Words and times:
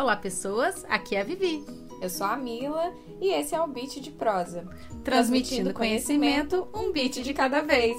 Olá, 0.00 0.16
pessoas. 0.16 0.82
Aqui 0.88 1.14
é 1.14 1.20
a 1.20 1.24
Vivi. 1.24 1.62
Eu 2.00 2.08
sou 2.08 2.26
a 2.26 2.34
Mila 2.34 2.90
e 3.20 3.34
esse 3.34 3.54
é 3.54 3.60
o 3.60 3.66
Beat 3.66 4.00
de 4.00 4.10
Prosa. 4.10 4.66
Transmitindo 5.04 5.74
conhecimento, 5.74 6.66
um 6.74 6.90
beat 6.90 7.22
de 7.22 7.34
cada 7.34 7.60
vez. 7.60 7.98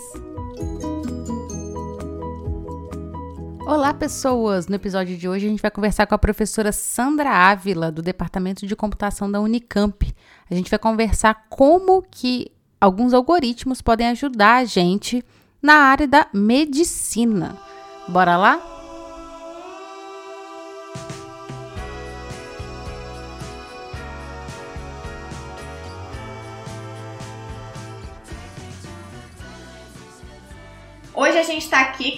Olá, 3.67 3.93
pessoas! 3.93 4.65
No 4.65 4.77
episódio 4.77 5.15
de 5.15 5.29
hoje 5.29 5.45
a 5.45 5.49
gente 5.49 5.61
vai 5.61 5.69
conversar 5.69 6.07
com 6.07 6.15
a 6.15 6.17
professora 6.17 6.71
Sandra 6.71 7.29
Ávila, 7.29 7.91
do 7.91 8.01
Departamento 8.01 8.65
de 8.65 8.75
Computação 8.75 9.31
da 9.31 9.39
Unicamp. 9.39 10.11
A 10.49 10.55
gente 10.55 10.71
vai 10.71 10.79
conversar 10.79 11.45
como 11.51 12.01
que 12.01 12.51
alguns 12.81 13.13
algoritmos 13.13 13.79
podem 13.79 14.07
ajudar 14.07 14.55
a 14.55 14.65
gente 14.65 15.23
na 15.61 15.75
área 15.75 16.07
da 16.07 16.27
medicina. 16.33 17.55
Bora 18.07 18.37
lá? 18.37 18.70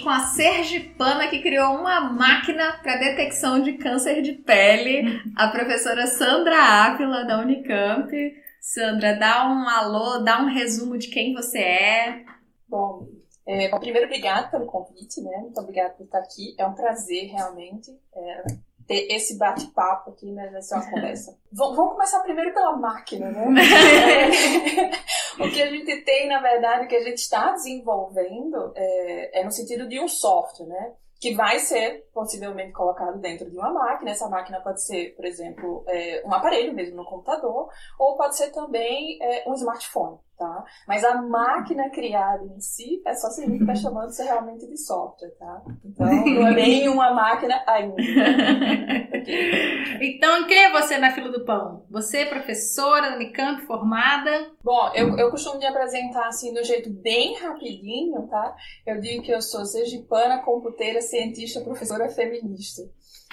Com 0.04 0.10
a 0.10 0.20
Sergipana 0.20 1.28
que 1.28 1.40
criou 1.40 1.76
uma 1.76 1.98
máquina 2.00 2.78
para 2.82 2.98
detecção 2.98 3.60
de 3.62 3.72
câncer 3.72 4.20
de 4.20 4.34
pele, 4.34 5.22
a 5.34 5.48
professora 5.48 6.06
Sandra 6.06 6.56
Ávila 6.58 7.24
da 7.24 7.40
Unicamp. 7.40 8.12
Sandra, 8.60 9.14
dá 9.14 9.48
um 9.48 9.66
alô, 9.66 10.18
dá 10.18 10.42
um 10.42 10.46
resumo 10.46 10.98
de 10.98 11.08
quem 11.08 11.32
você 11.32 11.58
é. 11.58 12.24
Bom, 12.68 13.08
é, 13.46 13.70
bom 13.70 13.80
primeiro, 13.80 14.06
obrigada 14.06 14.48
pelo 14.48 14.66
convite, 14.66 15.22
né? 15.22 15.38
Muito 15.38 15.58
obrigada 15.58 15.94
por 15.94 16.04
estar 16.04 16.18
aqui. 16.18 16.54
É 16.58 16.66
um 16.66 16.74
prazer, 16.74 17.30
realmente. 17.30 17.90
É, 18.14 18.44
ter 18.86 19.06
esse 19.10 19.38
bate-papo 19.38 20.10
aqui, 20.10 20.30
né? 20.30 20.48
Vai 20.50 20.62
ser 20.62 20.74
uma 20.74 20.90
conversa. 20.90 21.38
Vamos 21.52 21.92
começar 21.92 22.20
primeiro 22.20 22.52
pela 22.52 22.76
máquina, 22.76 23.30
né? 23.30 23.46
o 25.40 25.50
que 25.50 25.62
a 25.62 25.70
gente 25.70 26.02
tem, 26.02 26.28
na 26.28 26.40
verdade, 26.40 26.86
que 26.86 26.96
a 26.96 27.02
gente 27.02 27.18
está 27.18 27.52
desenvolvendo 27.52 28.72
é, 28.74 29.40
é 29.40 29.44
no 29.44 29.50
sentido 29.50 29.88
de 29.88 30.00
um 30.00 30.08
software, 30.08 30.66
né? 30.66 30.92
que 31.24 31.34
vai 31.34 31.58
ser 31.58 32.06
possivelmente 32.12 32.72
colocado 32.72 33.18
dentro 33.18 33.48
de 33.50 33.56
uma 33.56 33.72
máquina. 33.72 34.10
Essa 34.10 34.28
máquina 34.28 34.60
pode 34.60 34.84
ser, 34.84 35.14
por 35.16 35.24
exemplo, 35.24 35.82
é, 35.88 36.22
um 36.22 36.34
aparelho 36.34 36.74
mesmo 36.74 36.96
no 36.96 37.04
computador, 37.06 37.70
ou 37.98 38.14
pode 38.14 38.36
ser 38.36 38.50
também 38.50 39.18
é, 39.22 39.48
um 39.48 39.54
smartphone 39.54 40.18
tá? 40.38 40.64
Mas 40.86 41.04
a 41.04 41.20
máquina 41.22 41.90
criada 41.90 42.44
em 42.44 42.60
si 42.60 43.02
é 43.06 43.14
só 43.14 43.28
significa 43.28 43.72
que 43.72 43.72
tá 43.72 43.74
chamando-se 43.74 44.22
realmente 44.22 44.66
de 44.66 44.76
software, 44.76 45.30
tá? 45.38 45.62
Então 45.84 46.06
não 46.06 46.48
é 46.48 46.54
nem 46.54 46.88
uma 46.88 47.12
máquina 47.12 47.62
ainda. 47.66 47.96
então, 50.00 50.46
quem 50.46 50.64
é 50.64 50.72
você 50.72 50.98
na 50.98 51.12
fila 51.12 51.30
do 51.30 51.44
pão? 51.44 51.84
Você 51.90 52.18
é 52.18 52.26
professora 52.26 53.14
Unicamp, 53.14 53.62
formada? 53.62 54.50
Bom, 54.62 54.90
eu, 54.94 55.16
eu 55.16 55.30
costumo 55.30 55.58
me 55.58 55.66
apresentar 55.66 56.26
assim 56.28 56.58
um 56.58 56.64
jeito 56.64 56.90
bem 56.90 57.34
rapidinho, 57.38 58.26
tá? 58.28 58.54
Eu 58.86 59.00
digo 59.00 59.22
que 59.22 59.32
eu 59.32 59.40
sou 59.40 59.64
sergipana, 59.64 60.42
computeira, 60.42 61.00
cientista, 61.00 61.60
professora 61.60 62.08
feminista. 62.08 62.82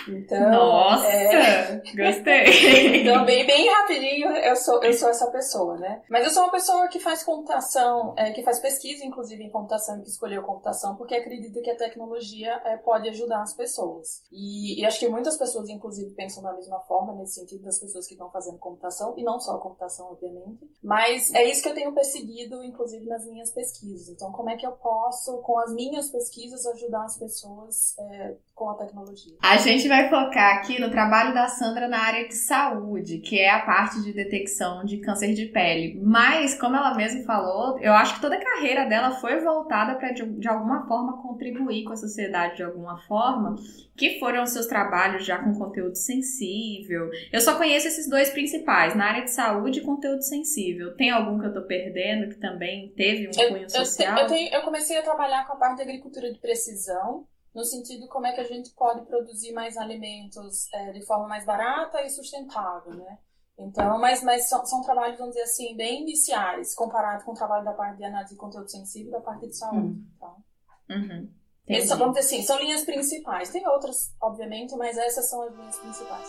Então, 0.07 0.49
Nossa, 0.49 1.07
é... 1.07 1.75
gostei. 1.95 3.01
então, 3.01 3.25
bem, 3.25 3.45
bem 3.45 3.69
rapidinho, 3.69 4.29
eu 4.29 4.55
sou, 4.55 4.83
eu 4.83 4.93
sou 4.93 5.09
essa 5.09 5.29
pessoa, 5.31 5.77
né? 5.77 6.01
Mas 6.09 6.25
eu 6.25 6.31
sou 6.31 6.43
uma 6.43 6.51
pessoa 6.51 6.87
que 6.87 6.99
faz 6.99 7.23
computação, 7.23 8.13
é, 8.17 8.31
que 8.31 8.43
faz 8.43 8.59
pesquisa, 8.59 9.05
inclusive, 9.05 9.43
em 9.43 9.49
computação, 9.49 9.99
e 9.99 10.01
que 10.01 10.09
escolheu 10.09 10.43
computação, 10.43 10.95
porque 10.95 11.15
acredita 11.15 11.61
que 11.61 11.69
a 11.69 11.77
tecnologia 11.77 12.61
é, 12.65 12.77
pode 12.77 13.09
ajudar 13.09 13.41
as 13.41 13.53
pessoas. 13.53 14.23
E, 14.31 14.81
e, 14.81 14.85
acho 14.85 14.99
que 14.99 15.09
muitas 15.09 15.37
pessoas, 15.37 15.69
inclusive, 15.69 16.11
pensam 16.11 16.41
da 16.43 16.53
mesma 16.53 16.79
forma, 16.81 17.13
nesse 17.13 17.35
sentido, 17.35 17.63
das 17.63 17.79
pessoas 17.79 18.07
que 18.07 18.13
estão 18.13 18.29
fazendo 18.31 18.57
computação, 18.57 19.13
e 19.17 19.23
não 19.23 19.39
só 19.39 19.57
computação, 19.57 20.11
obviamente. 20.11 20.69
Mas 20.83 21.33
é 21.33 21.43
isso 21.43 21.61
que 21.61 21.69
eu 21.69 21.75
tenho 21.75 21.93
perseguido, 21.93 22.63
inclusive, 22.63 23.05
nas 23.05 23.25
minhas 23.25 23.51
pesquisas. 23.51 24.09
Então, 24.09 24.31
como 24.31 24.49
é 24.49 24.57
que 24.57 24.65
eu 24.65 24.71
posso, 24.73 25.37
com 25.39 25.59
as 25.59 25.73
minhas 25.73 26.09
pesquisas, 26.09 26.65
ajudar 26.65 27.03
as 27.03 27.17
pessoas 27.17 27.95
é, 27.99 28.35
com 28.55 28.69
a 28.69 28.75
tecnologia? 28.75 29.35
A 29.41 29.57
gente 29.57 29.87
vai 29.91 30.07
focar 30.07 30.55
aqui 30.55 30.79
no 30.79 30.89
trabalho 30.89 31.33
da 31.33 31.49
Sandra 31.49 31.85
na 31.85 31.99
área 31.99 32.25
de 32.25 32.33
saúde, 32.33 33.17
que 33.17 33.37
é 33.37 33.49
a 33.49 33.59
parte 33.59 34.01
de 34.01 34.13
detecção 34.13 34.85
de 34.85 34.99
câncer 34.99 35.33
de 35.33 35.47
pele. 35.47 35.99
Mas, 36.01 36.57
como 36.57 36.77
ela 36.77 36.95
mesma 36.95 37.25
falou, 37.25 37.77
eu 37.79 37.91
acho 37.91 38.15
que 38.15 38.21
toda 38.21 38.35
a 38.35 38.41
carreira 38.41 38.85
dela 38.85 39.11
foi 39.11 39.41
voltada 39.41 39.95
para, 39.95 40.13
de, 40.13 40.23
de, 40.23 40.47
alguma 40.47 40.87
forma, 40.87 41.21
contribuir 41.21 41.83
com 41.83 41.91
a 41.91 41.97
sociedade 41.97 42.55
de 42.55 42.63
alguma 42.63 42.99
forma, 42.99 43.57
que 43.97 44.17
foram 44.17 44.45
seus 44.45 44.65
trabalhos 44.65 45.25
já 45.25 45.39
com 45.39 45.53
conteúdo 45.55 45.97
sensível. 45.97 47.09
Eu 47.29 47.41
só 47.41 47.57
conheço 47.57 47.89
esses 47.89 48.09
dois 48.09 48.29
principais, 48.29 48.95
na 48.95 49.07
área 49.07 49.25
de 49.25 49.31
saúde 49.31 49.79
e 49.79 49.83
conteúdo 49.83 50.21
sensível. 50.21 50.95
Tem 50.95 51.09
algum 51.09 51.37
que 51.37 51.47
eu 51.47 51.53
tô 51.53 51.63
perdendo 51.63 52.29
que 52.29 52.39
também 52.39 52.93
teve 52.95 53.27
um 53.27 53.49
cunho 53.49 53.69
social? 53.69 54.15
Eu, 54.15 54.23
eu, 54.23 54.27
tenho, 54.29 54.53
eu 54.53 54.61
comecei 54.61 54.97
a 54.97 55.03
trabalhar 55.03 55.45
com 55.45 55.51
a 55.51 55.57
parte 55.57 55.75
de 55.75 55.81
agricultura 55.81 56.31
de 56.31 56.39
precisão, 56.39 57.25
no 57.53 57.63
sentido 57.63 58.07
como 58.07 58.25
é 58.27 58.33
que 58.33 58.41
a 58.41 58.47
gente 58.47 58.71
pode 58.71 59.05
produzir 59.05 59.51
mais 59.53 59.77
alimentos 59.77 60.71
é, 60.73 60.91
de 60.91 61.05
forma 61.05 61.27
mais 61.27 61.45
barata 61.45 62.01
e 62.01 62.09
sustentável, 62.09 62.93
né? 62.93 63.17
Então, 63.57 63.99
mas, 63.99 64.23
mas 64.23 64.49
são, 64.49 64.65
são, 64.65 64.81
trabalhos, 64.81 65.17
vamos 65.17 65.35
dizer 65.35 65.45
assim, 65.45 65.75
bem 65.75 66.01
iniciais, 66.01 66.73
comparado 66.73 67.23
com 67.23 67.31
o 67.31 67.35
trabalho 67.35 67.63
da 67.63 67.73
parte 67.73 67.97
de 67.97 68.05
análise 68.05 68.33
de 68.33 68.39
conteúdo 68.39 68.69
sensível 68.69 69.11
da 69.11 69.21
parte 69.21 69.47
de 69.47 69.55
saúde. 69.55 69.77
Uhum. 69.77 70.07
Tá? 70.19 70.35
Uhum. 70.89 71.29
Essas, 71.67 71.97
vamos 71.97 72.15
dizer 72.15 72.25
assim, 72.25 72.43
são 72.43 72.59
linhas 72.59 72.83
principais. 72.83 73.49
Tem 73.51 73.67
outras, 73.67 74.13
obviamente, 74.19 74.75
mas 74.75 74.97
essas 74.97 75.29
são 75.29 75.41
as 75.43 75.53
linhas 75.53 75.77
principais. 75.77 76.27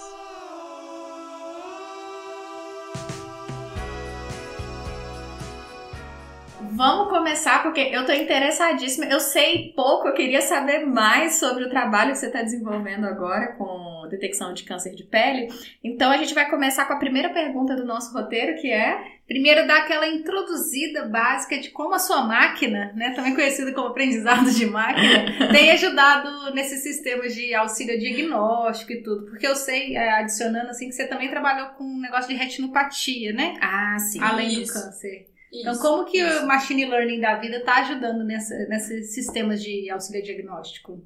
Vamos 6.75 7.11
começar 7.11 7.63
porque 7.63 7.81
eu 7.81 8.07
tô 8.07 8.13
interessadíssima. 8.13 9.05
Eu 9.07 9.21
sei 9.21 9.73
pouco, 9.77 10.09
eu 10.09 10.15
queria 10.15 10.41
saber 10.41 10.87
mais 10.87 11.35
sobre 11.35 11.65
o 11.65 11.71
trabalho 11.71 12.13
que 12.13 12.19
você 12.19 12.27
está 12.27 12.41
desenvolvendo 12.41 13.05
agora 13.05 13.49
com 13.59 14.09
detecção 14.09 14.55
de 14.55 14.63
câncer 14.65 14.95
de 14.95 15.05
pele. 15.05 15.49
Então 15.85 16.11
a 16.11 16.17
gente 16.17 16.35
vai 16.35 16.49
começar 16.49 16.87
com 16.87 16.95
a 16.95 16.99
primeira 16.99 17.31
pergunta 17.31 17.77
do 17.77 17.85
nosso 17.85 18.13
roteiro, 18.13 18.61
que 18.61 18.71
é 18.71 18.99
primeiro 19.27 19.67
dar 19.67 19.79
aquela 19.79 20.07
introduzida 20.07 21.07
básica 21.07 21.59
de 21.59 21.71
como 21.71 21.95
a 21.95 21.99
sua 21.99 22.23
máquina, 22.23 22.93
né, 22.95 23.13
também 23.15 23.35
conhecida 23.35 23.73
como 23.73 23.89
aprendizado 23.89 24.51
de 24.51 24.67
máquina, 24.67 25.49
tem 25.53 25.71
ajudado 25.71 26.55
nesses 26.55 26.83
sistemas 26.83 27.35
de 27.35 27.55
auxílio 27.55 27.99
diagnóstico 27.99 28.93
e 28.93 29.03
tudo. 29.03 29.27
Porque 29.27 29.47
eu 29.47 29.57
sei, 29.57 29.97
é, 29.97 30.11
adicionando 30.21 30.69
assim, 30.69 30.89
que 30.89 30.95
você 30.95 31.07
também 31.07 31.31
trabalhou 31.31 31.69
com 31.69 31.85
um 31.85 32.01
negócio 32.01 32.29
de 32.29 32.35
retinopatia, 32.35 33.33
né? 33.33 33.57
Ah, 33.61 33.99
sim. 33.99 34.21
Além 34.23 34.49
isso. 34.49 34.75
do 34.75 34.85
câncer. 34.85 35.32
Então, 35.53 35.79
como 35.79 36.05
que 36.07 36.19
isso. 36.19 36.45
o 36.45 36.47
machine 36.47 36.87
learning 36.87 37.21
da 37.21 37.37
vida 37.37 37.59
está 37.59 37.81
ajudando 37.81 38.25
nessa, 38.25 38.55
nesses 38.69 39.15
sistemas 39.15 39.63
de 39.63 39.91
auxílio 39.91 40.23
diagnóstico? 40.23 40.99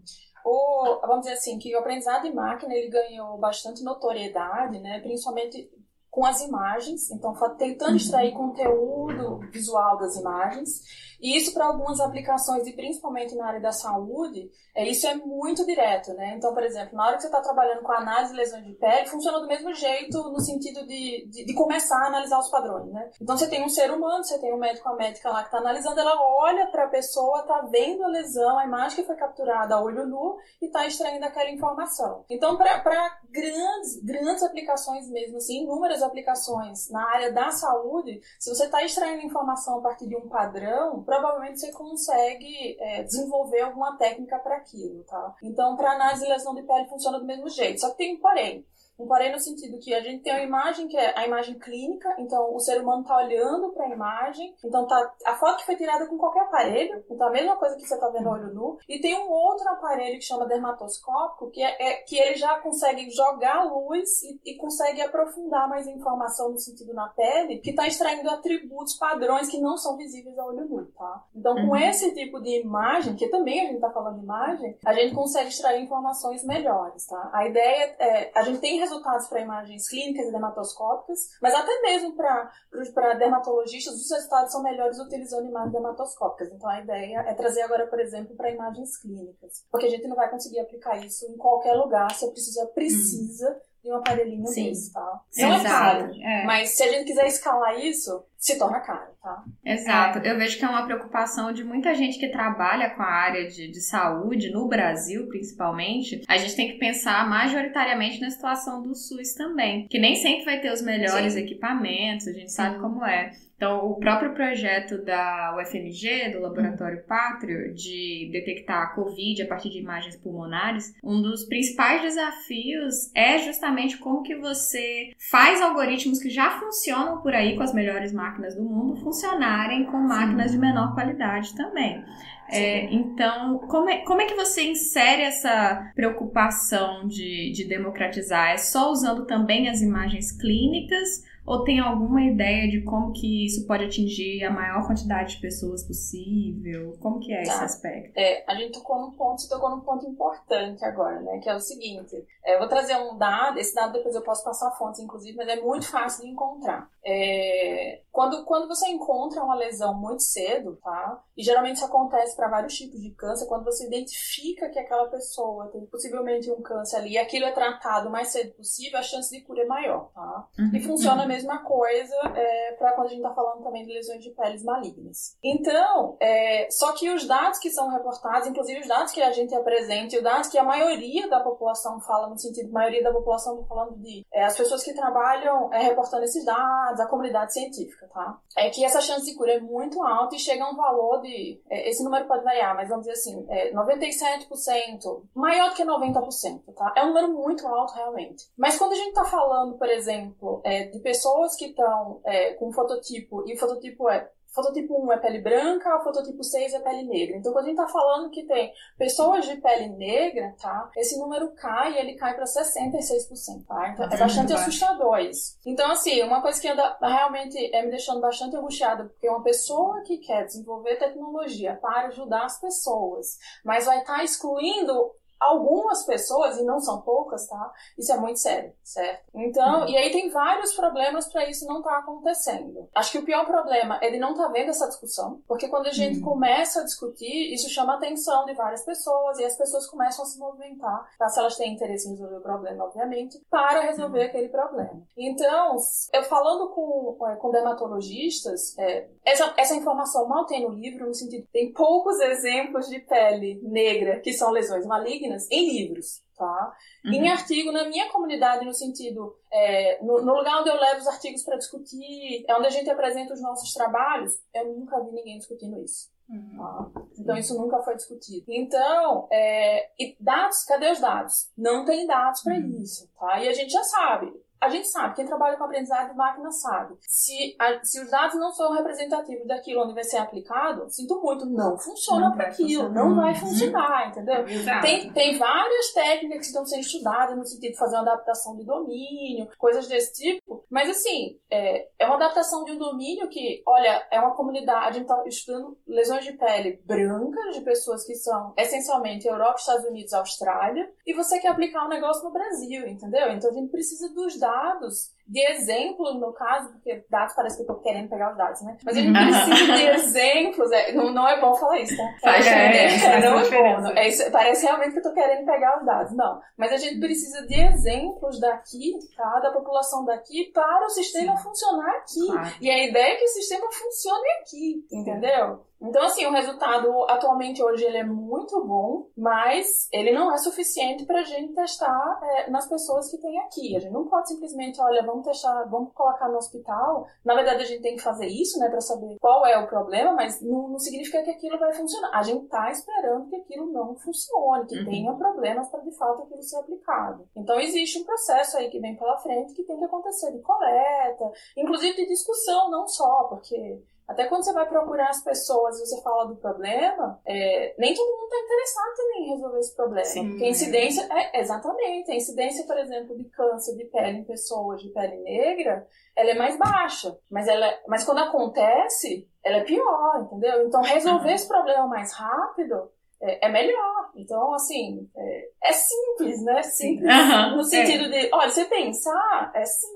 O, 0.44 1.00
vamos 1.00 1.22
dizer 1.22 1.32
assim, 1.32 1.58
que 1.58 1.74
o 1.74 1.78
aprendizado 1.80 2.22
de 2.22 2.32
máquina 2.32 2.72
ele 2.72 2.88
ganhou 2.88 3.36
bastante 3.38 3.82
notoriedade, 3.82 4.78
né? 4.78 5.00
principalmente 5.00 5.68
com 6.08 6.24
as 6.24 6.40
imagens, 6.40 7.10
então 7.10 7.34
tentando 7.58 7.90
uhum. 7.90 7.96
extrair 7.96 8.32
conteúdo 8.32 9.40
visual 9.50 9.98
das 9.98 10.16
imagens 10.16 10.82
e 11.20 11.36
isso 11.36 11.52
para 11.52 11.66
algumas 11.66 12.00
aplicações, 12.00 12.66
e 12.66 12.72
principalmente 12.72 13.34
na 13.34 13.46
área 13.46 13.60
da 13.60 13.72
saúde, 13.72 14.50
é, 14.74 14.88
isso 14.88 15.06
é 15.06 15.14
muito 15.14 15.64
direto, 15.64 16.12
né? 16.14 16.34
Então, 16.36 16.52
por 16.52 16.62
exemplo, 16.62 16.96
na 16.96 17.06
hora 17.06 17.16
que 17.16 17.22
você 17.22 17.28
está 17.28 17.40
trabalhando 17.40 17.82
com 17.82 17.92
análise 17.92 18.32
de 18.32 18.38
lesões 18.38 18.64
de 18.64 18.74
pele, 18.74 19.06
funciona 19.06 19.40
do 19.40 19.46
mesmo 19.46 19.72
jeito 19.74 20.30
no 20.30 20.40
sentido 20.40 20.86
de, 20.86 21.26
de, 21.28 21.44
de, 21.44 21.54
começar 21.54 21.96
a 21.96 22.06
analisar 22.06 22.38
os 22.38 22.50
padrões, 22.50 22.92
né? 22.92 23.10
Então, 23.20 23.36
você 23.36 23.48
tem 23.48 23.64
um 23.64 23.68
ser 23.68 23.90
humano, 23.90 24.24
você 24.24 24.38
tem 24.38 24.52
um 24.52 24.58
médico, 24.58 24.88
a 24.88 24.96
médica 24.96 25.30
lá 25.30 25.40
que 25.40 25.48
está 25.48 25.58
analisando, 25.58 25.98
ela 25.98 26.16
olha 26.38 26.66
para 26.70 26.84
a 26.84 26.88
pessoa, 26.88 27.40
está 27.40 27.62
vendo 27.70 28.04
a 28.04 28.08
lesão, 28.08 28.58
a 28.58 28.66
imagem 28.66 28.96
que 28.96 29.06
foi 29.06 29.16
capturada 29.16 29.74
a 29.74 29.82
olho 29.82 30.06
nu 30.06 30.36
e 30.60 30.66
está 30.66 30.86
extraindo 30.86 31.24
aquela 31.24 31.50
informação. 31.50 32.24
Então, 32.28 32.56
para 32.56 33.18
grandes, 33.30 34.02
grandes 34.02 34.42
aplicações 34.42 35.08
mesmo, 35.08 35.38
assim, 35.38 35.62
inúmeras 35.62 36.02
aplicações 36.02 36.90
na 36.90 37.02
área 37.14 37.32
da 37.32 37.50
saúde, 37.50 38.20
se 38.38 38.50
você 38.50 38.64
está 38.64 38.82
extraindo 38.82 39.24
informação 39.24 39.78
a 39.78 39.82
partir 39.82 40.06
de 40.06 40.16
um 40.16 40.28
padrão, 40.28 41.02
provavelmente 41.06 41.60
você 41.60 41.72
consegue 41.72 42.76
é, 42.80 43.04
desenvolver 43.04 43.62
alguma 43.62 43.96
técnica 43.96 44.38
para 44.40 44.56
aquilo, 44.56 45.04
tá? 45.04 45.34
Então, 45.42 45.76
para 45.76 45.92
análise 45.92 46.24
de 46.24 46.28
lesão 46.28 46.54
de 46.54 46.64
pele 46.64 46.88
funciona 46.88 47.18
do 47.18 47.24
mesmo 47.24 47.48
jeito, 47.48 47.80
só 47.80 47.90
que 47.90 47.98
tem 47.98 48.16
um 48.16 48.20
porém. 48.20 48.66
Um 48.98 49.06
porém 49.06 49.32
no 49.32 49.38
sentido 49.38 49.78
que 49.78 49.94
a 49.94 50.00
gente 50.00 50.22
tem 50.22 50.32
uma 50.32 50.42
imagem 50.42 50.88
que 50.88 50.96
é 50.96 51.18
a 51.18 51.26
imagem 51.26 51.58
clínica, 51.58 52.14
então 52.18 52.54
o 52.54 52.60
ser 52.60 52.80
humano 52.80 53.02
está 53.02 53.16
olhando 53.16 53.72
para 53.72 53.86
a 53.86 53.90
imagem, 53.90 54.54
então 54.64 54.86
tá 54.86 55.14
a 55.26 55.34
foto 55.36 55.58
que 55.58 55.66
foi 55.66 55.76
tirada 55.76 56.06
com 56.06 56.16
qualquer 56.16 56.40
aparelho, 56.40 57.04
então 57.10 57.28
a 57.28 57.30
mesma 57.30 57.56
coisa 57.56 57.76
que 57.76 57.86
você 57.86 57.94
está 57.94 58.08
vendo 58.08 58.28
olho 58.28 58.54
nu, 58.54 58.78
e 58.88 59.00
tem 59.00 59.18
um 59.18 59.30
outro 59.30 59.68
aparelho 59.68 60.18
que 60.18 60.24
chama 60.24 60.46
dermatoscópico, 60.46 61.50
que 61.50 61.62
é, 61.62 61.76
é 61.78 61.94
que 62.02 62.18
ele 62.18 62.36
já 62.36 62.58
consegue 62.60 63.10
jogar 63.10 63.64
luz 63.64 64.22
e, 64.22 64.40
e, 64.52 64.56
consegue 64.56 65.00
aprofundar 65.00 65.68
mais 65.68 65.86
a 65.86 65.92
informação 65.92 66.50
no 66.50 66.58
sentido 66.58 66.94
na 66.94 67.08
pele, 67.08 67.58
que 67.58 67.70
está 67.70 67.86
extraindo 67.86 68.30
atributos, 68.30 68.94
padrões 68.94 69.48
que 69.48 69.60
não 69.60 69.76
são 69.76 69.96
visíveis 69.96 70.38
a 70.38 70.44
olho 70.44 70.66
nu, 70.68 70.86
tá? 70.86 71.24
Então 71.34 71.54
com 71.54 71.68
uhum. 71.68 71.76
esse 71.76 72.14
tipo 72.14 72.40
de 72.40 72.60
imagem, 72.60 73.14
que 73.14 73.28
também 73.28 73.60
a 73.60 73.64
gente 73.64 73.76
está 73.76 73.90
falando 73.90 74.18
de 74.18 74.24
imagem, 74.24 74.78
a 74.84 74.92
gente 74.94 75.14
consegue 75.14 75.48
extrair 75.48 75.82
informações 75.82 76.44
melhores, 76.44 77.06
tá? 77.06 77.30
A 77.32 77.46
ideia 77.46 77.94
é, 77.98 78.30
a 78.34 78.42
gente 78.42 78.60
tem 78.60 78.85
resultados 78.88 79.26
para 79.28 79.40
imagens 79.40 79.88
clínicas 79.88 80.28
e 80.28 80.30
dermatoscópicas, 80.30 81.20
mas 81.40 81.54
até 81.54 81.80
mesmo 81.82 82.14
para 82.14 83.14
dermatologistas, 83.14 83.94
os 83.94 84.10
resultados 84.10 84.52
são 84.52 84.62
melhores 84.62 84.98
utilizando 84.98 85.46
imagens 85.46 85.72
dermatoscópicas. 85.72 86.52
Então 86.52 86.68
a 86.68 86.80
ideia 86.80 87.20
é 87.20 87.34
trazer 87.34 87.62
agora, 87.62 87.86
por 87.86 88.00
exemplo, 88.00 88.36
para 88.36 88.50
imagens 88.50 88.96
clínicas, 88.98 89.64
porque 89.70 89.86
a 89.86 89.90
gente 89.90 90.08
não 90.08 90.16
vai 90.16 90.30
conseguir 90.30 90.60
aplicar 90.60 90.96
isso 91.04 91.26
em 91.26 91.36
qualquer 91.36 91.74
lugar, 91.74 92.10
se 92.12 92.30
precisa, 92.30 92.66
precisa 92.66 93.50
hum 93.50 93.76
de 93.86 93.92
um 93.92 93.96
aparelhinho 93.96 94.46
Sim. 94.48 94.64
desse, 94.64 94.92
tá? 94.92 95.20
Não 95.38 95.52
é 95.52 95.62
caro, 95.62 96.12
é. 96.12 96.44
mas 96.44 96.70
se 96.70 96.82
a 96.82 96.90
gente 96.90 97.06
quiser 97.06 97.26
escalar 97.28 97.78
isso, 97.78 98.24
se 98.38 98.58
torna 98.58 98.80
caro, 98.80 99.10
tá? 99.22 99.44
Exato. 99.64 100.18
É. 100.18 100.30
Eu 100.30 100.36
vejo 100.36 100.58
que 100.58 100.64
é 100.64 100.68
uma 100.68 100.84
preocupação 100.84 101.52
de 101.52 101.64
muita 101.64 101.94
gente 101.94 102.18
que 102.18 102.28
trabalha 102.28 102.90
com 102.90 103.02
a 103.02 103.10
área 103.10 103.48
de, 103.48 103.68
de 103.68 103.80
saúde, 103.80 104.50
no 104.50 104.68
Brasil 104.68 105.26
principalmente. 105.28 106.22
A 106.28 106.36
gente 106.36 106.54
tem 106.54 106.68
que 106.68 106.78
pensar 106.78 107.28
majoritariamente 107.28 108.20
na 108.20 108.30
situação 108.30 108.82
do 108.82 108.94
SUS 108.94 109.34
também, 109.34 109.86
que 109.88 109.98
nem 109.98 110.14
sempre 110.14 110.44
vai 110.44 110.60
ter 110.60 110.72
os 110.72 110.82
melhores 110.82 111.32
Sim. 111.32 111.40
equipamentos, 111.40 112.28
a 112.28 112.32
gente 112.32 112.50
Sim. 112.50 112.56
sabe 112.56 112.78
como 112.78 113.04
é. 113.04 113.32
Então, 113.56 113.86
o 113.86 113.98
próprio 113.98 114.34
projeto 114.34 115.02
da 115.02 115.56
UFMG, 115.58 116.30
do 116.32 116.40
Laboratório 116.40 117.02
Pátrio, 117.04 117.72
de 117.72 118.28
detectar 118.30 118.82
a 118.82 118.94
Covid 118.94 119.42
a 119.42 119.48
partir 119.48 119.70
de 119.70 119.78
imagens 119.78 120.14
pulmonares, 120.16 120.94
um 121.02 121.22
dos 121.22 121.46
principais 121.46 122.02
desafios 122.02 123.10
é 123.14 123.38
justamente 123.38 123.96
como 123.96 124.22
que 124.22 124.36
você 124.36 125.12
faz 125.30 125.62
algoritmos 125.62 126.20
que 126.20 126.28
já 126.28 126.50
funcionam 126.60 127.22
por 127.22 127.34
aí 127.34 127.56
com 127.56 127.62
as 127.62 127.72
melhores 127.72 128.12
máquinas 128.26 128.56
do 128.56 128.62
mundo 128.62 128.96
funcionarem 128.96 129.86
com 129.86 129.98
máquinas 129.98 130.50
de 130.50 130.58
menor 130.58 130.94
qualidade 130.94 131.54
também. 131.54 132.04
É, 132.48 132.92
então, 132.92 133.58
como 133.68 133.88
é, 133.90 133.98
como 133.98 134.20
é 134.20 134.26
que 134.26 134.34
você 134.34 134.62
insere 134.70 135.22
essa 135.22 135.90
preocupação 135.94 137.06
de, 137.06 137.52
de 137.52 137.64
democratizar? 137.64 138.50
É 138.50 138.56
só 138.56 138.90
usando 138.90 139.26
também 139.26 139.68
as 139.68 139.80
imagens 139.80 140.30
clínicas 140.32 141.24
ou 141.46 141.62
tem 141.62 141.78
alguma 141.78 142.22
ideia 142.22 142.68
de 142.68 142.82
como 142.82 143.12
que 143.12 143.46
isso 143.46 143.66
pode 143.66 143.84
atingir 143.84 144.44
a 144.44 144.50
maior 144.50 144.84
quantidade 144.84 145.36
de 145.36 145.40
pessoas 145.40 145.84
possível? 145.84 146.96
Como 147.00 147.20
que 147.20 147.32
é 147.32 147.42
esse 147.42 147.56
tá. 147.56 147.64
aspecto? 147.64 148.18
É, 148.18 148.44
a 148.48 148.54
gente 148.56 148.72
tocou 148.72 149.00
num 149.00 149.12
ponto, 149.12 149.40
você 149.40 149.48
tocou 149.48 149.70
num 149.70 149.80
ponto 149.80 150.04
importante 150.06 150.84
agora, 150.84 151.20
né? 151.20 151.38
Que 151.38 151.48
é 151.48 151.54
o 151.54 151.60
seguinte. 151.60 152.16
É, 152.44 152.56
eu 152.56 152.58
vou 152.58 152.68
trazer 152.68 152.96
um 152.96 153.16
dado, 153.16 153.58
esse 153.58 153.72
dado 153.74 153.92
depois 153.92 154.14
eu 154.16 154.22
posso 154.22 154.44
passar 154.44 154.72
fontes, 154.72 155.00
inclusive, 155.00 155.36
mas 155.36 155.46
é 155.46 155.60
muito 155.60 155.88
fácil 155.88 156.24
de 156.24 156.32
encontrar. 156.32 156.90
É, 157.04 158.00
quando, 158.16 158.44
quando 158.44 158.68
você 158.68 158.88
encontra 158.88 159.42
uma 159.42 159.54
lesão 159.54 159.94
muito 159.94 160.22
cedo, 160.22 160.76
tá? 160.82 161.22
E 161.36 161.42
geralmente 161.42 161.76
isso 161.76 161.84
acontece 161.84 162.36
para 162.36 162.48
vários 162.48 162.74
tipos 162.74 163.00
de 163.00 163.10
câncer, 163.10 163.46
quando 163.46 163.64
você 163.64 163.86
identifica 163.86 164.68
que 164.68 164.78
aquela 164.78 165.08
pessoa 165.08 165.68
tem 165.68 165.86
possivelmente 165.86 166.50
um 166.50 166.60
câncer 166.60 166.96
ali 166.96 167.12
e 167.12 167.18
aquilo 167.18 167.46
é 167.46 167.52
tratado 167.52 168.08
o 168.08 168.12
mais 168.12 168.28
cedo 168.28 168.52
possível, 168.54 168.98
a 168.98 169.02
chance 169.02 169.34
de 169.34 169.44
cura 169.44 169.62
é 169.62 169.66
maior, 169.66 170.10
tá? 170.12 170.48
Uhum. 170.58 170.70
E 170.74 170.80
funciona 170.80 171.22
uhum. 171.22 171.28
mesmo 171.28 171.46
mesma 171.46 171.62
coisa 171.62 172.16
é, 172.34 172.72
para 172.72 172.92
quando 172.92 173.06
a 173.06 173.10
gente 173.10 173.22
está 173.22 173.34
falando 173.34 173.62
também 173.62 173.84
de 173.84 173.92
lesões 173.92 174.22
de 174.22 174.30
peles 174.30 174.64
malignas. 174.64 175.36
Então, 175.42 176.16
é, 176.20 176.68
só 176.70 176.92
que 176.92 177.08
os 177.10 177.26
dados 177.26 177.58
que 177.58 177.70
são 177.70 177.88
reportados, 177.88 178.48
inclusive 178.48 178.80
os 178.80 178.88
dados 178.88 179.12
que 179.12 179.22
a 179.22 179.30
gente 179.32 179.54
apresenta 179.54 180.14
e 180.14 180.18
os 180.18 180.24
dados 180.24 180.48
que 180.48 180.58
a 180.58 180.64
maioria 180.64 181.28
da 181.28 181.40
população 181.40 182.00
fala, 182.00 182.28
no 182.28 182.38
sentido, 182.38 182.72
maioria 182.72 183.02
da 183.02 183.12
população 183.12 183.64
falando 183.66 183.96
de 183.98 184.26
é, 184.32 184.44
as 184.44 184.56
pessoas 184.56 184.82
que 184.82 184.92
trabalham 184.92 185.72
é, 185.72 185.78
reportando 185.78 186.24
esses 186.24 186.44
dados, 186.44 187.00
a 187.00 187.06
comunidade 187.06 187.52
científica, 187.52 188.05
tá? 188.12 188.38
É 188.56 188.70
que 188.70 188.84
essa 188.84 189.00
chance 189.00 189.24
de 189.24 189.34
cura 189.36 189.54
é 189.54 189.60
muito 189.60 190.02
alta 190.02 190.34
e 190.36 190.38
chega 190.38 190.64
a 190.64 190.70
um 190.70 190.76
valor 190.76 191.20
de. 191.20 191.60
É, 191.70 191.88
esse 191.88 192.02
número 192.02 192.26
pode 192.26 192.44
variar, 192.44 192.74
mas 192.74 192.88
vamos 192.88 193.06
dizer 193.06 193.18
assim, 193.18 193.46
97%, 193.72 194.48
é, 194.48 195.22
maior 195.34 195.70
do 195.70 195.76
que 195.76 195.84
90%, 195.84 196.62
tá? 196.74 196.92
É 196.96 197.04
um 197.04 197.08
número 197.08 197.32
muito 197.32 197.66
alto 197.66 197.94
realmente. 197.94 198.46
Mas 198.56 198.78
quando 198.78 198.92
a 198.92 198.96
gente 198.96 199.08
está 199.08 199.24
falando, 199.24 199.76
por 199.76 199.88
exemplo, 199.88 200.62
de 200.92 200.98
pessoas 201.00 201.56
que 201.56 201.66
estão 201.66 202.20
é, 202.24 202.54
com 202.54 202.72
fototipo, 202.72 203.44
e 203.46 203.54
o 203.54 203.58
fototipo 203.58 204.08
é 204.08 204.30
fototipo 204.56 205.04
1 205.04 205.12
é 205.12 205.16
pele 205.18 205.40
branca, 205.40 205.96
o 205.96 206.02
fototipo 206.02 206.42
6 206.42 206.74
é 206.74 206.80
pele 206.80 207.04
negra. 207.04 207.36
Então, 207.36 207.52
quando 207.52 207.66
a 207.66 207.68
gente 207.68 207.78
está 207.78 207.92
falando 207.92 208.30
que 208.30 208.44
tem 208.44 208.72
pessoas 208.98 209.46
de 209.46 209.56
pele 209.56 209.88
negra, 209.90 210.54
tá? 210.60 210.90
Esse 210.96 211.18
número 211.18 211.52
cai 211.54 211.92
e 211.92 211.98
ele 211.98 212.14
cai 212.14 212.34
para 212.34 212.44
66%, 212.44 213.66
tá? 213.66 213.90
Então, 213.90 214.06
é 214.06 214.16
bastante 214.16 214.52
assustador 214.54 215.18
isso. 215.20 215.58
Então, 215.66 215.90
assim, 215.90 216.22
uma 216.22 216.40
coisa 216.40 216.60
que 216.60 216.68
anda 216.68 216.96
realmente 217.00 217.56
é 217.74 217.82
me 217.82 217.90
deixando 217.90 218.20
bastante 218.20 218.56
angustiada, 218.56 219.04
porque 219.04 219.28
uma 219.28 219.42
pessoa 219.42 220.02
que 220.02 220.18
quer 220.18 220.46
desenvolver 220.46 220.96
tecnologia 220.96 221.78
para 221.80 222.08
ajudar 222.08 222.46
as 222.46 222.58
pessoas, 222.58 223.38
mas 223.64 223.84
vai 223.84 223.98
estar 223.98 224.16
tá 224.16 224.24
excluindo 224.24 225.12
algumas 225.38 226.04
pessoas, 226.04 226.58
e 226.58 226.64
não 226.64 226.80
são 226.80 227.00
poucas, 227.02 227.46
tá? 227.46 227.72
Isso 227.96 228.12
é 228.12 228.16
muito 228.16 228.38
sério, 228.38 228.72
certo? 228.82 229.24
Então, 229.34 229.80
uhum. 229.80 229.88
e 229.88 229.96
aí 229.96 230.10
tem 230.10 230.30
vários 230.30 230.74
problemas 230.74 231.28
para 231.28 231.48
isso 231.48 231.66
não 231.66 231.78
estar 231.78 231.90
tá 231.90 231.98
acontecendo. 231.98 232.88
Acho 232.94 233.12
que 233.12 233.18
o 233.18 233.24
pior 233.24 233.44
problema 233.44 233.98
é 234.00 234.06
ele 234.06 234.18
não 234.18 234.32
estar 234.32 234.46
tá 234.46 234.52
vendo 234.52 234.70
essa 234.70 234.88
discussão, 234.88 235.40
porque 235.46 235.68
quando 235.68 235.86
a 235.86 235.92
gente 235.92 236.18
uhum. 236.18 236.24
começa 236.24 236.80
a 236.80 236.84
discutir, 236.84 237.52
isso 237.52 237.68
chama 237.68 237.94
a 237.94 237.96
atenção 237.96 238.44
de 238.44 238.54
várias 238.54 238.82
pessoas 238.82 239.38
e 239.38 239.44
as 239.44 239.56
pessoas 239.56 239.86
começam 239.86 240.24
a 240.24 240.28
se 240.28 240.38
movimentar, 240.38 241.08
tá? 241.18 241.28
se 241.28 241.38
elas 241.38 241.56
têm 241.56 241.74
interesse 241.74 242.08
em 242.08 242.12
resolver 242.12 242.36
o 242.36 242.42
problema, 242.42 242.84
obviamente, 242.84 243.38
para 243.50 243.80
resolver 243.80 244.20
uhum. 244.20 244.26
aquele 244.26 244.48
problema. 244.48 245.02
Então, 245.16 245.76
eu 246.12 246.22
falando 246.24 246.70
com, 246.70 247.16
é, 247.26 247.36
com 247.36 247.50
dermatologistas, 247.50 248.76
é, 248.78 249.08
essa, 249.24 249.52
essa 249.56 249.74
informação 249.74 250.26
mal 250.26 250.46
tem 250.46 250.62
no 250.62 250.70
livro, 250.70 251.06
no 251.06 251.14
sentido 251.14 251.46
tem 251.52 251.72
poucos 251.72 252.18
exemplos 252.24 252.88
de 252.88 253.00
pele 253.00 253.60
negra 253.62 254.20
que 254.20 254.32
são 254.32 254.50
lesões 254.50 254.86
malignas 254.86 255.25
em 255.50 255.70
livros, 255.72 256.22
tá? 256.36 256.76
Uhum. 257.04 257.12
Em 257.12 257.28
artigo, 257.28 257.72
na 257.72 257.84
minha 257.88 258.10
comunidade, 258.10 258.64
no 258.64 258.74
sentido, 258.74 259.36
é, 259.50 260.02
no, 260.02 260.22
no, 260.22 260.34
lugar 260.34 260.60
onde 260.60 260.70
eu 260.70 260.80
levo 260.80 261.00
os 261.00 261.06
artigos 261.06 261.42
para 261.42 261.56
discutir, 261.56 262.44
é 262.48 262.56
onde 262.56 262.66
a 262.66 262.70
gente 262.70 262.90
apresenta 262.90 263.34
os 263.34 263.42
nossos 263.42 263.72
trabalhos, 263.72 264.32
eu 264.54 264.72
nunca 264.72 265.02
vi 265.02 265.12
ninguém 265.12 265.38
discutindo 265.38 265.80
isso. 265.80 266.10
Uhum. 266.28 266.56
Tá? 266.58 266.90
Então, 267.18 267.36
isso 267.36 267.56
nunca 267.56 267.80
foi 267.82 267.94
discutido. 267.94 268.44
Então, 268.48 269.28
é, 269.30 269.90
dados, 270.18 270.64
cadê 270.64 270.90
os 270.90 271.00
dados? 271.00 271.50
Não 271.56 271.84
tem 271.84 272.06
dados 272.06 272.42
para 272.42 272.54
uhum. 272.54 272.82
isso, 272.82 273.08
tá? 273.18 273.42
E 273.42 273.48
a 273.48 273.52
gente 273.52 273.70
já 273.70 273.82
sabe, 273.84 274.32
a 274.60 274.68
gente 274.68 274.88
sabe, 274.88 275.14
quem 275.14 275.26
trabalha 275.26 275.56
com 275.56 275.64
aprendizado 275.64 276.10
de 276.10 276.16
máquina 276.16 276.50
sabe. 276.50 276.94
Se, 277.02 277.54
a, 277.58 277.84
se 277.84 278.00
os 278.00 278.10
dados 278.10 278.36
não 278.36 278.50
são 278.52 278.72
representativos 278.72 279.46
daquilo 279.46 279.82
onde 279.82 279.94
vai 279.94 280.04
ser 280.04 280.16
aplicado, 280.18 280.88
sinto 280.88 281.20
muito, 281.20 281.46
não 281.46 281.78
funciona 281.78 282.32
para 282.32 282.48
aquilo, 282.48 282.88
não 282.88 283.14
vai 283.14 283.32
uhum. 283.32 283.40
funcionar, 283.40 284.08
entendeu? 284.08 284.44
Tem, 284.80 285.12
tem 285.12 285.38
várias 285.38 285.92
técnicas 285.92 286.40
que 286.40 286.46
estão 286.46 286.64
sendo 286.64 286.80
estudadas 286.80 287.36
no 287.36 287.44
sentido 287.44 287.72
de 287.72 287.78
fazer 287.78 287.96
uma 287.96 288.02
adaptação 288.02 288.56
de 288.56 288.64
domínio, 288.64 289.48
coisas 289.58 289.86
desse 289.88 290.12
tipo, 290.14 290.45
mas 290.70 290.90
assim, 290.90 291.38
é, 291.50 291.88
é 291.98 292.06
uma 292.06 292.16
adaptação 292.16 292.64
de 292.64 292.72
um 292.72 292.78
domínio 292.78 293.28
que, 293.28 293.62
olha, 293.66 294.06
é 294.10 294.18
uma 294.20 294.34
comunidade, 294.34 295.00
está 295.00 295.22
estudando 295.26 295.78
lesões 295.86 296.24
de 296.24 296.32
pele 296.32 296.80
brancas 296.84 297.54
de 297.54 297.60
pessoas 297.62 298.04
que 298.04 298.14
são 298.14 298.52
essencialmente 298.56 299.28
Europa, 299.28 299.58
Estados 299.58 299.86
Unidos, 299.86 300.12
Austrália, 300.12 300.90
e 301.06 301.14
você 301.14 301.38
quer 301.38 301.48
aplicar 301.48 301.86
um 301.86 301.90
negócio 301.90 302.24
no 302.24 302.32
Brasil, 302.32 302.86
entendeu? 302.86 303.30
Então 303.32 303.50
a 303.50 303.54
gente 303.54 303.70
precisa 303.70 304.12
dos 304.12 304.38
dados 304.38 305.15
de 305.26 305.40
exemplo, 305.52 306.14
no 306.14 306.32
caso, 306.32 306.70
porque 306.72 307.04
dados 307.10 307.34
parece 307.34 307.56
que 307.56 307.62
eu 307.62 307.66
tô 307.66 307.80
querendo 307.80 308.08
pegar 308.08 308.30
os 308.30 308.36
dados, 308.36 308.62
né? 308.62 308.76
Mas 308.84 308.96
a 308.96 309.00
gente 309.00 309.12
precisa 309.12 309.76
de 309.76 309.82
exemplos, 309.90 310.70
é, 310.70 310.92
não, 310.92 311.12
não 311.12 311.28
é 311.28 311.40
bom 311.40 311.54
falar 311.54 311.80
isso, 311.80 311.96
tá? 311.96 312.14
Faz 312.22 312.46
é, 312.46 312.86
é, 312.86 313.20
não 313.20 313.40
é 313.40 313.50
bom. 313.50 313.88
É 313.96 314.08
isso, 314.08 314.30
parece 314.30 314.64
realmente 314.64 314.92
que 314.92 314.98
eu 315.00 315.02
tô 315.02 315.12
querendo 315.12 315.44
pegar 315.44 315.78
os 315.78 315.84
dados. 315.84 316.16
Não. 316.16 316.40
Mas 316.56 316.72
a 316.72 316.76
gente 316.76 317.00
precisa 317.00 317.44
de 317.46 317.60
exemplos 317.60 318.38
daqui, 318.38 318.92
tá? 319.16 319.40
Da 319.40 319.50
população 319.50 320.04
daqui 320.04 320.50
para 320.52 320.86
o 320.86 320.90
sistema 320.90 321.36
Sim. 321.36 321.42
funcionar 321.42 321.90
aqui. 321.96 322.26
Claro. 322.26 322.50
E 322.60 322.70
a 322.70 322.84
ideia 322.84 323.14
é 323.14 323.16
que 323.16 323.24
o 323.24 323.28
sistema 323.28 323.66
funcione 323.72 324.28
aqui, 324.40 324.86
entendeu? 324.92 325.66
Então, 325.80 326.02
assim, 326.02 326.26
o 326.26 326.32
resultado 326.32 327.04
atualmente 327.08 327.62
hoje 327.62 327.84
ele 327.84 327.98
é 327.98 328.04
muito 328.04 328.64
bom, 328.64 329.08
mas 329.16 329.88
ele 329.92 330.12
não 330.12 330.32
é 330.32 330.38
suficiente 330.38 331.04
para 331.04 331.20
a 331.20 331.24
gente 331.24 331.52
testar 331.52 332.20
é, 332.22 332.50
nas 332.50 332.68
pessoas 332.68 333.10
que 333.10 333.18
tem 333.18 333.38
aqui. 333.40 333.76
A 333.76 333.80
gente 333.80 333.92
não 333.92 334.06
pode 334.06 334.28
simplesmente, 334.28 334.80
olha, 334.80 335.04
vamos 335.04 335.26
testar, 335.26 335.64
vamos 335.64 335.92
colocar 335.92 336.28
no 336.28 336.38
hospital. 336.38 337.06
Na 337.24 337.34
verdade, 337.34 337.62
a 337.62 337.66
gente 337.66 337.82
tem 337.82 337.96
que 337.96 338.02
fazer 338.02 338.26
isso, 338.26 338.58
né, 338.58 338.68
para 338.68 338.80
saber 338.80 339.16
qual 339.20 339.46
é 339.46 339.58
o 339.58 339.66
problema, 339.66 340.12
mas 340.12 340.40
não, 340.40 340.68
não, 340.68 340.78
significa 340.78 341.22
que 341.22 341.30
aquilo 341.30 341.58
vai 341.58 341.72
funcionar. 341.74 342.10
A 342.12 342.22
gente 342.22 342.44
está 342.44 342.70
esperando 342.70 343.28
que 343.28 343.36
aquilo 343.36 343.70
não 343.72 343.94
funcione, 343.96 344.66
que 344.66 344.78
uhum. 344.78 344.84
tenha 344.84 345.12
problemas 345.14 345.68
para 345.68 345.80
de 345.80 345.96
fato 345.96 346.22
aquilo 346.22 346.42
ser 346.42 346.58
aplicado. 346.58 347.28
Então, 347.36 347.60
existe 347.60 348.00
um 348.00 348.04
processo 348.04 348.56
aí 348.56 348.70
que 348.70 348.80
vem 348.80 348.96
pela 348.96 349.18
frente 349.18 349.54
que 349.54 349.64
tem 349.64 349.78
que 349.78 349.84
acontecer 349.84 350.32
de 350.32 350.40
coleta, 350.40 351.30
inclusive 351.56 351.96
de 351.96 352.06
discussão, 352.06 352.70
não 352.70 352.86
só, 352.86 353.24
porque 353.24 353.82
até 354.08 354.26
quando 354.26 354.44
você 354.44 354.52
vai 354.52 354.68
procurar 354.68 355.08
as 355.08 355.22
pessoas 355.22 355.78
e 355.78 355.86
você 355.86 356.00
fala 356.02 356.26
do 356.26 356.36
problema, 356.36 357.20
é, 357.26 357.74
nem 357.76 357.92
todo 357.92 358.06
mundo 358.06 358.24
está 358.24 358.38
interessado 358.38 358.96
também 358.96 359.22
em 359.22 359.30
resolver 359.30 359.58
esse 359.58 359.74
problema. 359.74 360.04
Sim, 360.04 360.28
Porque 360.28 360.44
a 360.44 360.48
incidência, 360.48 361.08
é, 361.12 361.40
exatamente, 361.40 362.12
a 362.12 362.14
incidência, 362.14 362.66
por 362.66 362.78
exemplo, 362.78 363.16
de 363.16 363.24
câncer 363.24 363.76
de 363.76 363.84
pele 363.86 364.18
em 364.18 364.24
pessoas 364.24 364.80
de 364.80 364.90
pele 364.90 365.16
negra, 365.16 365.86
ela 366.14 366.30
é 366.30 366.34
mais 366.34 366.56
baixa. 366.56 367.18
Mas, 367.28 367.48
ela, 367.48 367.66
mas 367.88 368.04
quando 368.04 368.18
acontece, 368.18 369.28
ela 369.44 369.56
é 369.56 369.64
pior, 369.64 370.22
entendeu? 370.22 370.66
Então 370.66 370.82
resolver 370.82 371.28
uhum. 371.28 371.34
esse 371.34 371.48
problema 371.48 371.86
mais 371.88 372.12
rápido 372.12 372.90
é, 373.20 373.46
é 373.46 373.50
melhor. 373.50 374.10
Então, 374.14 374.54
assim, 374.54 375.08
é, 375.16 375.48
é 375.64 375.72
simples, 375.72 376.42
né? 376.44 376.62
Simples. 376.62 377.10
Uhum, 377.10 377.56
no 377.56 377.64
sentido 377.64 378.04
é. 378.04 378.08
de, 378.08 378.30
olha, 378.32 378.50
você 378.50 378.64
pensar 378.64 379.52
é 379.54 379.64
simples, 379.64 379.95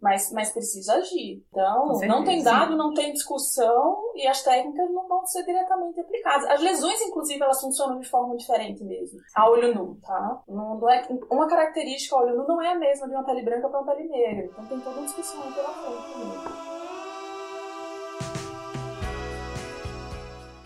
mas, 0.00 0.32
mas 0.32 0.52
precisa 0.52 0.94
agir. 0.94 1.44
Então, 1.50 1.98
não 2.06 2.24
tem 2.24 2.42
dado, 2.42 2.76
não 2.76 2.92
tem 2.92 3.12
discussão 3.12 4.12
e 4.14 4.26
as 4.26 4.42
técnicas 4.42 4.90
não 4.90 5.06
vão 5.08 5.24
ser 5.26 5.44
diretamente 5.44 6.00
aplicadas. 6.00 6.50
As 6.50 6.60
lesões, 6.60 7.00
inclusive, 7.02 7.42
elas 7.42 7.60
funcionam 7.60 8.00
de 8.00 8.08
forma 8.08 8.36
diferente 8.36 8.82
mesmo, 8.84 9.18
a 9.34 9.48
olho 9.48 9.74
nu, 9.74 9.98
tá? 10.02 10.42
Não, 10.48 10.78
não 10.78 10.90
é, 10.90 11.06
uma 11.30 11.48
característica 11.48 12.16
a 12.16 12.20
olho 12.20 12.36
nu 12.36 12.46
não 12.46 12.62
é 12.62 12.72
a 12.72 12.78
mesma 12.78 13.08
de 13.08 13.14
uma 13.14 13.24
pele 13.24 13.42
branca 13.42 13.68
para 13.68 13.80
uma 13.80 13.94
pele 13.94 14.08
negra. 14.08 14.46
Então, 14.46 14.66
tem 14.66 14.80
toda 14.80 14.98
uma 14.98 15.06
discussão 15.06 15.40
pela 15.52 15.68
frente 15.68 16.12
também. 16.12 16.74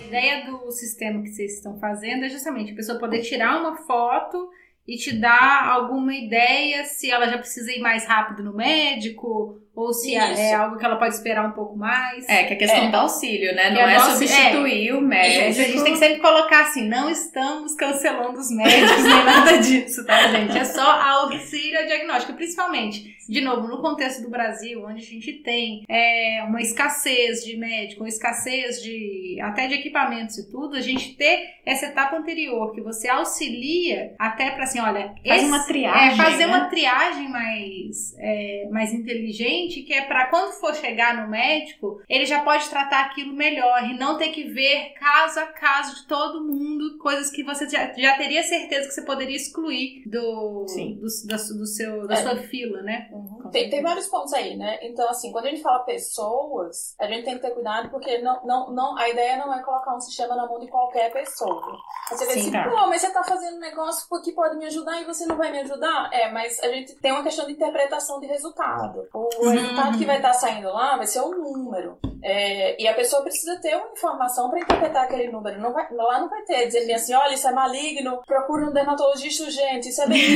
ideia 0.09 0.47
do 0.47 0.71
sistema 0.73 1.23
que 1.23 1.28
vocês 1.28 1.55
estão 1.55 1.78
fazendo 1.78 2.25
é 2.25 2.28
justamente 2.28 2.73
a 2.73 2.76
pessoa 2.76 2.99
poder 2.99 3.21
tirar 3.21 3.61
uma 3.61 3.76
foto 3.85 4.50
e 4.88 4.97
te 4.97 5.12
dar 5.12 5.68
alguma 5.68 6.14
ideia 6.14 6.85
se 6.85 7.11
ela 7.11 7.28
já 7.28 7.37
precisa 7.37 7.71
ir 7.71 7.80
mais 7.80 8.07
rápido 8.07 8.42
no 8.42 8.54
médico 8.54 9.61
ou 9.78 9.94
se 9.94 10.12
é, 10.12 10.18
é 10.18 10.32
Isso. 10.32 10.40
é 10.40 10.54
algo 10.54 10.76
que 10.76 10.85
ela 10.85 10.97
pode 10.97 11.14
esperar 11.14 11.47
um 11.47 11.52
pouco 11.52 11.78
mais. 11.78 12.28
É, 12.28 12.42
que 12.42 12.54
é 12.54 12.56
a 12.56 12.58
questão 12.58 12.82
é. 12.82 12.90
do 12.90 12.97
auxílio, 12.97 13.54
né? 13.54 13.70
Não 13.70 13.82
é, 13.82 13.94
é 13.94 14.00
substituir 14.00 14.92
o 14.92 15.00
médico. 15.00 15.44
a 15.44 15.52
gente 15.52 15.85
tem 15.85 15.92
que 15.92 15.99
sempre 15.99 16.18
colocar 16.18 16.62
assim, 16.62 16.88
não 16.88 17.08
estamos 17.08 17.76
cancelando 17.76 18.40
os 18.40 18.50
médicos 18.50 19.04
nem 19.04 19.25
nada 19.25 19.58
disso, 19.58 20.04
tá, 20.04 20.26
gente? 20.32 20.58
É 20.58 20.64
só 20.64 20.82
auxílio 20.82 21.87
diagnóstico, 21.87 22.32
principalmente, 22.32 23.16
de 23.28 23.40
novo, 23.40 23.68
no 23.68 23.80
contexto 23.80 24.20
do 24.23 24.30
Brasil, 24.30 24.85
onde 24.85 25.00
a 25.00 25.06
gente 25.06 25.32
tem 25.44 25.85
é, 25.88 26.42
uma 26.49 26.61
escassez 26.61 27.44
de 27.44 27.56
médico, 27.56 28.02
uma 28.02 28.08
escassez 28.08 28.82
de 28.82 29.38
até 29.40 29.68
de 29.68 29.75
equipamentos 29.75 30.38
e 30.38 30.50
tudo, 30.50 30.75
a 30.75 30.80
gente 30.80 31.14
ter 31.14 31.54
essa 31.64 31.87
etapa 31.87 32.16
anterior 32.16 32.73
que 32.73 32.80
você 32.80 33.06
auxilia 33.06 34.12
até 34.18 34.50
para 34.50 34.64
assim, 34.64 34.80
olha, 34.80 35.14
faz 35.25 35.42
esse, 35.42 35.44
uma 35.44 35.64
triagem, 35.64 36.08
é, 36.08 36.16
fazer 36.16 36.47
né? 36.47 36.47
uma 36.47 36.64
triagem 36.64 37.28
mais 37.28 38.16
mais 38.73 38.92
inteligente 38.92 39.68
que 39.69 39.93
é 39.93 40.03
para 40.03 40.27
quando 40.27 40.53
for 40.53 40.75
chegar 40.75 41.23
no 41.23 41.31
médico, 41.31 42.01
ele 42.09 42.27
já 42.27 42.43
pode 42.43 42.69
tratar 42.69 43.07
aquilo 43.07 43.33
melhor 43.33 43.85
e 43.85 43.99
não 43.99 44.17
ter 44.17 44.29
que 44.29 44.45
ver 44.45 44.95
caso 44.99 45.41
a 45.41 45.47
caso 45.47 45.97
de 45.97 46.07
todo 46.07 46.45
mundo, 46.45 46.99
coisas 46.99 47.31
que 47.31 47.43
você 47.43 47.69
já, 47.69 47.93
já 47.95 48.17
teria 48.17 48.43
certeza 48.43 48.89
que 48.89 48.95
você 48.95 49.03
poderia 49.03 49.37
excluir 49.37 50.03
do, 50.07 50.67
do, 50.67 51.27
da, 51.27 51.37
do 51.37 51.67
seu, 51.67 52.07
da 52.07 52.15
é. 52.15 52.23
sua 52.23 52.37
fila, 52.37 52.83
né? 52.83 53.09
Uhum. 53.13 53.38
Tem, 53.50 53.71
tem 53.71 53.83
vários 53.83 54.07
pontos 54.07 54.33
aí, 54.33 54.57
né? 54.57 54.78
Então, 54.83 55.09
assim, 55.09 55.33
quando 55.33 55.47
a 55.47 55.50
gente 55.50 55.62
fala 55.62 55.81
pessoas, 55.81 56.95
a 57.00 57.07
gente 57.07 57.25
tem 57.25 57.35
que 57.35 57.43
ter 57.43 57.50
cuidado 57.50 57.90
porque 57.90 58.19
não, 58.19 58.45
não, 58.45 58.71
não, 58.71 58.99
a 58.99 59.09
ideia 59.09 59.37
não 59.37 59.52
é 59.55 59.62
colocar 59.62 59.95
um 59.95 60.00
sistema 60.00 60.35
na 60.37 60.47
mão 60.47 60.59
de 60.59 60.69
qualquer 60.69 61.12
pessoa. 61.12 61.76
Você 62.11 62.26
vê 62.26 62.33
assim, 62.33 62.50
tá. 62.50 62.69
pô, 62.69 62.87
mas 62.88 63.00
você 63.00 63.11
tá 63.11 63.23
fazendo 63.23 63.57
um 63.57 63.61
negócio 63.61 64.07
que 64.23 64.33
pode 64.33 64.57
me 64.57 64.67
ajudar 64.67 65.00
e 65.00 65.05
você 65.05 65.26
não 65.26 65.37
vai 65.37 65.50
me 65.50 65.61
ajudar? 65.61 66.11
É, 66.12 66.31
mas 66.31 66.59
a 66.62 66.69
gente 66.69 66.95
tem 66.97 67.12
uma 67.12 67.23
questão 67.23 67.47
de 67.47 67.52
interpretação 67.52 68.21
de 68.21 68.26
resultado. 68.26 69.07
O 69.12 69.28
uhum. 69.40 69.50
resultado 69.50 69.99
que 69.99 70.05
vai 70.05 70.17
estar 70.17 70.33
tá 70.33 70.35
saindo 70.35 70.69
lá 70.69 70.97
vai 70.97 71.07
ser 71.07 71.21
um 71.21 71.31
número. 71.31 71.99
É, 72.23 72.81
e 72.83 72.88
a 72.88 72.95
pessoa 72.95 73.23
precisa 73.23 73.61
ter 73.61 73.76
uma 73.76 73.93
informação 73.93 74.50
para 74.50 74.61
interpretar 74.61 75.05
aquele 75.05 75.31
número. 75.31 75.61
Não 75.61 75.73
vai, 75.73 75.87
lá 75.93 76.21
não 76.21 76.28
vai 76.28 76.43
ter 76.43 76.67
dizendo 76.67 76.93
assim, 76.93 77.14
olha, 77.14 77.35
isso 77.35 77.49
é 77.49 77.52
maligno, 77.52 78.23
procura 78.26 78.67
um 78.67 78.73
dermatologista 78.73 79.45
urgente, 79.45 79.88
isso 79.88 80.02
é 80.02 80.07
bem 80.07 80.19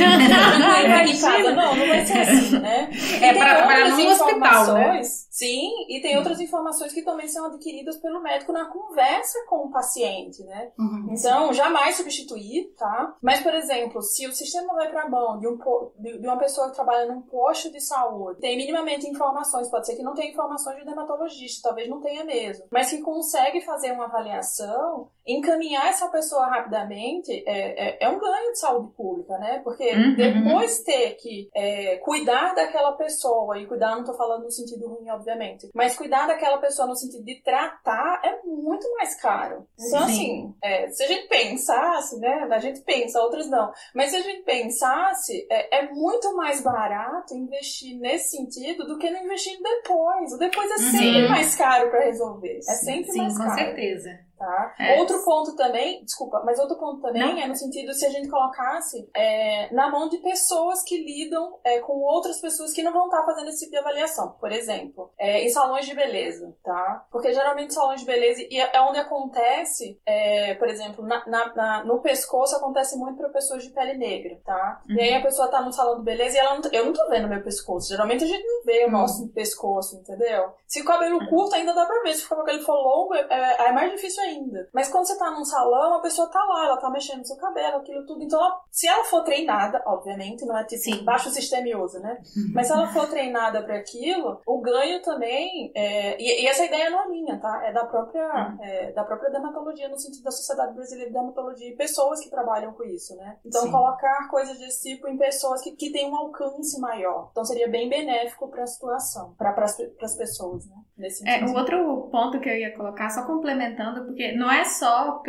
Não, 1.55 1.75
não 1.75 1.87
vai 1.87 2.05
ser 2.05 2.19
assim, 2.19 2.59
né? 2.59 2.89
É 3.21 3.33
para 3.33 3.55
trabalhar 3.55 3.89
no 3.89 4.07
hospital, 4.07 4.73
né? 4.73 5.01
Sim, 5.03 5.71
e 5.89 6.01
tem 6.01 6.17
outras 6.17 6.39
informações 6.39 6.93
que 6.93 7.01
também 7.01 7.27
são 7.27 7.45
adquiridas 7.45 7.97
pelo 7.97 8.21
médico 8.21 8.51
na 8.51 8.65
conversa 8.65 9.45
com 9.47 9.67
o 9.67 9.71
paciente, 9.71 10.43
né? 10.43 10.71
Uhum. 10.77 11.07
Então, 11.11 11.53
jamais 11.53 11.95
substituir, 11.95 12.73
tá? 12.77 13.15
Mas, 13.21 13.41
por 13.41 13.53
exemplo, 13.53 14.01
se 14.01 14.27
o 14.27 14.33
sistema 14.33 14.73
vai 14.73 14.89
para 14.89 15.03
a 15.03 15.09
mão 15.09 15.39
de, 15.39 15.47
um, 15.47 15.57
de 15.97 16.27
uma 16.27 16.37
pessoa 16.37 16.69
que 16.69 16.75
trabalha 16.75 17.11
num 17.11 17.21
posto 17.21 17.71
de 17.71 17.81
saúde, 17.81 18.39
tem 18.39 18.57
minimamente 18.57 19.07
informações, 19.07 19.69
pode 19.69 19.85
ser 19.85 19.95
que 19.95 20.03
não 20.03 20.13
tenha 20.13 20.31
informações 20.31 20.77
de 20.77 20.85
dermatologista, 20.85 21.69
talvez 21.69 21.89
não 21.89 21.99
tenha 21.99 22.23
mesmo, 22.23 22.65
mas 22.71 22.89
que 22.89 23.01
consegue 23.01 23.61
fazer 23.61 23.91
uma 23.91 24.05
avaliação, 24.05 25.09
encaminhar 25.25 25.87
essa 25.87 26.09
pessoa 26.09 26.47
rapidamente, 26.47 27.31
é, 27.45 27.89
é, 27.89 27.97
é 28.01 28.09
um 28.09 28.19
ganho 28.19 28.51
de 28.51 28.59
saúde 28.59 28.91
pública, 28.95 29.37
né? 29.37 29.61
Porque 29.63 29.89
uhum. 29.91 30.09
uhum. 30.09 30.15
depois 30.15 30.83
ter 30.83 31.15
que 31.15 31.49
é, 31.55 31.97
cuidar 31.97 32.53
daquela 32.53 32.93
pessoa, 32.93 33.57
e 33.57 33.65
cuidar 33.65 33.91
não 33.91 34.01
estou 34.01 34.15
falando 34.15 34.43
no 34.43 34.51
sentido 34.51 34.87
ruim, 34.87 35.09
obviamente, 35.09 35.69
mas 35.73 35.95
cuidar 35.95 36.27
daquela 36.27 36.57
pessoa 36.57 36.87
no 36.87 36.95
sentido 36.95 37.23
de 37.23 37.41
tratar 37.41 38.21
é 38.23 38.41
muito 38.45 38.89
mais 38.93 39.19
caro. 39.19 39.65
Então, 39.79 40.05
Sim. 40.07 40.13
assim, 40.13 40.55
é, 40.61 40.87
se 40.89 41.03
a 41.03 41.07
gente 41.07 41.27
pensasse, 41.27 42.19
né? 42.19 42.47
A 42.51 42.59
gente 42.59 42.81
pensa, 42.81 43.21
outros 43.21 43.49
não, 43.49 43.71
mas 43.95 44.11
se 44.11 44.17
a 44.17 44.21
gente 44.21 44.43
pensasse, 44.43 45.47
é, 45.49 45.79
é 45.79 45.91
muito 45.91 46.35
mais 46.35 46.61
barato 46.61 47.33
investir 47.33 47.97
nesse 47.99 48.37
sentido 48.37 48.85
do 48.85 48.97
que 48.97 49.09
no 49.09 49.17
investir 49.19 49.57
depois. 49.61 50.33
O 50.33 50.37
depois 50.37 50.69
é 50.71 50.77
sempre 50.77 51.27
mais 51.29 51.55
caro 51.55 51.89
para 51.89 52.05
resolver. 52.05 52.57
É 52.57 52.61
sempre 52.61 53.11
Sim, 53.11 53.19
mais 53.19 53.37
caro. 53.37 53.49
com 53.49 53.55
certeza. 53.55 54.19
Tá? 54.37 54.75
É. 54.79 54.99
Outro 54.99 55.23
ponto 55.23 55.55
também, 55.55 56.03
desculpa, 56.03 56.41
mas 56.45 56.59
outro 56.59 56.77
ponto 56.77 57.01
também 57.01 57.21
Não. 57.21 57.39
é 57.39 57.47
no 57.47 57.55
sentido 57.55 57.93
se 57.93 58.05
a 58.05 58.09
gente 58.09 58.27
colocasse 58.29 59.07
é, 59.15 59.73
na 59.73 59.89
mão 59.89 60.09
de 60.09 60.17
pessoas 60.17 60.83
que 60.83 60.97
lidam 60.97 61.59
é, 61.63 61.79
com 61.79 61.93
outras 61.99 62.41
pessoas 62.41 62.73
que 62.73 62.83
não 62.83 62.91
vão 62.91 63.05
estar 63.05 63.23
fazendo 63.23 63.49
esse 63.49 63.59
tipo 63.59 63.71
de 63.71 63.77
avaliação. 63.77 64.35
Por 64.39 64.51
exemplo, 64.51 65.11
é, 65.17 65.43
em 65.43 65.49
salões 65.49 65.85
de 65.85 65.95
beleza, 65.95 66.53
tá? 66.63 67.05
Porque 67.11 67.33
geralmente 67.33 67.73
salões 67.73 68.01
de 68.01 68.05
beleza 68.05 68.41
e 68.41 68.59
é 68.59 68.81
onde 68.81 68.99
acontece, 68.99 69.99
é, 70.05 70.55
por 70.55 70.67
exemplo, 70.67 71.05
na, 71.05 71.25
na, 71.27 71.53
na, 71.55 71.83
no 71.85 72.01
pescoço 72.01 72.55
acontece 72.55 72.97
muito 72.97 73.17
para 73.17 73.29
pessoas 73.29 73.63
de 73.63 73.69
pele 73.69 73.93
negra, 73.93 74.41
tá? 74.43 74.81
Uhum. 74.89 74.95
E 74.95 75.01
aí 75.01 75.13
a 75.13 75.17
uhum. 75.17 75.23
pessoa 75.23 75.47
tá 75.47 75.61
no 75.61 75.71
salão 75.71 75.99
de 75.99 76.03
beleza 76.03 76.35
e 76.35 76.39
ela 76.39 76.55
não, 76.55 76.71
eu 76.71 76.85
não 76.85 76.93
tô 76.93 77.07
vendo 77.09 77.29
meu 77.29 77.43
pescoço. 77.43 77.89
Geralmente 77.89 78.23
a 78.23 78.27
gente 78.27 78.45
não 78.45 78.63
vê 78.63 78.83
o 78.83 78.85
uhum. 78.87 78.91
nosso 78.91 79.27
pescoço, 79.29 79.95
entendeu? 79.95 80.53
Se 80.67 80.81
o 80.81 80.85
cabelo 80.85 81.19
uhum. 81.19 81.27
curto 81.27 81.55
ainda 81.55 81.73
dá 81.73 81.85
pra 81.85 82.01
ver, 82.01 82.13
se 82.13 82.25
o 82.25 82.35
cabelo 82.35 82.63
for 82.63 82.75
longo 82.75 83.13
é, 83.15 83.67
é 83.67 83.71
mais 83.71 83.91
difícil 83.91 84.22
ainda. 84.23 84.69
Mas 84.73 84.89
quando 84.89 85.05
você 85.05 85.17
tá 85.17 85.31
num 85.31 85.45
salão, 85.45 85.95
a 85.95 86.01
pessoa 86.01 86.29
tá 86.29 86.43
lá, 86.43 86.65
ela 86.65 86.77
tá 86.77 86.89
mexendo 86.89 87.19
no 87.19 87.25
seu 87.25 87.37
cabelo, 87.37 87.77
aquilo 87.77 88.05
tudo. 88.05 88.23
Então, 88.23 88.39
ela, 88.39 88.61
se 88.71 88.87
ela 88.87 89.03
for 89.05 89.23
treinada, 89.23 89.81
obviamente, 89.85 90.45
não 90.45 90.57
é 90.57 90.63
tipo 90.63 90.81
Sim. 90.81 91.03
baixo 91.03 91.29
sistemioso, 91.29 91.99
né? 91.99 92.21
Mas 92.53 92.67
se 92.67 92.73
ela 92.73 92.87
for 92.87 93.07
treinada 93.07 93.61
para 93.63 93.75
aquilo, 93.75 94.41
o 94.45 94.61
ganho 94.61 95.01
também. 95.01 95.71
É, 95.75 96.21
e, 96.21 96.43
e, 96.43 96.47
essa 96.47 96.65
ideia 96.65 96.89
não 96.89 97.01
é 97.01 97.07
minha, 97.07 97.39
tá? 97.39 97.63
É 97.65 97.71
da 97.71 97.85
própria, 97.85 98.23
uhum. 98.23 98.63
é, 98.63 98.91
da 98.91 99.03
própria 99.03 99.29
dermatologia, 99.29 99.89
no 99.89 99.97
sentido 99.97 100.23
da 100.23 100.31
Sociedade 100.31 100.73
Brasileira 100.73 101.09
de 101.09 101.13
Dermatologia 101.13 101.69
e 101.69 101.75
pessoas 101.75 102.21
que 102.21 102.29
trabalham 102.29 102.73
com 102.73 102.83
isso, 102.83 103.15
né? 103.15 103.37
Então, 103.45 103.61
Sim. 103.63 103.71
colocar 103.71 104.29
coisas 104.29 104.57
desse 104.59 104.89
tipo 104.89 105.07
em 105.07 105.17
pessoas 105.17 105.61
que, 105.61 105.71
que 105.71 105.91
têm 105.91 106.09
um 106.09 106.15
alcance 106.15 106.79
maior. 106.79 107.29
Então, 107.31 107.45
seria 107.45 107.67
bem 107.67 107.89
benéfico 107.89 108.47
para 108.47 108.63
a 108.63 108.67
situação, 108.67 109.33
para 109.37 109.53
as 109.63 110.15
pessoas, 110.15 110.65
né? 110.67 110.75
Nesse 111.03 111.27
é, 111.27 111.43
o 111.43 111.53
outro 111.53 112.07
ponto 112.09 112.39
que 112.39 112.47
eu 112.47 112.57
ia 112.57 112.71
colocar, 112.71 113.09
só 113.09 113.25
complementando, 113.25 114.05
porque 114.05 114.31
não 114.31 114.49
é 114.49 114.63
só 114.63 115.21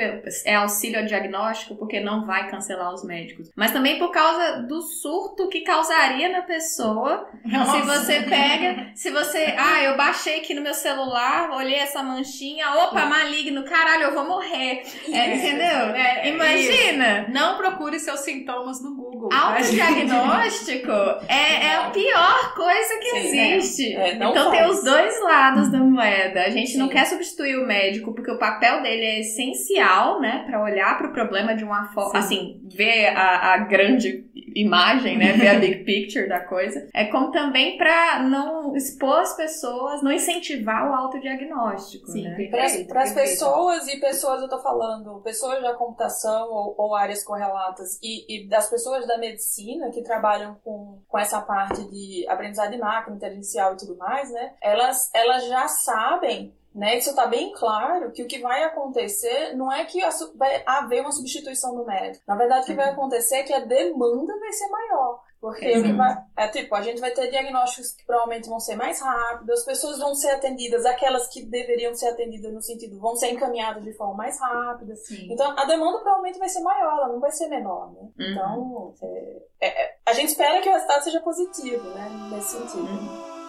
é 0.45 0.55
auxílio 0.55 1.01
ao 1.01 1.05
diagnóstico, 1.05 1.75
porque 1.75 1.99
não 1.99 2.25
vai 2.25 2.49
cancelar 2.49 2.95
os 2.95 3.05
médicos, 3.05 3.51
mas 3.57 3.73
também 3.73 3.99
por 3.99 4.13
causa 4.13 4.63
do 4.63 4.81
surto 4.81 5.49
que 5.49 5.63
causaria 5.63 6.29
na 6.29 6.43
pessoa 6.43 7.29
Nossa. 7.45 7.73
se 7.73 7.83
você 7.83 8.23
pega, 8.23 8.93
se 8.95 9.11
você, 9.11 9.53
ah, 9.59 9.83
eu 9.83 9.97
baixei 9.97 10.39
aqui 10.39 10.55
no 10.55 10.63
meu 10.63 10.75
celular, 10.75 11.51
olhei 11.51 11.81
essa 11.81 12.05
manchinha, 12.05 12.71
opa, 12.77 13.05
maligno, 13.07 13.65
caralho, 13.65 14.05
eu 14.05 14.15
vou 14.15 14.25
morrer. 14.25 14.85
É, 15.13 15.35
entendeu? 15.35 15.89
É, 15.97 16.29
imagina! 16.29 17.23
Isso. 17.23 17.31
Não 17.33 17.57
procure 17.57 17.99
seus 17.99 18.21
sintomas 18.21 18.81
no 18.81 18.95
Google. 18.95 19.04
Autodiagnóstico 19.33 20.91
é, 21.29 21.67
é 21.67 21.77
a 21.77 21.91
pior 21.91 22.55
coisa 22.55 22.99
que 23.01 23.11
Sim, 23.11 23.39
existe. 23.39 23.95
É. 23.95 24.11
É, 24.11 24.15
então 24.15 24.33
faz. 24.33 24.51
tem 24.51 24.71
os 24.71 24.85
dois 24.85 25.21
lados 25.23 25.71
da 25.71 25.79
moeda. 25.79 26.43
A 26.43 26.51
gente 26.51 26.73
Sim. 26.73 26.79
não 26.79 26.89
quer 26.89 27.07
substituir 27.07 27.57
o 27.57 27.67
médico 27.67 28.13
porque 28.13 28.31
o 28.31 28.39
papel 28.39 28.83
dele 28.83 29.05
é 29.05 29.21
essencial, 29.21 30.21
né, 30.21 30.45
para 30.47 30.63
olhar 30.63 30.97
para 30.99 31.09
o 31.09 31.13
problema 31.13 31.55
de 31.55 31.65
uma 31.65 31.93
forma, 31.93 32.19
assim, 32.19 32.61
ver 32.65 33.09
a, 33.09 33.55
a, 33.55 33.59
grande 33.59 34.25
imagem, 34.55 35.17
né, 35.19 35.33
ver 35.33 35.49
a 35.49 35.59
big 35.59 35.85
picture 35.85 36.29
da 36.29 36.41
coisa. 36.41 36.89
É 36.95 37.07
como 37.07 37.31
também 37.31 37.77
para 37.77 38.23
não 38.23 38.77
expor 38.77 39.21
as 39.21 39.37
pessoas, 39.37 40.03
não 40.03 40.13
incentivar 40.13 40.91
o 40.91 40.95
autodiagnóstico, 40.95 42.07
Sim, 42.07 42.25
né? 42.25 42.49
Para 42.89 43.03
as 43.03 43.13
pessoas 43.13 43.89
e 43.89 43.99
pessoas, 44.01 44.43
eu 44.43 44.49
tô 44.49 44.61
falando, 44.61 45.21
pessoas 45.23 45.63
da 45.63 45.75
computação 45.75 46.49
ou, 46.51 46.75
ou 46.77 46.95
áreas 46.95 47.25
correlatas 47.25 47.99
e, 48.03 48.45
e, 48.45 48.49
das 48.49 48.69
pessoas 48.71 49.04
da 49.07 49.19
medicina 49.19 49.91
que 49.91 50.03
trabalham 50.03 50.57
com, 50.65 51.03
com 51.09 51.19
essa 51.19 51.41
parte 51.41 51.83
de 51.91 52.27
aprendizado 52.29 52.71
de 52.71 52.79
máquina, 52.79 53.17
inteligencial 53.17 53.75
e 53.75 53.77
tudo 53.77 53.97
mais, 53.97 54.31
né? 54.31 54.55
Elas, 54.61 55.11
elas 55.15 55.47
já 55.47 55.69
sabem 55.69 56.55
né? 56.75 56.99
Isso 56.99 57.11
está 57.11 57.27
bem 57.27 57.53
claro 57.53 58.11
que 58.11 58.23
o 58.23 58.27
que 58.27 58.41
vai 58.41 58.65
acontecer 58.65 59.55
não 59.55 59.73
é 59.73 59.85
que 59.85 60.01
vai 60.35 60.63
haver 60.67 61.03
uma 61.03 61.13
substituição 61.13 61.77
do 61.77 61.85
médico. 61.85 62.25
Na 62.27 62.35
verdade, 62.35 62.65
o 62.65 62.67
que 62.67 62.75
vai 62.75 62.87
uhum. 62.87 62.95
acontecer 62.95 63.37
é 63.37 63.43
que 63.45 63.53
a 63.53 63.61
demanda 63.61 64.37
vai 64.41 64.53
ser 64.53 64.69
maior. 64.69 65.23
Porque 65.45 65.79
vai, 65.93 66.17
é 66.39 66.49
tipo, 66.49 66.75
a 66.75 66.81
gente 66.81 67.03
vai 67.03 67.11
ter 67.11 67.29
diagnósticos 67.29 67.93
que 67.93 68.07
provavelmente 68.07 68.49
vão 68.49 68.59
ser 68.59 68.77
mais 68.77 68.99
rápidos, 68.99 69.59
as 69.59 69.65
pessoas 69.67 69.99
vão 69.99 70.15
ser 70.15 70.31
atendidas, 70.31 70.87
aquelas 70.87 71.29
que 71.29 71.45
deveriam 71.45 71.95
ser 71.95 72.09
atendidas 72.09 72.51
no 72.51 72.63
sentido, 72.63 72.99
vão 72.99 73.15
ser 73.15 73.29
encaminhadas 73.29 73.85
de 73.85 73.93
forma 73.93 74.15
mais 74.15 74.41
rápida. 74.41 74.97
Sim. 74.97 75.29
Então 75.31 75.51
a 75.51 75.67
demanda 75.67 75.99
provavelmente 75.99 76.39
vai 76.39 76.49
ser 76.49 76.63
maior, 76.63 76.97
ela 76.97 77.09
não 77.09 77.21
vai 77.21 77.31
ser 77.31 77.49
menor, 77.49 77.93
né? 77.93 78.01
Uhum. 78.01 78.31
Então, 78.31 78.95
é, 79.03 79.43
é, 79.61 79.85
é 79.85 79.97
a 80.07 80.15
gente 80.15 80.31
espera 80.31 80.63
que 80.63 80.69
o 80.71 80.73
resultado 80.73 81.05
seja 81.05 81.21
positivo, 81.21 81.91
né? 81.91 82.09
Nesse 82.33 82.57
sentido. 82.59 82.89
Uhum. 82.89 83.44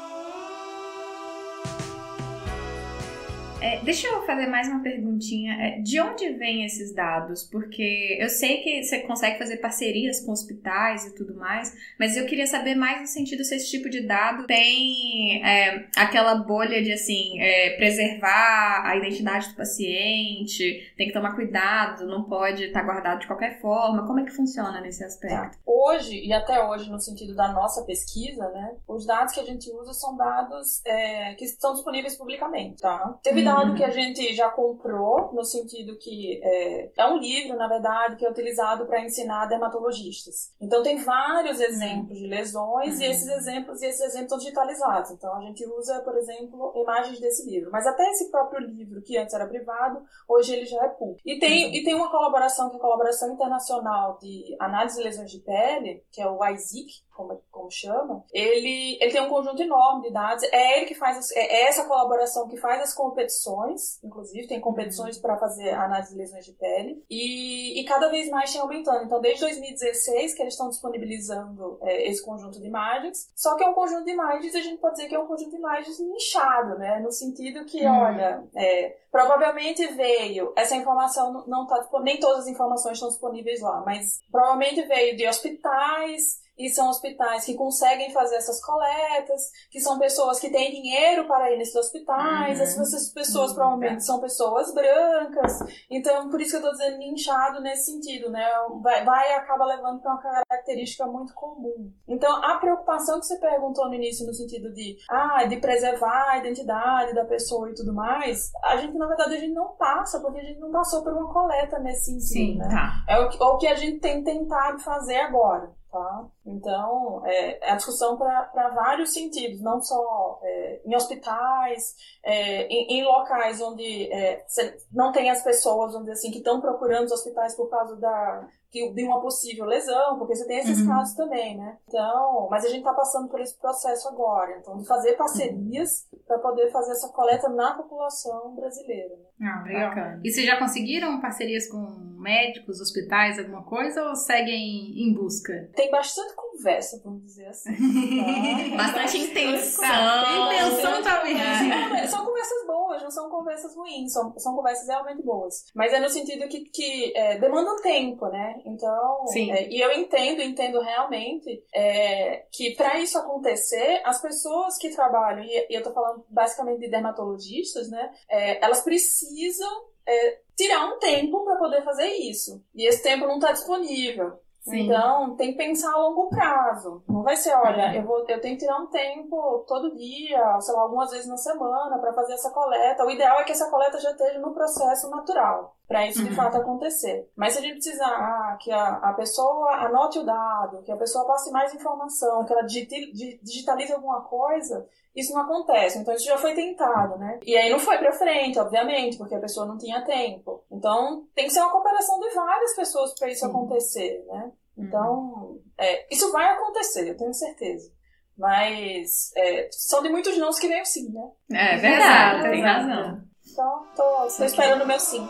É, 3.61 3.79
deixa 3.81 4.07
eu 4.07 4.21
fazer 4.25 4.47
mais 4.47 4.67
uma 4.67 4.81
perguntinha. 4.81 5.53
É, 5.53 5.79
de 5.79 5.99
onde 6.01 6.29
vêm 6.33 6.65
esses 6.65 6.93
dados? 6.93 7.43
Porque 7.43 8.17
eu 8.19 8.29
sei 8.29 8.57
que 8.57 8.83
você 8.83 8.99
consegue 8.99 9.37
fazer 9.37 9.57
parcerias 9.57 10.19
com 10.19 10.31
hospitais 10.31 11.05
e 11.05 11.15
tudo 11.15 11.35
mais, 11.35 11.73
mas 11.97 12.17
eu 12.17 12.25
queria 12.25 12.47
saber 12.47 12.75
mais 12.75 13.01
no 13.01 13.07
sentido 13.07 13.43
se 13.43 13.55
esse 13.55 13.71
tipo 13.71 13.89
de 13.89 14.01
dado 14.01 14.45
tem 14.45 15.43
é, 15.45 15.87
aquela 15.95 16.35
bolha 16.35 16.83
de 16.83 16.91
assim 16.91 17.39
é, 17.39 17.71
preservar 17.77 18.83
a 18.85 18.95
identidade 18.97 19.49
do 19.49 19.55
paciente, 19.55 20.93
tem 20.97 21.07
que 21.07 21.13
tomar 21.13 21.35
cuidado, 21.35 22.05
não 22.05 22.23
pode 22.23 22.65
estar 22.65 22.83
guardado 22.83 23.21
de 23.21 23.27
qualquer 23.27 23.59
forma. 23.61 24.05
Como 24.05 24.19
é 24.19 24.25
que 24.25 24.31
funciona 24.31 24.81
nesse 24.81 25.03
aspecto? 25.03 25.57
Tá. 25.57 25.63
Hoje 25.65 26.19
e 26.25 26.33
até 26.33 26.61
hoje 26.63 26.89
no 26.89 26.99
sentido 26.99 27.33
da 27.33 27.47
nossa 27.53 27.83
pesquisa, 27.83 28.49
né, 28.49 28.75
os 28.87 29.05
dados 29.05 29.33
que 29.33 29.39
a 29.39 29.45
gente 29.45 29.71
usa 29.71 29.93
são 29.93 30.17
dados 30.17 30.81
é, 30.85 31.33
que 31.35 31.45
estão 31.45 31.73
disponíveis 31.73 32.17
publicamente, 32.17 32.81
tá? 32.81 33.17
Teve 33.23 33.44
hum 33.51 33.55
dado 33.55 33.75
que 33.75 33.83
a 33.83 33.89
gente 33.89 34.33
já 34.35 34.49
comprou, 34.49 35.31
no 35.33 35.43
sentido 35.43 35.97
que 35.97 36.39
é, 36.43 36.91
é 36.97 37.07
um 37.07 37.17
livro, 37.17 37.57
na 37.57 37.67
verdade, 37.67 38.15
que 38.15 38.25
é 38.25 38.29
utilizado 38.29 38.85
para 38.85 39.03
ensinar 39.03 39.45
dermatologistas. 39.45 40.53
Então 40.59 40.83
tem 40.83 40.97
vários 40.97 41.59
exemplos 41.59 42.17
de 42.17 42.27
lesões 42.27 42.95
uhum. 42.95 43.01
e 43.01 43.05
esses 43.05 43.27
exemplos 43.27 43.81
e 43.81 43.85
esses 43.85 44.01
exemplos 44.01 44.29
são 44.29 44.37
digitalizados. 44.37 45.11
Então 45.11 45.33
a 45.35 45.41
gente 45.41 45.65
usa, 45.65 45.99
por 46.01 46.17
exemplo, 46.17 46.73
imagens 46.75 47.19
desse 47.19 47.49
livro. 47.49 47.71
Mas 47.71 47.85
até 47.85 48.03
esse 48.11 48.29
próprio 48.29 48.59
livro, 48.59 49.01
que 49.01 49.17
antes 49.17 49.33
era 49.33 49.47
privado, 49.47 50.01
hoje 50.27 50.53
ele 50.53 50.65
já 50.65 50.83
é 50.83 50.89
público. 50.89 51.21
E 51.25 51.39
tem, 51.39 51.67
uhum. 51.67 51.73
e 51.73 51.83
tem 51.83 51.95
uma 51.95 52.11
colaboração, 52.11 52.69
que 52.69 52.75
é 52.75 52.79
a 52.79 52.81
colaboração 52.81 53.33
internacional 53.33 54.17
de 54.21 54.55
análise 54.59 54.97
de 54.97 55.03
lesões 55.03 55.31
de 55.31 55.39
pele, 55.39 56.03
que 56.11 56.21
é 56.21 56.27
o 56.27 56.43
ISIC, 56.45 57.04
como, 57.15 57.41
como 57.49 57.71
chama, 57.71 58.23
ele, 58.31 58.97
ele 59.01 59.11
tem 59.11 59.21
um 59.21 59.29
conjunto 59.29 59.61
enorme 59.61 60.07
de 60.07 60.13
dados. 60.13 60.43
É 60.51 60.77
ele 60.77 60.85
que 60.85 60.95
faz, 60.95 61.17
as, 61.17 61.31
é 61.31 61.63
essa 61.63 61.85
colaboração 61.85 62.47
que 62.47 62.57
faz 62.57 62.81
as 62.81 62.93
competições, 62.93 64.03
inclusive, 64.03 64.47
tem 64.47 64.59
competições 64.59 65.17
para 65.17 65.37
fazer 65.37 65.69
análise 65.71 66.11
de 66.11 66.17
lesões 66.17 66.45
de 66.45 66.53
pele, 66.53 67.03
e, 67.09 67.79
e 67.79 67.85
cada 67.85 68.09
vez 68.09 68.29
mais 68.29 68.51
tem 68.51 68.61
aumentando. 68.61 69.03
Então, 69.05 69.21
desde 69.21 69.41
2016 69.41 70.35
que 70.35 70.41
eles 70.41 70.53
estão 70.53 70.69
disponibilizando 70.69 71.79
é, 71.81 72.09
esse 72.09 72.23
conjunto 72.23 72.59
de 72.59 72.67
imagens, 72.67 73.31
só 73.35 73.55
que 73.55 73.63
é 73.63 73.67
um 73.67 73.73
conjunto 73.73 74.03
de 74.03 74.11
imagens, 74.11 74.53
a 74.53 74.61
gente 74.61 74.79
pode 74.79 74.95
dizer 74.95 75.07
que 75.07 75.15
é 75.15 75.19
um 75.19 75.27
conjunto 75.27 75.51
de 75.51 75.57
imagens 75.57 75.99
nichado, 75.99 76.77
né? 76.77 76.99
No 76.99 77.11
sentido 77.11 77.65
que, 77.65 77.85
hum. 77.87 77.97
olha, 77.97 78.43
é, 78.55 78.97
provavelmente 79.09 79.87
veio, 79.87 80.51
essa 80.55 80.75
informação 80.75 81.45
não 81.47 81.63
está 81.63 81.87
nem 82.01 82.19
todas 82.19 82.39
as 82.39 82.47
informações 82.47 82.95
estão 82.95 83.07
disponíveis 83.07 83.61
lá, 83.61 83.81
mas 83.85 84.19
provavelmente 84.29 84.81
veio 84.83 85.15
de 85.15 85.27
hospitais, 85.27 86.43
e 86.57 86.69
são 86.69 86.89
hospitais 86.89 87.45
que 87.45 87.55
conseguem 87.55 88.11
fazer 88.11 88.35
essas 88.35 88.63
coletas, 88.63 89.51
que 89.69 89.79
são 89.79 89.99
pessoas 89.99 90.39
que 90.39 90.49
têm 90.49 90.71
dinheiro 90.71 91.27
para 91.27 91.51
ir 91.51 91.57
nesses 91.57 91.75
hospitais, 91.75 92.57
uhum. 92.59 92.81
essas 92.81 93.09
pessoas 93.13 93.49
uhum. 93.49 93.55
provavelmente 93.55 94.05
são 94.05 94.19
pessoas 94.19 94.73
brancas, 94.73 95.59
então 95.89 96.29
por 96.29 96.41
isso 96.41 96.51
que 96.51 96.65
eu 96.65 96.71
estou 96.71 96.71
dizendo 96.71 97.01
inchado 97.03 97.61
nesse 97.61 97.91
sentido, 97.91 98.29
né? 98.29 98.45
Vai, 98.81 99.03
vai 99.03 99.33
acaba 99.33 99.65
levando 99.65 100.01
para 100.01 100.13
uma 100.13 100.21
característica 100.21 101.05
muito 101.05 101.33
comum. 101.33 101.91
Então 102.07 102.43
a 102.43 102.57
preocupação 102.57 103.19
que 103.19 103.25
você 103.25 103.37
perguntou 103.37 103.87
no 103.87 103.93
início 103.93 104.25
no 104.25 104.33
sentido 104.33 104.73
de, 104.73 104.97
ah, 105.09 105.45
de 105.45 105.57
preservar 105.57 106.31
a 106.31 106.37
identidade 106.37 107.13
da 107.13 107.25
pessoa 107.25 107.69
e 107.69 107.73
tudo 107.73 107.93
mais, 107.93 108.51
a 108.63 108.77
gente 108.77 108.97
na 108.97 109.07
verdade 109.07 109.35
a 109.35 109.39
gente 109.39 109.53
não 109.53 109.75
passa, 109.75 110.19
porque 110.19 110.39
a 110.39 110.43
gente 110.43 110.59
não 110.59 110.71
passou 110.71 111.03
por 111.03 111.13
uma 111.13 111.31
coleta 111.31 111.79
nesse 111.79 112.05
sentido, 112.05 112.53
Sim, 112.53 112.57
né? 112.57 112.69
Tá. 112.69 113.03
É 113.07 113.19
o 113.19 113.29
que, 113.29 113.41
o 113.41 113.57
que 113.57 113.67
a 113.67 113.75
gente 113.75 113.99
tem 113.99 114.23
tentado 114.23 114.79
fazer 114.79 115.17
agora. 115.17 115.73
Tá? 115.95 116.27
Então, 116.45 117.25
é, 117.25 117.69
é 117.69 117.71
a 117.71 117.75
discussão 117.77 118.17
para 118.17 118.69
vários 118.75 119.13
sentidos, 119.13 119.61
não 119.61 119.79
só 119.79 120.41
é, 120.43 120.81
em 120.85 120.93
hospitais, 120.93 121.95
é, 122.21 122.67
em, 122.67 122.99
em, 122.99 123.03
locais 123.05 123.61
onde 123.61 124.11
é, 124.11 124.45
não 124.91 125.13
tem 125.13 125.29
as 125.29 125.41
pessoas, 125.41 125.97
dizer 125.97 126.11
assim, 126.11 126.31
que 126.31 126.39
estão 126.39 126.59
procurando 126.59 127.05
os 127.05 127.13
hospitais 127.13 127.55
por 127.55 127.69
causa 127.69 127.95
da, 127.95 128.45
de 128.93 129.03
uma 129.03 129.21
possível 129.21 129.65
lesão, 129.65 130.17
porque 130.17 130.35
você 130.35 130.45
tem 130.45 130.59
esses 130.59 130.79
uhum. 130.81 130.87
casos 130.87 131.15
também, 131.15 131.57
né? 131.57 131.77
Então, 131.87 132.47
mas 132.49 132.65
a 132.65 132.67
gente 132.67 132.79
está 132.79 132.93
passando 132.93 133.29
por 133.29 133.39
esse 133.39 133.57
processo 133.59 134.07
agora, 134.09 134.57
então, 134.59 134.77
de 134.77 134.87
fazer 134.87 135.13
parcerias 135.13 136.07
uhum. 136.11 136.19
para 136.27 136.39
poder 136.39 136.71
fazer 136.71 136.91
essa 136.91 137.09
coleta 137.09 137.49
na 137.49 137.73
população 137.73 138.55
brasileira. 138.55 139.15
Né? 139.39 139.47
Ah, 139.47 139.63
bacana. 139.63 140.21
E 140.23 140.31
vocês 140.31 140.45
já 140.45 140.57
conseguiram 140.57 141.21
parcerias 141.21 141.67
com 141.69 142.15
médicos, 142.17 142.81
hospitais, 142.81 143.37
alguma 143.37 143.63
coisa, 143.63 144.03
ou 144.03 144.15
seguem 144.15 145.07
em 145.07 145.13
busca? 145.13 145.69
Tem 145.75 145.91
bastante 145.91 146.33
conversa, 146.55 147.01
vamos 147.03 147.23
dizer 147.23 147.47
assim. 147.47 147.75
Tá? 148.75 148.77
bastante 148.77 149.17
intenção. 149.17 150.45
Intenção 150.45 151.01
também. 151.01 151.35
É. 151.39 152.07
São 152.07 152.25
conversas 152.25 152.65
boas, 152.65 153.01
não 153.03 153.11
são 153.11 153.29
conversas 153.29 153.75
ruins, 153.75 154.11
são, 154.11 154.37
são 154.37 154.55
conversas 154.55 154.87
realmente 154.87 155.21
boas. 155.21 155.65
Mas 155.73 155.93
é 155.93 155.99
no 155.99 156.09
sentido 156.09 156.47
que, 156.47 156.61
que 156.65 157.13
é, 157.15 157.37
demandam 157.37 157.81
tempo, 157.81 158.27
né? 158.27 158.55
Então, 158.65 159.25
é, 159.35 159.67
e 159.69 159.79
eu 159.79 159.91
entendo, 159.91 160.41
entendo 160.41 160.79
realmente 160.81 161.63
é, 161.73 162.45
que 162.51 162.75
para 162.75 162.99
isso 162.99 163.17
acontecer, 163.17 164.01
as 164.05 164.21
pessoas 164.21 164.77
que 164.77 164.89
trabalham, 164.89 165.43
e, 165.43 165.67
e 165.69 165.75
eu 165.75 165.83
tô 165.83 165.93
falando 165.93 166.25
basicamente 166.29 166.79
de 166.79 166.89
dermatologistas, 166.89 167.89
né? 167.89 168.11
É, 168.29 168.63
elas 168.63 168.81
precisam 168.81 169.85
é, 170.07 170.39
tirar 170.55 170.85
um 170.85 170.99
tempo 170.99 171.43
para 171.43 171.57
poder 171.57 171.83
fazer 171.83 172.07
isso. 172.07 172.63
E 172.73 172.87
esse 172.87 173.01
tempo 173.01 173.25
não 173.25 173.35
está 173.35 173.51
disponível. 173.51 174.39
Sim. 174.65 174.87
Então, 174.87 175.35
tem 175.35 175.51
que 175.51 175.57
pensar 175.57 175.93
a 175.93 175.97
longo 175.97 176.27
prazo. 176.27 177.03
Não 177.07 177.21
vai 177.21 177.35
ser, 177.35 177.53
olha, 177.53 177.95
eu, 177.95 178.03
vou, 178.03 178.25
eu 178.27 178.41
tenho 178.41 178.57
que 178.57 178.65
tirar 178.65 178.79
um 178.79 178.87
tempo 178.87 179.63
todo 179.67 179.95
dia, 179.95 180.59
sei 180.59 180.73
lá, 180.73 180.81
algumas 180.81 181.11
vezes 181.11 181.27
na 181.27 181.37
semana 181.37 181.99
para 181.99 182.13
fazer 182.13 182.33
essa 182.33 182.49
coleta. 182.49 183.05
O 183.05 183.11
ideal 183.11 183.39
é 183.39 183.43
que 183.43 183.51
essa 183.51 183.69
coleta 183.69 183.99
já 183.99 184.09
esteja 184.09 184.39
no 184.39 184.55
processo 184.55 185.07
natural, 185.11 185.75
para 185.87 186.07
isso 186.07 186.23
de 186.23 186.29
uhum. 186.29 186.35
fato 186.35 186.57
acontecer. 186.57 187.29
Mas 187.35 187.53
se 187.53 187.59
a 187.59 187.61
gente 187.61 187.75
precisar 187.75 188.07
ah, 188.07 188.57
que 188.59 188.71
a, 188.71 188.95
a 188.95 189.13
pessoa 189.13 189.85
anote 189.85 190.19
o 190.19 190.25
dado, 190.25 190.81
que 190.83 190.91
a 190.91 190.97
pessoa 190.97 191.25
passe 191.25 191.51
mais 191.51 191.73
informação, 191.73 192.43
que 192.43 192.53
ela 192.53 192.63
digitalize 192.63 193.93
alguma 193.93 194.21
coisa, 194.21 194.87
isso 195.15 195.33
não 195.33 195.41
acontece. 195.41 195.99
Então 195.99 196.13
isso 196.13 196.25
já 196.25 196.37
foi 196.37 196.53
tentado, 196.53 197.17
né? 197.17 197.39
E 197.45 197.55
aí 197.55 197.69
não 197.69 197.79
foi 197.79 197.97
para 197.97 198.11
frente, 198.13 198.59
obviamente, 198.59 199.17
porque 199.17 199.35
a 199.35 199.39
pessoa 199.39 199.65
não 199.65 199.77
tinha 199.77 200.03
tempo. 200.03 200.63
Então 200.71 201.25
tem 201.35 201.45
que 201.45 201.53
ser 201.53 201.61
uma 201.61 201.71
cooperação 201.71 202.19
de 202.19 202.29
várias 202.31 202.75
pessoas 202.75 203.13
para 203.13 203.29
isso 203.29 203.45
Sim. 203.45 203.51
acontecer, 203.51 204.25
né? 204.27 204.51
Então, 204.77 205.13
uhum. 205.13 205.61
é, 205.77 206.13
isso 206.13 206.31
vai 206.31 206.49
acontecer, 206.49 207.07
eu 207.07 207.15
tenho 207.15 207.33
certeza. 207.33 207.93
Mas 208.37 209.31
é, 209.37 209.69
são 209.71 210.03
de 210.03 210.09
muitos 210.09 210.37
nãos 210.37 210.59
que 210.59 210.67
vem 210.67 210.81
o 210.81 210.85
sim, 210.85 211.09
né? 211.09 211.31
É 211.53 211.77
verdade, 211.77 212.49
tem 212.49 212.61
razão. 212.61 213.21
Então, 213.49 213.87
tô, 213.95 214.27
tô 214.35 214.43
esperando 214.43 214.83
o 214.83 214.87
meu 214.87 214.99
sim. 214.99 215.25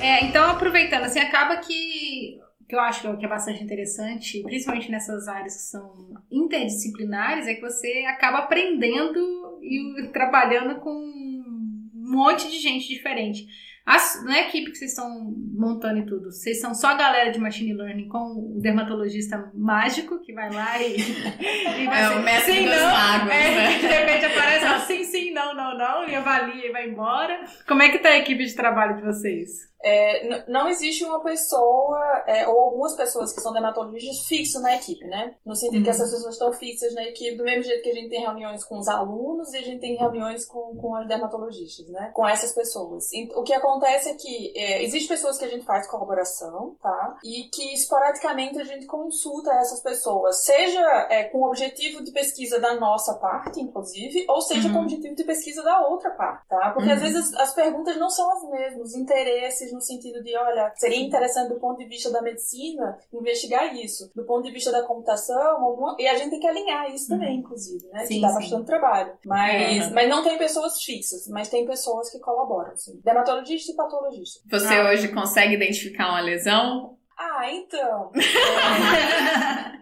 É, 0.00 0.24
então 0.24 0.50
aproveitando, 0.50 1.04
assim, 1.04 1.20
acaba 1.20 1.56
que 1.58 2.38
que 2.70 2.76
eu 2.76 2.80
acho 2.80 3.16
que 3.16 3.26
é 3.26 3.28
bastante 3.28 3.64
interessante, 3.64 4.44
principalmente 4.44 4.92
nessas 4.92 5.26
áreas 5.26 5.56
que 5.56 5.62
são 5.62 6.14
interdisciplinares, 6.30 7.48
é 7.48 7.54
que 7.54 7.60
você 7.60 8.04
acaba 8.06 8.38
aprendendo 8.38 9.58
e 9.60 10.08
trabalhando 10.12 10.76
com 10.76 10.92
um 10.92 11.90
monte 11.92 12.48
de 12.48 12.60
gente 12.60 12.86
diferente. 12.86 13.48
As, 13.84 14.24
na 14.24 14.38
equipe 14.38 14.70
que 14.70 14.78
vocês 14.78 14.92
estão 14.92 15.34
montando 15.52 15.98
e 15.98 16.06
tudo, 16.06 16.30
vocês 16.30 16.60
são 16.60 16.72
só 16.72 16.88
a 16.88 16.94
galera 16.94 17.32
de 17.32 17.40
machine 17.40 17.72
learning 17.72 18.06
com 18.06 18.54
o 18.56 18.60
dermatologista 18.60 19.50
mágico 19.52 20.20
que 20.20 20.32
vai 20.32 20.48
lá 20.52 20.80
e, 20.80 20.94
e 21.80 21.86
vai 21.86 22.04
é 22.04 22.08
ser, 22.08 22.14
o 22.14 22.22
mestre 22.22 22.52
sim, 22.52 22.66
não, 22.66 22.92
magos, 22.92 23.32
é, 23.32 23.50
né? 23.50 23.78
De 23.78 23.86
repente 23.86 24.24
aparece 24.26 24.64
assim, 24.64 25.04
sim, 25.04 25.32
não, 25.32 25.56
não, 25.56 25.76
não, 25.76 26.08
e 26.08 26.14
avalia 26.14 26.68
e 26.68 26.70
vai 26.70 26.88
embora. 26.88 27.44
Como 27.66 27.82
é 27.82 27.88
que 27.88 27.98
tá 27.98 28.10
a 28.10 28.18
equipe 28.18 28.44
de 28.44 28.54
trabalho 28.54 28.94
de 28.94 29.02
vocês? 29.02 29.69
É, 29.82 30.44
não 30.48 30.68
existe 30.68 31.04
uma 31.04 31.20
pessoa, 31.20 31.98
é, 32.26 32.46
ou 32.46 32.58
algumas 32.58 32.94
pessoas 32.94 33.32
que 33.32 33.40
são 33.40 33.52
dermatologistas 33.52 34.26
fixos 34.26 34.60
na 34.62 34.76
equipe, 34.76 35.04
né? 35.06 35.34
No 35.44 35.54
sentido 35.54 35.78
uhum. 35.78 35.84
que 35.84 35.90
essas 35.90 36.10
pessoas 36.10 36.34
estão 36.34 36.52
fixas 36.52 36.94
na 36.94 37.04
equipe, 37.04 37.36
do 37.36 37.44
mesmo 37.44 37.62
jeito 37.62 37.82
que 37.82 37.90
a 37.90 37.94
gente 37.94 38.10
tem 38.10 38.20
reuniões 38.20 38.64
com 38.64 38.78
os 38.78 38.88
alunos 38.88 39.52
e 39.52 39.58
a 39.58 39.62
gente 39.62 39.80
tem 39.80 39.96
reuniões 39.96 40.44
com, 40.44 40.76
com 40.76 40.94
as 40.94 41.06
dermatologistas, 41.08 41.88
né? 41.88 42.10
Com 42.14 42.28
essas 42.28 42.54
pessoas. 42.54 43.12
E, 43.12 43.30
o 43.34 43.42
que 43.42 43.54
acontece 43.54 44.10
é 44.10 44.14
que 44.14 44.52
é, 44.56 44.82
existem 44.82 45.08
pessoas 45.08 45.38
que 45.38 45.44
a 45.44 45.48
gente 45.48 45.64
faz 45.64 45.88
colaboração, 45.88 46.76
tá? 46.82 47.18
E 47.24 47.44
que 47.44 47.74
esporadicamente 47.74 48.60
a 48.60 48.64
gente 48.64 48.86
consulta 48.86 49.52
essas 49.54 49.82
pessoas, 49.82 50.44
seja 50.44 50.80
é, 51.10 51.24
com 51.24 51.38
o 51.38 51.48
objetivo 51.48 52.02
de 52.04 52.12
pesquisa 52.12 52.60
da 52.60 52.74
nossa 52.74 53.14
parte, 53.14 53.60
inclusive, 53.60 54.24
ou 54.28 54.40
seja 54.40 54.68
uhum. 54.68 54.74
com 54.74 54.80
o 54.80 54.82
objetivo 54.82 55.14
de 55.14 55.24
pesquisa 55.24 55.62
da 55.62 55.86
outra 55.86 56.10
par, 56.10 56.44
tá? 56.48 56.70
Porque 56.70 56.88
uhum. 56.88 56.94
às 56.94 57.02
vezes 57.02 57.34
as, 57.34 57.48
as, 57.48 57.54
perguntas 57.54 57.96
não 57.96 58.10
são 58.10 58.30
as 58.32 58.50
mesmas, 58.50 58.90
os 58.90 58.94
interesses 58.94 59.69
no 59.72 59.80
sentido 59.80 60.22
de, 60.22 60.36
olha, 60.36 60.72
seria 60.76 61.00
interessante 61.00 61.48
do 61.52 61.60
ponto 61.60 61.78
de 61.78 61.86
vista 61.86 62.10
da 62.10 62.22
medicina 62.22 62.98
investigar 63.12 63.74
isso, 63.74 64.10
do 64.14 64.24
ponto 64.24 64.44
de 64.44 64.52
vista 64.52 64.70
da 64.70 64.82
computação, 64.82 65.64
alguma... 65.64 65.96
e 65.98 66.06
a 66.06 66.16
gente 66.16 66.30
tem 66.30 66.40
que 66.40 66.46
alinhar 66.46 66.94
isso 66.94 67.08
também, 67.08 67.34
uhum. 67.34 67.40
inclusive, 67.40 67.86
né? 67.88 68.04
Sim, 68.06 68.14
que 68.16 68.20
dá 68.20 68.28
sim. 68.28 68.34
bastante 68.34 68.66
trabalho. 68.66 69.12
Mas, 69.24 69.86
uhum. 69.86 69.94
mas 69.94 70.08
não 70.08 70.22
tem 70.22 70.38
pessoas 70.38 70.82
fixas, 70.82 71.28
mas 71.28 71.48
tem 71.48 71.66
pessoas 71.66 72.10
que 72.10 72.18
colaboram, 72.18 72.72
assim. 72.72 73.00
Dermatologista 73.04 73.72
e 73.72 73.76
patologista. 73.76 74.40
Você 74.50 74.74
ah. 74.74 74.90
hoje 74.90 75.08
consegue 75.08 75.54
identificar 75.54 76.10
uma 76.10 76.20
lesão? 76.20 76.96
Ah, 77.18 77.50
então. 77.52 78.10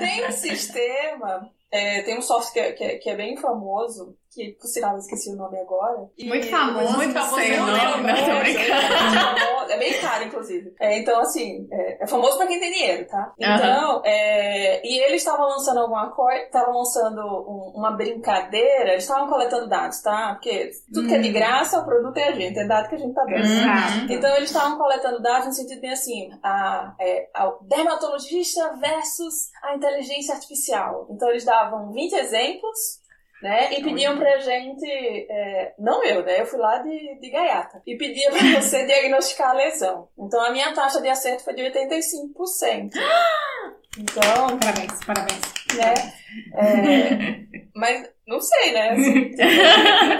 Tem 0.00 0.26
um 0.26 0.32
sistema 0.32 1.48
é, 1.70 2.02
tem 2.02 2.16
um 2.16 2.22
software 2.22 2.72
que 2.72 2.84
é, 2.84 2.98
que 2.98 3.10
é, 3.10 3.16
bem 3.16 3.36
famoso, 3.36 4.16
que 4.36 4.52
por 4.60 4.66
sinal 4.66 4.92
eu 4.92 4.98
esqueci 4.98 5.30
o 5.30 5.36
nome 5.36 5.58
agora. 5.58 6.06
Muito 6.18 6.46
famoso, 6.48 6.92
muito 6.94 7.14
famoso. 7.14 7.36
Sei 7.36 7.58
o 7.58 7.66
nome, 7.66 7.72
não, 7.72 8.16
tô 8.16 8.38
brincando. 8.40 9.72
É 9.72 9.78
bem 9.78 10.00
caro, 10.00 10.24
inclusive. 10.24 10.74
É, 10.78 10.98
então, 10.98 11.20
assim, 11.20 11.66
é, 11.72 12.04
é, 12.04 12.06
famoso 12.06 12.36
pra 12.36 12.46
quem 12.46 12.60
tem 12.60 12.70
dinheiro, 12.70 13.06
tá? 13.08 13.32
Então, 13.38 14.02
é, 14.04 14.86
e 14.86 14.98
eles 15.04 15.22
estavam 15.22 15.48
lançando 15.48 15.80
alguma 15.80 16.10
coisa, 16.10 16.42
estavam 16.42 16.74
lançando 16.76 17.20
um, 17.20 17.72
uma 17.74 17.90
brincadeira, 17.90 18.92
eles 18.92 19.04
estavam 19.04 19.28
coletando 19.28 19.68
dados, 19.68 20.00
tá? 20.02 20.34
Porque 20.34 20.70
tudo 20.92 21.08
que 21.08 21.14
é 21.14 21.18
de 21.18 21.30
hum. 21.30 21.32
graça, 21.32 21.80
o 21.80 21.84
produto 21.84 22.16
é 22.18 22.28
a 22.28 22.32
gente, 22.32 22.58
é 22.58 22.66
dado 22.66 22.88
que 22.88 22.94
a 22.94 22.98
gente 22.98 23.14
tá 23.14 23.24
dando. 23.24 23.44
Uhum. 23.44 24.06
Então, 24.10 24.36
eles 24.36 24.50
estavam 24.50 24.78
coletando 24.78 25.22
dados 25.22 25.46
no 25.46 25.52
sentido 25.52 25.80
bem 25.80 25.92
assim, 25.92 26.30
a, 26.42 26.94
é, 27.00 27.28
a 27.34 27.52
dermatologista 27.62 28.76
versus 28.80 29.50
a 29.62 29.74
inteligência 29.74 30.34
artificial. 30.34 31.06
Então, 31.10 31.28
eles 31.30 31.44
davam 31.44 31.92
20 31.92 32.12
exemplos 32.14 33.05
né? 33.42 33.72
E 33.74 33.82
pediam 33.82 34.16
pra 34.16 34.38
gente, 34.38 34.86
é, 35.30 35.74
não 35.78 36.02
eu, 36.04 36.24
né? 36.24 36.40
Eu 36.40 36.46
fui 36.46 36.58
lá 36.58 36.78
de, 36.78 37.18
de 37.20 37.30
gaiata. 37.30 37.82
E 37.86 37.96
pedia 37.96 38.30
pra 38.30 38.40
você 38.60 38.86
diagnosticar 38.86 39.50
a 39.50 39.54
lesão. 39.54 40.08
Então 40.18 40.40
a 40.42 40.50
minha 40.50 40.72
taxa 40.72 41.00
de 41.00 41.08
acerto 41.08 41.44
foi 41.44 41.54
de 41.54 41.62
85%. 41.62 42.92
Então. 43.98 44.58
Parabéns, 44.58 45.04
parabéns. 45.04 45.56
Né? 45.74 45.94
É, 46.54 47.66
mas 47.74 48.08
não 48.26 48.40
sei, 48.40 48.72
né? 48.72 48.92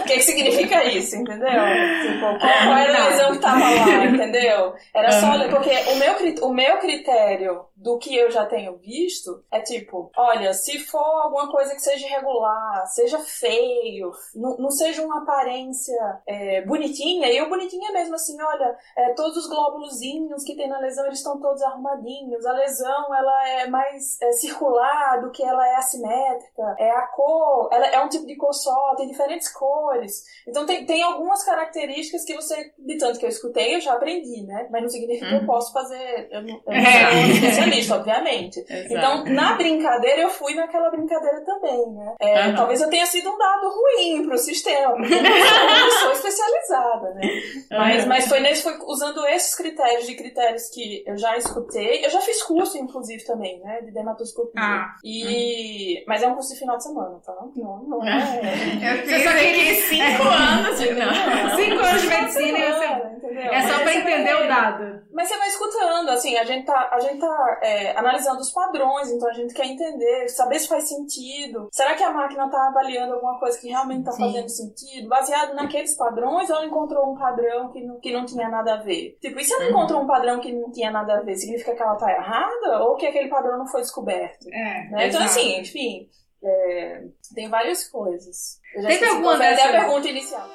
o 0.01 0.05
que, 0.05 0.15
que 0.15 0.21
significa 0.21 0.85
isso, 0.85 1.17
entendeu? 1.17 1.49
Tipo, 1.49 2.39
qual, 2.39 2.79
era 2.79 3.05
a 3.05 3.09
lesão 3.09 3.33
que 3.33 3.41
tava 3.41 3.59
lá, 3.59 4.05
entendeu? 4.07 4.75
Era 4.95 5.11
só. 5.13 5.49
Porque 5.49 5.71
o 5.71 5.97
meu, 5.97 6.49
o 6.49 6.55
meu 6.55 6.79
critério 6.79 7.67
do 7.75 7.99
que 7.99 8.17
eu 8.17 8.31
já 8.31 8.47
tenho 8.47 8.77
visto 8.79 9.45
é 9.51 9.61
tipo, 9.61 10.11
olha, 10.17 10.55
se 10.55 10.79
for 10.79 11.23
alguma 11.23 11.51
coisa 11.51 11.75
que 11.75 11.83
seja 11.83 12.07
irregular, 12.07 12.87
seja 12.87 13.19
feio, 13.19 14.13
não, 14.35 14.57
não 14.57 14.71
seja 14.71 15.03
uma 15.05 15.23
aparência 15.23 15.97
é, 16.27 16.63
bonitinha, 16.63 17.31
e 17.31 17.43
o 17.43 17.49
bonitinho 17.49 17.89
é 17.89 17.93
mesmo 17.93 18.15
assim, 18.15 18.41
olha, 18.41 18.77
é, 18.97 19.15
todos 19.15 19.37
os 19.37 19.49
glóbulozinhos 19.49 20.45
que 20.45 20.57
tem 20.57 20.69
na 20.69 20.79
lesão, 20.79 21.07
eles 21.07 21.19
estão 21.19 21.41
todos 21.41 21.63
arrumadinhos, 21.63 22.47
a 22.47 22.53
lesão, 22.53 23.15
ela 23.15 23.36
é 23.45 23.69
mais 23.69 24.21
é, 24.23 24.33
circular 24.33 25.21
do 25.21 25.31
que 25.31 25.43
ela 25.43 25.67
é 25.67 25.77
assimétrica, 25.77 26.77
é 26.79 26.91
a 26.91 27.07
cor, 27.09 27.69
ela 27.73 27.87
é 27.87 28.01
um 28.01 28.09
tipo 28.09 28.27
de 28.27 28.37
cor 28.37 28.53
só, 28.53 28.95
tem 28.97 29.09
diferentes 29.09 29.53
cores. 29.53 30.25
Então 30.47 30.67
tem, 30.67 30.85
tem 30.87 31.03
algumas 31.03 31.45
características 31.45 32.25
que 32.25 32.35
você, 32.35 32.73
de 32.79 32.99
tanto 32.99 33.19
que 33.19 33.25
eu 33.25 33.31
escutei, 33.31 33.75
eu 33.75 33.81
já 33.81 33.95
aprendi, 33.95 34.43
né? 34.45 34.69
Mas 34.71 34.83
não 34.83 34.89
significa 34.89 35.25
uhum. 35.25 35.31
que 35.31 35.37
eu 35.37 35.41
uhum. 35.41 35.47
posso 35.47 35.73
fazer. 35.73 36.29
Eu 36.31 36.43
não, 36.43 36.55
eu 36.55 36.63
não 36.67 37.21
sou 37.21 37.35
especialista, 37.35 37.97
obviamente. 37.97 38.65
Exato. 38.69 38.95
Então, 38.95 39.25
na 39.35 39.55
brincadeira, 39.55 40.23
eu 40.23 40.31
fui 40.31 40.55
naquela 40.55 40.91
brincadeira 40.91 41.45
também, 41.45 41.91
né? 41.93 42.15
É, 42.21 42.49
uhum. 42.49 42.55
Talvez 42.55 42.81
eu 42.81 42.91
tenha 42.91 43.07
sido 43.07 43.31
um 43.31 43.39
dado 43.39 43.69
ruim 43.69 44.27
pro 44.27 44.39
sistema, 44.39 44.95
porque 44.95 45.15
eu 45.15 45.23
não 45.23 45.91
sou 46.01 46.13
especializada, 46.13 47.15
né? 47.15 47.29
Mas, 47.71 48.03
uhum. 48.03 48.09
mas 48.09 48.29
foi, 48.29 48.41
nesse, 48.41 48.63
foi 48.63 48.79
usando 48.87 49.27
esses 49.27 49.55
critérios 49.55 50.07
de 50.07 50.15
critérios 50.15 50.69
que 50.71 51.03
eu 51.07 51.17
já 51.17 51.37
escutei. 51.37 52.05
Eu 52.05 52.11
já 52.11 52.21
fiz 52.21 52.43
curso, 52.43 52.79
inclusive, 52.79 53.25
também, 53.27 53.61
né? 53.61 53.81
De 53.83 53.91
dermatoscopia. 53.91 54.61
Ah. 54.61 54.95
E... 55.05 56.05
Mas 56.07 56.23
é 56.23 56.29
um 56.29 56.35
curso 56.35 56.53
de 56.53 56.59
final 56.59 56.77
de 56.77 56.85
semana, 56.85 57.19
tá? 57.25 57.35
Não, 57.55 57.83
não 57.85 58.05
é. 58.05 58.99
Eu 58.99 59.07
fiz 59.07 59.23
só 59.23 59.31
queria 59.31 59.75
cinco 59.75 60.23
anos 60.29 60.79
de, 60.79 60.95
não. 60.95 61.57
cinco 61.57 61.85
anos 61.85 62.03
de 62.03 62.09
medicina 62.09 62.59
e 62.59 62.73
você. 62.73 63.17
É 63.39 63.63
só 63.63 63.83
pra 63.83 63.95
entender 63.95 64.35
o 64.35 64.49
dado. 64.49 65.07
Mas 65.13 65.29
você 65.29 65.39
vai 65.39 65.49
escutando, 65.49 66.11
assim, 66.11 66.37
a 66.37 66.45
gente 66.45 66.67
tá, 66.67 66.91
a 66.93 67.01
gente 67.01 67.19
tá 67.19 67.59
é, 67.63 67.97
analisando 67.97 68.41
os 68.41 68.51
padrões, 68.51 69.11
então 69.11 69.29
a 69.29 69.33
gente 69.33 69.55
quer 69.55 69.67
entender, 69.67 70.29
saber 70.29 70.59
se 70.59 70.69
faz 70.69 70.89
sentido. 70.89 71.69
Será 71.73 71.95
que 71.95 72.03
a 72.03 72.13
máquina 72.13 72.51
tá 72.51 72.69
avaliando 72.69 73.15
alguma 73.15 73.39
coisa 73.39 73.59
que 73.59 73.69
realmente 73.69 74.05
tá 74.05 74.13
Sim. 74.13 74.25
fazendo 74.25 74.49
sentido? 74.49 75.09
Baseado 75.09 75.55
naqueles 75.55 75.97
padrões 75.97 76.51
ou 76.51 76.57
ela 76.57 76.67
encontrou 76.67 77.13
um 77.13 77.17
padrão 77.17 77.71
que 77.73 77.83
não, 77.83 77.99
que 77.99 78.13
não 78.13 78.25
tinha 78.25 78.49
nada 78.49 78.75
a 78.75 78.77
ver? 78.77 79.17
Tipo, 79.21 79.41
e 79.41 79.45
se 79.45 79.55
ela 79.55 79.65
uhum. 79.65 79.71
encontrou 79.71 80.03
um 80.03 80.07
padrão 80.07 80.41
que 80.41 80.53
não 80.53 80.71
tinha 80.71 80.91
nada 80.91 81.19
a 81.19 81.23
ver, 81.23 81.37
significa 81.37 81.75
que 81.75 81.83
ela 81.83 81.97
tá 81.97 82.11
errada? 82.13 82.83
Ou 82.83 82.97
que 82.97 83.07
aquele 83.17 83.29
padrão 83.29 83.59
não 83.59 83.67
foi 83.67 83.81
descoberto? 83.81 84.47
É, 84.53 84.89
né? 84.91 85.09
Então, 85.09 85.23
assim, 85.23 85.61
enfim. 85.61 86.09
É, 86.45 87.03
tem 87.35 87.49
várias 87.49 87.89
coisas. 87.89 88.61
Eu 88.75 88.83
já 88.83 88.89
Teve 88.89 89.07
alguma 89.07 89.39
dessa... 89.39 89.65
a 89.65 89.73
pergunta 89.73 90.09
inicial. 90.09 90.49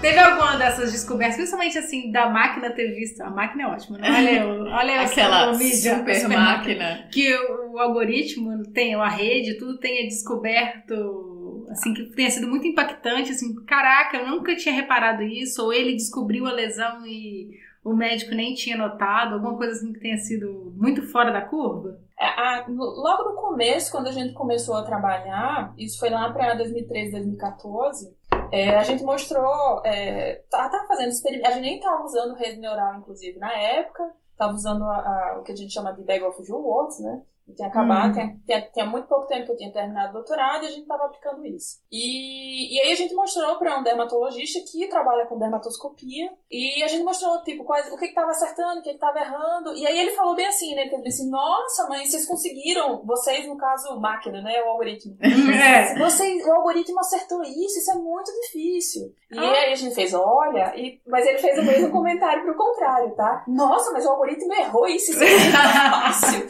Teve 0.00 0.18
alguma 0.18 0.56
dessas 0.56 0.92
descobertas, 0.92 1.36
principalmente 1.36 1.78
assim, 1.78 2.10
da 2.10 2.28
máquina 2.28 2.70
ter 2.70 2.94
visto. 2.94 3.22
A 3.22 3.30
máquina 3.30 3.62
é 3.62 3.66
ótima, 3.66 3.98
né? 3.98 4.10
Olha, 4.10 4.46
olha 4.76 5.00
aquela 5.00 5.52
mídia, 5.52 5.98
super, 5.98 6.14
super 6.14 6.36
máquina. 6.36 6.84
máquina. 6.84 7.08
Que 7.10 7.34
o, 7.34 7.72
o, 7.72 7.78
algoritmo 7.78 8.64
tem, 8.72 8.94
a 8.94 9.08
rede, 9.08 9.56
tudo 9.58 9.78
tenha 9.78 10.06
descoberto, 10.06 11.66
assim, 11.70 11.94
que 11.94 12.04
tenha 12.14 12.30
sido 12.30 12.48
muito 12.48 12.66
impactante, 12.66 13.32
assim, 13.32 13.54
caraca, 13.64 14.18
eu 14.18 14.26
nunca 14.26 14.54
tinha 14.56 14.74
reparado 14.74 15.22
isso, 15.22 15.62
ou 15.62 15.72
ele 15.72 15.94
descobriu 15.94 16.46
a 16.46 16.52
lesão 16.52 17.06
e 17.06 17.48
o 17.84 17.94
médico 17.94 18.34
nem 18.34 18.54
tinha 18.54 18.76
notado, 18.76 19.34
alguma 19.34 19.56
coisa 19.56 19.72
assim 19.74 19.92
que 19.92 20.00
tenha 20.00 20.16
sido 20.16 20.72
muito 20.76 21.02
fora 21.12 21.30
da 21.30 21.42
curva? 21.42 22.00
É, 22.18 22.26
a, 22.26 22.64
logo 22.68 23.30
no 23.30 23.36
começo, 23.36 23.92
quando 23.92 24.08
a 24.08 24.12
gente 24.12 24.32
começou 24.32 24.76
a 24.76 24.84
trabalhar, 24.84 25.74
isso 25.76 25.98
foi 25.98 26.08
lá 26.08 26.32
para 26.32 26.54
2013, 26.54 27.12
2014, 27.12 28.16
é, 28.50 28.76
a 28.76 28.82
gente 28.82 29.04
mostrou, 29.04 29.82
é, 29.84 30.42
tá, 30.50 30.68
tá 30.68 30.84
fazendo 30.88 31.10
experimentos, 31.10 31.50
a 31.50 31.54
gente 31.54 31.62
nem 31.62 31.76
estava 31.76 32.02
usando 32.04 32.34
rede 32.34 32.58
neural, 32.58 32.96
inclusive, 32.98 33.38
na 33.38 33.52
época, 33.52 34.10
estava 34.32 34.54
usando 34.54 34.84
a, 34.84 34.96
a, 34.96 35.38
o 35.38 35.42
que 35.42 35.52
a 35.52 35.56
gente 35.56 35.72
chama 35.72 35.92
de 35.92 36.02
bag 36.02 36.24
of 36.24 36.40
Words, 36.50 37.00
né? 37.00 37.22
Eu 37.46 37.54
tinha 37.54 37.68
acabado, 37.68 38.06
uhum. 38.06 38.12
tinha, 38.12 38.40
tinha, 38.46 38.70
tinha, 38.72 38.86
muito 38.86 39.06
pouco 39.06 39.26
tempo 39.26 39.44
que 39.44 39.52
eu 39.52 39.56
tinha 39.56 39.72
terminado 39.72 40.10
o 40.10 40.12
doutorado 40.14 40.64
e 40.64 40.66
a 40.66 40.70
gente 40.70 40.82
estava 40.82 41.04
aplicando 41.04 41.44
isso. 41.46 41.78
E, 41.92 42.74
e 42.74 42.80
aí 42.80 42.92
a 42.92 42.94
gente 42.94 43.14
mostrou 43.14 43.58
para 43.58 43.78
um 43.78 43.82
dermatologista 43.82 44.60
que 44.70 44.88
trabalha 44.88 45.26
com 45.26 45.38
dermatoscopia 45.38 46.30
e 46.50 46.82
a 46.82 46.88
gente 46.88 47.04
mostrou, 47.04 47.42
tipo, 47.42 47.62
quais, 47.64 47.92
o 47.92 47.98
que 47.98 48.06
estava 48.06 48.30
acertando, 48.30 48.80
o 48.80 48.82
que 48.82 48.90
estava 48.90 49.18
errando. 49.18 49.74
E 49.74 49.86
aí 49.86 49.98
ele 49.98 50.12
falou 50.12 50.34
bem 50.34 50.46
assim, 50.46 50.74
né? 50.74 50.82
Ele 50.86 51.02
disse, 51.02 51.20
assim, 51.20 51.30
nossa, 51.30 51.86
mãe, 51.86 52.06
vocês 52.06 52.26
conseguiram, 52.26 53.04
vocês, 53.04 53.46
no 53.46 53.58
caso, 53.58 54.00
máquina, 54.00 54.40
né? 54.40 54.62
O 54.62 54.70
algoritmo. 54.70 55.16
É. 55.54 55.96
Vocês, 55.98 56.44
o 56.44 56.52
algoritmo 56.52 56.98
acertou 56.98 57.42
isso, 57.42 57.78
isso 57.78 57.90
é 57.90 57.94
muito 57.94 58.30
difícil. 58.42 59.14
E 59.30 59.38
ah. 59.38 59.42
aí 59.42 59.72
a 59.72 59.74
gente 59.74 59.94
fez, 59.94 60.12
olha, 60.14 60.72
e, 60.76 61.00
mas 61.06 61.26
ele 61.26 61.38
fez 61.38 61.58
o 61.58 61.62
mesmo 61.62 61.90
comentário 61.92 62.42
pro 62.44 62.56
contrário, 62.56 63.14
tá? 63.14 63.44
Nossa, 63.46 63.92
mas 63.92 64.04
o 64.04 64.10
algoritmo 64.10 64.52
errou 64.54 64.86
isso, 64.86 65.12
isso 65.12 65.22
é 65.22 65.30
muito 65.30 65.52
fácil. 65.52 66.48